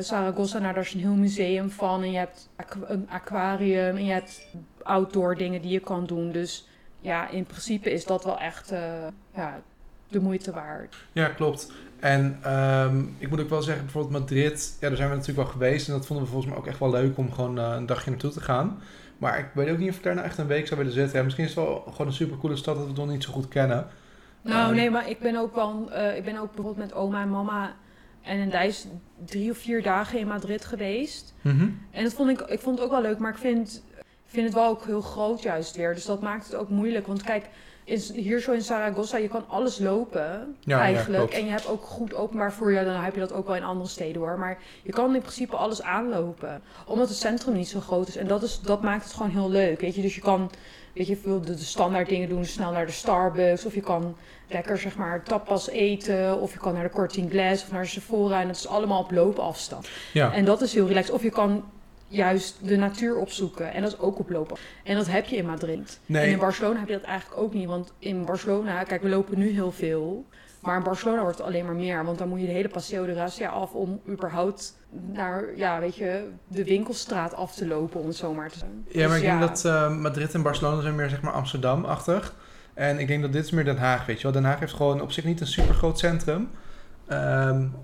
Zaragoza. 0.00 0.58
Nou, 0.58 0.74
daar 0.74 0.82
is 0.82 0.94
een 0.94 1.00
heel 1.00 1.14
museum 1.14 1.70
van. 1.70 2.02
En 2.02 2.10
je 2.10 2.18
hebt 2.18 2.48
een 2.86 3.06
aquarium 3.10 3.96
en 3.96 4.04
je 4.04 4.12
hebt 4.12 4.46
outdoor 4.82 5.36
dingen 5.36 5.62
die 5.62 5.70
je 5.70 5.80
kan 5.80 6.06
doen. 6.06 6.32
Dus 6.32 6.68
ja, 7.06 7.28
in 7.28 7.44
principe 7.44 7.90
is 7.90 8.04
dat 8.04 8.24
wel 8.24 8.38
echt 8.38 8.72
ja, 9.34 9.60
de 10.08 10.20
moeite 10.20 10.52
waard. 10.52 10.96
Ja, 11.12 11.28
klopt. 11.28 11.72
En 12.00 12.52
um, 12.52 13.16
ik 13.18 13.28
moet 13.30 13.40
ook 13.40 13.48
wel 13.48 13.62
zeggen, 13.62 13.84
bijvoorbeeld 13.84 14.20
Madrid, 14.20 14.76
ja, 14.80 14.88
daar 14.88 14.96
zijn 14.96 15.08
we 15.08 15.16
natuurlijk 15.16 15.48
wel 15.48 15.52
geweest. 15.52 15.88
En 15.88 15.94
dat 15.94 16.06
vonden 16.06 16.24
we 16.24 16.30
volgens 16.30 16.52
mij 16.52 16.60
ook 16.60 16.68
echt 16.68 16.78
wel 16.78 16.90
leuk 16.90 17.16
om 17.18 17.32
gewoon 17.32 17.56
een 17.56 17.86
dagje 17.86 18.10
naartoe 18.10 18.30
te 18.30 18.40
gaan. 18.40 18.78
Maar 19.18 19.38
ik 19.38 19.46
weet 19.54 19.70
ook 19.70 19.78
niet 19.78 19.90
of 19.90 19.96
ik 19.96 20.02
daar 20.02 20.14
nou 20.14 20.26
echt 20.26 20.38
een 20.38 20.46
week 20.46 20.66
zou 20.66 20.78
willen 20.78 20.94
zitten. 20.94 21.18
Ja, 21.18 21.24
misschien 21.24 21.44
is 21.44 21.54
het 21.54 21.64
wel 21.64 21.84
gewoon 21.90 22.06
een 22.06 22.12
super 22.12 22.38
coole 22.38 22.56
stad 22.56 22.74
dat 22.74 22.82
we 22.82 22.90
het 22.90 22.98
nog 22.98 23.08
niet 23.08 23.24
zo 23.24 23.32
goed 23.32 23.48
kennen. 23.48 23.86
Nou, 24.42 24.74
nee, 24.74 24.90
maar 24.90 25.10
ik 25.10 25.18
ben 25.18 25.36
ook 25.36 25.54
wel. 25.54 25.90
Uh, 25.90 26.16
ik 26.16 26.24
ben 26.24 26.36
ook 26.36 26.54
bijvoorbeeld 26.54 26.76
met 26.76 26.94
oma 26.94 27.22
en 27.22 27.30
mama 27.30 27.74
en 28.22 28.38
een 28.38 28.50
Dijs 28.50 28.86
drie 29.24 29.50
of 29.50 29.58
vier 29.58 29.82
dagen 29.82 30.18
in 30.18 30.26
Madrid 30.26 30.64
geweest. 30.64 31.34
Mm 31.40 31.58
-hmm. 31.58 31.80
En 31.90 32.04
dat 32.04 32.12
vond 32.12 32.30
ik, 32.30 32.40
ik 32.40 32.60
vond 32.60 32.78
het 32.78 32.86
ook 32.86 32.92
wel 32.92 33.02
leuk, 33.02 33.18
maar 33.18 33.30
ik 33.30 33.38
vind, 33.38 33.82
vind 34.26 34.46
het 34.46 34.54
wel 34.54 34.68
ook 34.68 34.84
heel 34.84 35.00
groot 35.00 35.42
juist 35.42 35.76
weer. 35.76 35.94
Dus 35.94 36.04
dat 36.04 36.22
maakt 36.22 36.46
het 36.46 36.54
ook 36.54 36.68
moeilijk. 36.68 37.06
Want 37.06 37.22
kijk, 37.22 37.48
is 37.86 38.12
hier 38.12 38.40
zo 38.40 38.52
in 38.52 38.62
Zaragoza, 38.62 39.16
je 39.16 39.28
kan 39.28 39.44
alles 39.48 39.78
lopen 39.78 40.56
ja, 40.60 40.80
eigenlijk. 40.80 41.32
Ja, 41.32 41.38
en 41.38 41.44
je 41.44 41.50
hebt 41.50 41.68
ook 41.68 41.84
goed 41.84 42.14
openbaar 42.14 42.52
vervoer. 42.52 42.84
Dan 42.84 42.94
heb 42.94 43.14
je 43.14 43.20
dat 43.20 43.32
ook 43.32 43.46
wel 43.46 43.56
in 43.56 43.64
andere 43.64 43.88
steden 43.88 44.20
hoor. 44.20 44.38
Maar 44.38 44.58
je 44.82 44.92
kan 44.92 45.14
in 45.14 45.20
principe 45.20 45.56
alles 45.56 45.82
aanlopen. 45.82 46.62
Omdat 46.86 47.08
het 47.08 47.16
centrum 47.16 47.54
niet 47.54 47.68
zo 47.68 47.80
groot 47.80 48.08
is. 48.08 48.16
En 48.16 48.26
dat, 48.26 48.42
is, 48.42 48.60
dat 48.60 48.82
maakt 48.82 49.04
het 49.04 49.12
gewoon 49.12 49.30
heel 49.30 49.50
leuk. 49.50 49.80
Weet 49.80 49.94
je, 49.94 50.02
dus 50.02 50.14
je 50.14 50.20
kan 50.20 50.50
weet 50.92 51.06
je, 51.06 51.16
veel 51.16 51.40
de, 51.40 51.54
de 51.54 51.64
standaard 51.64 52.08
dingen 52.08 52.28
doen. 52.28 52.44
Snel 52.44 52.72
naar 52.72 52.86
de 52.86 52.92
Starbucks. 52.92 53.66
Of 53.66 53.74
je 53.74 53.80
kan 53.80 54.16
lekker 54.48 54.78
zeg 54.78 54.96
maar 54.96 55.22
tapas 55.22 55.68
eten. 55.68 56.40
Of 56.40 56.52
je 56.52 56.58
kan 56.58 56.74
naar 56.74 56.82
de 56.82 56.90
Corte 56.90 57.18
Inglés 57.18 57.62
of 57.62 57.72
naar 57.72 57.86
Sephora. 57.86 58.40
En 58.40 58.46
dat 58.46 58.56
is 58.56 58.68
allemaal 58.68 59.02
op 59.02 59.10
loopafstand. 59.10 59.88
Ja. 60.12 60.32
En 60.32 60.44
dat 60.44 60.62
is 60.62 60.74
heel 60.74 60.86
relaxed. 60.86 61.14
Of 61.14 61.22
je 61.22 61.30
kan 61.30 61.64
juist 62.08 62.68
de 62.68 62.76
natuur 62.76 63.16
opzoeken. 63.16 63.72
En 63.72 63.82
dat 63.82 63.92
is 63.92 63.98
ook 63.98 64.18
oplopen. 64.18 64.56
En 64.84 64.96
dat 64.96 65.06
heb 65.06 65.26
je 65.26 65.36
in 65.36 65.46
Madrid. 65.46 66.00
Nee. 66.06 66.24
En 66.24 66.30
in 66.30 66.38
Barcelona 66.38 66.78
heb 66.78 66.88
je 66.88 66.94
dat 66.94 67.04
eigenlijk 67.04 67.40
ook 67.40 67.54
niet. 67.54 67.66
Want 67.66 67.92
in 67.98 68.24
Barcelona, 68.24 68.82
kijk, 68.82 69.02
we 69.02 69.08
lopen 69.08 69.38
nu 69.38 69.50
heel 69.50 69.72
veel. 69.72 70.26
Maar 70.60 70.76
in 70.76 70.82
Barcelona 70.82 71.22
wordt 71.22 71.38
het 71.38 71.46
alleen 71.46 71.64
maar 71.64 71.74
meer. 71.74 72.04
Want 72.04 72.18
dan 72.18 72.28
moet 72.28 72.40
je 72.40 72.46
de 72.46 72.52
hele 72.52 72.68
Paseo 72.68 73.06
de 73.06 73.12
Gracia 73.12 73.48
af 73.48 73.72
om 73.72 74.00
überhaupt 74.08 74.76
naar, 75.12 75.56
ja, 75.56 75.80
weet 75.80 75.96
je, 75.96 76.28
de 76.48 76.64
winkelstraat 76.64 77.34
af 77.34 77.54
te 77.54 77.66
lopen, 77.66 78.00
om 78.00 78.06
het 78.06 78.16
zo 78.16 78.34
maar 78.34 78.50
te 78.50 78.58
zeggen. 78.58 78.84
Ja, 78.88 79.08
maar 79.08 79.08
Dus 79.08 79.16
ik 79.16 79.38
denk 79.38 79.40
dat 79.40 79.64
uh, 79.64 79.96
Madrid 79.98 80.34
en 80.34 80.42
Barcelona 80.42 80.80
zijn 80.80 80.94
meer 80.94 81.08
zeg 81.08 81.20
maar 81.20 81.32
Amsterdam-achtig. 81.32 82.34
En 82.74 82.98
ik 82.98 83.06
denk 83.06 83.22
dat 83.22 83.32
dit 83.32 83.44
is 83.44 83.50
meer 83.50 83.64
Den 83.64 83.78
Haag, 83.78 84.06
weet 84.06 84.16
je 84.16 84.22
wel. 84.22 84.32
Den 84.32 84.44
Haag 84.44 84.58
heeft 84.58 84.72
gewoon 84.72 85.00
op 85.00 85.12
zich 85.12 85.24
niet 85.24 85.40
een 85.40 85.46
super 85.46 85.74
groot 85.74 85.98
centrum. 85.98 86.50
Um, 87.08 87.74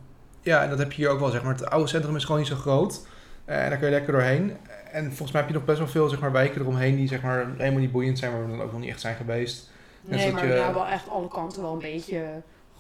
ja, 0.41 0.63
en 0.63 0.71
dat 0.71 0.79
heb 0.79 0.93
je 0.93 1.03
hier 1.03 1.11
ook 1.11 1.21
wel, 1.21 1.31
zeg 1.31 1.43
maar. 1.43 1.53
Het 1.53 1.71
oude 1.71 1.89
centrum 1.89 2.17
is 2.17 2.25
gewoon 2.25 2.41
niet 2.41 2.49
zo 2.49 2.57
groot. 2.57 3.07
Uh, 3.47 3.63
en 3.65 3.69
daar 3.71 3.79
kun 3.79 3.87
je 3.89 3.95
lekker 3.95 4.13
doorheen. 4.13 4.57
En 4.93 5.05
volgens 5.07 5.31
mij 5.33 5.41
heb 5.41 5.51
je 5.51 5.57
nog 5.57 5.65
best 5.67 5.79
wel 5.79 5.89
veel 5.89 6.09
zeg 6.09 6.21
maar, 6.21 6.33
wijken 6.33 6.61
eromheen 6.61 6.97
die 6.97 7.09
zeg 7.09 7.23
maar, 7.23 7.47
helemaal 7.57 7.81
niet 7.81 7.93
boeiend 7.93 8.19
zijn, 8.19 8.33
waar 8.33 8.45
we 8.45 8.51
dan 8.51 8.63
ook 8.63 8.73
nog 8.73 8.81
niet 8.81 8.91
echt 8.91 9.01
zijn 9.01 9.17
geweest. 9.17 9.71
Nee, 10.01 10.13
Dus 10.17 10.25
dat 10.25 10.33
maar 10.35 10.47
je- 10.47 10.53
we 10.53 10.59
hebben 10.59 10.83
wel 10.83 10.91
echt 10.91 11.09
alle 11.09 11.29
kanten 11.29 11.63
wel 11.63 11.73
een 11.73 11.79
beetje 11.79 12.23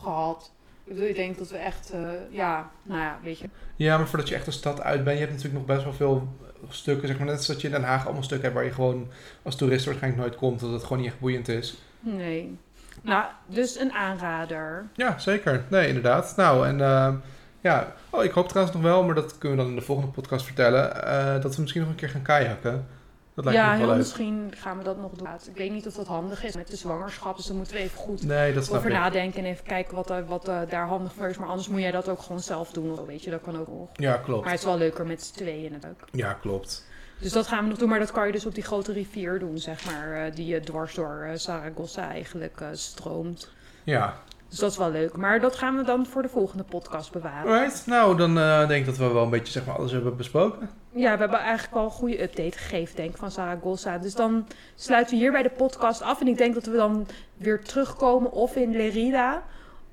gehad. 0.00 0.52
Ik 0.84 0.92
bedoel, 0.94 1.08
ik 1.08 1.14
denk 1.16 1.38
dat 1.38 1.50
we 1.50 1.56
echt, 1.56 1.90
eh, 1.90 2.00
ja, 2.30 2.70
nou 2.82 3.00
ja, 3.00 3.18
weet 3.22 3.38
je. 3.38 3.48
Ja, 3.76 3.96
maar 3.96 4.06
voordat 4.08 4.28
je 4.28 4.34
echt 4.34 4.44
de 4.44 4.50
stad 4.50 4.80
uit 4.80 5.04
bent, 5.04 5.18
je 5.18 5.24
hebt 5.24 5.36
natuurlijk 5.36 5.66
nog 5.66 5.76
best 5.76 5.84
wel 5.84 5.94
veel 5.94 6.28
stukken. 6.68 7.08
Zeg 7.08 7.16
maar, 7.18 7.26
net 7.26 7.36
als 7.36 7.46
dat 7.46 7.60
je 7.60 7.66
in 7.66 7.72
Den 7.72 7.82
Haag 7.82 8.04
allemaal 8.04 8.22
stukken 8.22 8.44
hebt 8.48 8.54
waar 8.60 8.68
je 8.68 8.74
gewoon 8.74 9.08
als 9.42 9.56
toerist 9.56 9.84
waarschijnlijk 9.84 10.22
nooit 10.22 10.36
komt, 10.36 10.60
dat 10.60 10.70
het 10.72 10.82
gewoon 10.82 10.98
niet 10.98 11.06
echt 11.06 11.20
boeiend 11.20 11.48
is. 11.48 11.76
Nee. 12.00 12.58
Nou, 13.02 13.24
dus 13.46 13.78
een 13.78 13.92
aanrader. 13.92 14.86
Ja, 14.94 15.18
zeker. 15.18 15.64
Nee, 15.68 15.86
inderdaad. 15.88 16.32
Nou, 16.36 16.66
en 16.66 16.80
eh, 16.80 17.14
ja, 17.62 17.92
oh, 18.10 18.24
ik 18.24 18.30
hoop 18.30 18.48
trouwens 18.48 18.76
nog 18.76 18.84
wel, 18.84 19.02
maar 19.04 19.14
dat 19.14 19.38
kunnen 19.38 19.58
we 19.58 19.62
dan 19.64 19.72
in 19.72 19.78
de 19.78 19.84
volgende 19.84 20.10
podcast 20.10 20.44
vertellen, 20.44 21.04
eh, 21.06 21.42
dat 21.42 21.54
we 21.54 21.60
misschien 21.60 21.80
nog 21.82 21.90
een 21.90 21.96
keer 21.96 22.08
gaan 22.08 22.22
kajakken. 22.22 22.86
Dat 23.34 23.44
lijkt 23.44 23.60
ja, 23.60 23.72
me 23.72 23.78
wel 23.78 23.86
leuk. 23.88 23.96
misschien 23.96 24.52
gaan 24.56 24.78
we 24.78 24.84
dat 24.84 24.98
nog 25.00 25.10
doen. 25.12 25.28
Ik 25.48 25.56
weet 25.56 25.70
niet 25.72 25.86
of 25.86 25.94
dat 25.94 26.06
handig 26.06 26.44
is 26.44 26.56
met 26.56 26.68
de 26.70 26.76
zwangerschap, 26.76 27.36
dus 27.36 27.46
daar 27.46 27.56
moeten 27.56 27.74
we 27.74 27.80
even 27.80 27.98
goed 27.98 28.22
Nee, 28.24 28.56
over 28.58 28.86
ik. 28.86 28.92
nadenken 28.92 29.44
en 29.44 29.50
even 29.50 29.64
kijken 29.64 29.94
wat, 29.94 30.10
er- 30.10 30.26
wat 30.26 30.48
eh, 30.48 30.58
daar 30.68 30.86
handig 30.86 31.12
voor 31.12 31.28
is. 31.28 31.38
Maar 31.38 31.48
anders 31.48 31.68
moet 31.68 31.80
jij 31.80 31.90
dat 31.90 32.08
ook 32.08 32.22
gewoon 32.22 32.40
zelf 32.40 32.70
doen, 32.70 32.98
of 32.98 33.06
weet 33.06 33.22
je. 33.24 33.30
Dat 33.30 33.40
kan 33.42 33.58
ook 33.58 33.68
nog. 33.68 33.88
Ja, 33.92 34.16
klopt. 34.16 34.42
Maar 34.42 34.50
het 34.50 34.60
is 34.60 34.66
wel 34.66 34.78
leuker 34.78 35.06
met 35.06 35.22
z'n 35.22 35.34
tweeën 35.34 35.72
natuurlijk. 35.72 36.02
Ja, 36.12 36.32
klopt. 36.32 36.86
Dus 37.20 37.32
dat 37.32 37.46
gaan 37.46 37.62
we 37.62 37.68
nog 37.68 37.78
doen, 37.78 37.88
maar 37.88 37.98
dat 37.98 38.12
kan 38.12 38.26
je 38.26 38.32
dus 38.32 38.46
op 38.46 38.54
die 38.54 38.64
grote 38.64 38.92
rivier 38.92 39.38
doen, 39.38 39.58
zeg 39.58 39.84
maar. 39.84 40.12
eh, 40.26 40.34
die 40.34 40.56
eh, 40.56 40.62
dwars 40.62 40.94
door 40.94 41.26
eh, 41.30 41.36
Zaragoza 41.38 42.10
eigenlijk 42.10 42.60
eh, 42.60 42.68
stroomt. 42.72 43.50
Ja. 43.84 44.14
Dus 44.52 44.60
dat 44.60 44.70
is 44.70 44.76
wel 44.76 44.90
leuk. 44.90 45.16
Maar 45.16 45.40
dat 45.40 45.56
gaan 45.56 45.76
we 45.76 45.82
dan 45.82 46.06
voor 46.06 46.22
de 46.22 46.28
volgende 46.28 46.64
podcast 46.64 47.12
bewaren. 47.12 47.52
Alright, 47.52 47.86
nou 47.86 48.16
dan 48.16 48.38
eh, 48.38 48.68
denk 48.68 48.80
ik 48.80 48.86
dat 48.86 48.96
we 48.96 49.12
wel 49.12 49.22
een 49.22 49.30
beetje 49.30 49.52
zeg 49.52 49.66
maar, 49.66 49.76
alles 49.76 49.92
hebben 49.92 50.16
besproken. 50.16 50.70
Ja, 50.90 51.12
we 51.12 51.18
hebben 51.18 51.38
eigenlijk 51.38 51.74
wel 51.74 51.84
een 51.84 51.90
goede 51.90 52.22
update 52.22 52.58
gegeven, 52.58 52.96
denk 52.96 53.10
ik, 53.10 53.16
van 53.16 53.30
Zaragoza. 53.30 53.98
Dus 53.98 54.14
dan 54.14 54.46
sluiten 54.74 55.14
we 55.14 55.20
hierbij 55.20 55.42
de 55.42 55.50
podcast 55.50 56.02
af. 56.02 56.20
En 56.20 56.28
ik 56.28 56.38
denk 56.38 56.54
dat 56.54 56.64
we 56.66 56.76
dan 56.76 57.06
weer 57.36 57.62
terugkomen 57.62 58.32
of 58.32 58.56
in 58.56 58.76
Lerida 58.76 59.42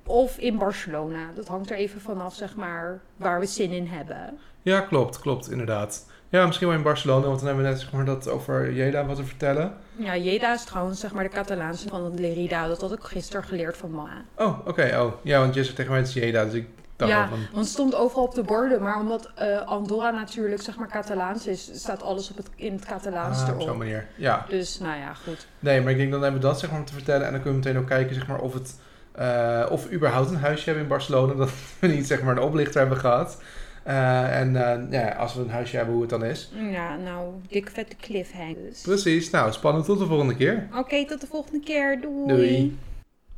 of 0.06 0.38
in 0.38 0.58
Barcelona. 0.58 1.32
Dat 1.36 1.48
hangt 1.48 1.70
er 1.70 1.78
even 1.78 2.02
vanaf, 2.02 2.36
zeg 2.36 2.56
maar, 2.56 3.00
waar 3.16 3.40
we 3.40 3.46
zin 3.46 3.72
in 3.72 3.88
hebben. 3.88 4.38
Ja, 4.62 4.82
klopt, 4.82 5.20
klopt, 5.20 5.52
inderdaad. 5.52 6.06
Ja, 6.30 6.46
misschien 6.46 6.68
wel 6.68 6.78
in 6.78 6.84
Barcelona, 6.84 7.26
want 7.26 7.38
dan 7.38 7.48
hebben 7.48 7.66
we 7.66 7.72
net 7.72 7.80
zeg 7.80 7.92
maar, 7.92 8.06
dat 8.06 8.28
over 8.30 8.74
Jeda 8.74 9.06
wat 9.06 9.16
te 9.16 9.24
vertellen. 9.24 9.74
Ja, 9.96 10.18
Jeda 10.18 10.54
is 10.54 10.64
trouwens, 10.64 11.00
zeg 11.00 11.14
maar, 11.14 11.24
de 11.24 11.30
Catalaanse 11.30 11.88
van 11.88 12.20
Lerida. 12.20 12.68
Dat 12.68 12.82
had 12.82 12.92
ik 12.92 13.04
gisteren 13.04 13.44
geleerd 13.44 13.78
van 13.78 13.92
mama. 13.92 14.22
Oh, 14.36 14.68
oké, 14.68 14.98
oh. 15.00 15.14
Ja, 15.22 15.40
want 15.40 15.54
je 15.54 15.64
zegt 15.64 15.76
tegen 15.76 15.92
mij 15.92 16.00
het 16.00 16.10
is 16.10 16.14
Jeda, 16.16 16.44
dus 16.46 16.54
ik 16.54 16.68
dacht 16.96 17.12
Ja, 17.12 17.28
van... 17.28 17.38
Want 17.40 17.56
het 17.66 17.68
stond 17.74 17.96
overal 17.96 18.24
op 18.24 18.36
de 18.36 18.44
borden. 18.44 18.82
Maar 18.82 19.00
omdat 19.00 19.32
eh, 19.36 19.62
Andorra 19.68 20.10
natuurlijk, 20.10 20.62
zeg 20.62 20.78
maar, 20.78 20.88
Catalaans 20.88 21.48
is, 21.48 21.70
staat 21.74 22.04
alles 22.04 22.30
op 22.30 22.38
het, 22.38 22.50
in 22.56 22.74
het 22.74 22.86
Catalaans 22.86 23.42
Ah, 23.42 23.48
op 23.48 23.54
erop. 23.54 23.68
zo'n 23.68 23.78
manier. 23.78 24.06
Ja. 24.16 24.46
Dus, 24.50 24.80
nou 24.80 24.98
ja, 25.00 25.14
goed. 25.14 25.48
Nee, 25.60 25.82
maar 25.82 25.92
ik 25.92 25.98
denk 25.98 26.12
dan 26.12 26.22
hebben 26.22 26.42
we 26.42 26.48
dat 26.48 26.60
zeg 26.60 26.70
maar 26.70 26.80
om 26.80 26.86
te 26.86 26.94
vertellen. 26.94 27.26
En 27.26 27.32
dan 27.32 27.42
kunnen 27.42 27.62
we 27.62 27.66
meteen 27.68 27.82
ook 27.82 27.90
kijken 27.90 28.16
zeg 28.16 28.28
maar, 28.28 28.40
of, 28.40 28.54
het, 28.54 28.76
eh, 29.12 29.66
of 29.70 29.88
we 29.88 29.94
überhaupt 29.94 30.30
een 30.30 30.38
huisje 30.38 30.66
hebben 30.66 30.84
in 30.84 30.90
Barcelona. 30.90 31.34
Dat 31.44 31.50
we 31.80 31.88
niet 31.88 32.08
zeg 32.08 32.22
maar 32.22 32.38
een 32.38 32.44
oplichter 32.44 32.80
hebben 32.80 32.98
gehad. 32.98 33.42
Eh, 33.90 34.40
en 34.40 34.56
eh, 34.56 34.92
ja, 34.92 35.10
als 35.10 35.36
we 35.36 35.42
een 35.42 35.50
huisje 35.50 35.76
hebben, 35.76 35.94
hoe 35.94 36.02
het 36.02 36.12
dan 36.12 36.24
is. 36.26 36.52
Ja, 36.72 36.98
nou, 36.98 37.34
dikke 37.48 37.72
vette 37.72 37.96
cliffhangers. 37.96 38.82
Precies. 38.82 39.30
Nou, 39.30 39.52
spannend. 39.52 39.86
Tot 39.86 40.00
de 40.00 40.06
volgende 40.06 40.36
keer. 40.36 40.68
Oké, 40.78 41.06
tot 41.06 41.22
de 41.22 41.28
volgende 41.28 41.60
keer. 41.60 42.02
Doei. 42.02 42.28
Doei. 42.28 42.78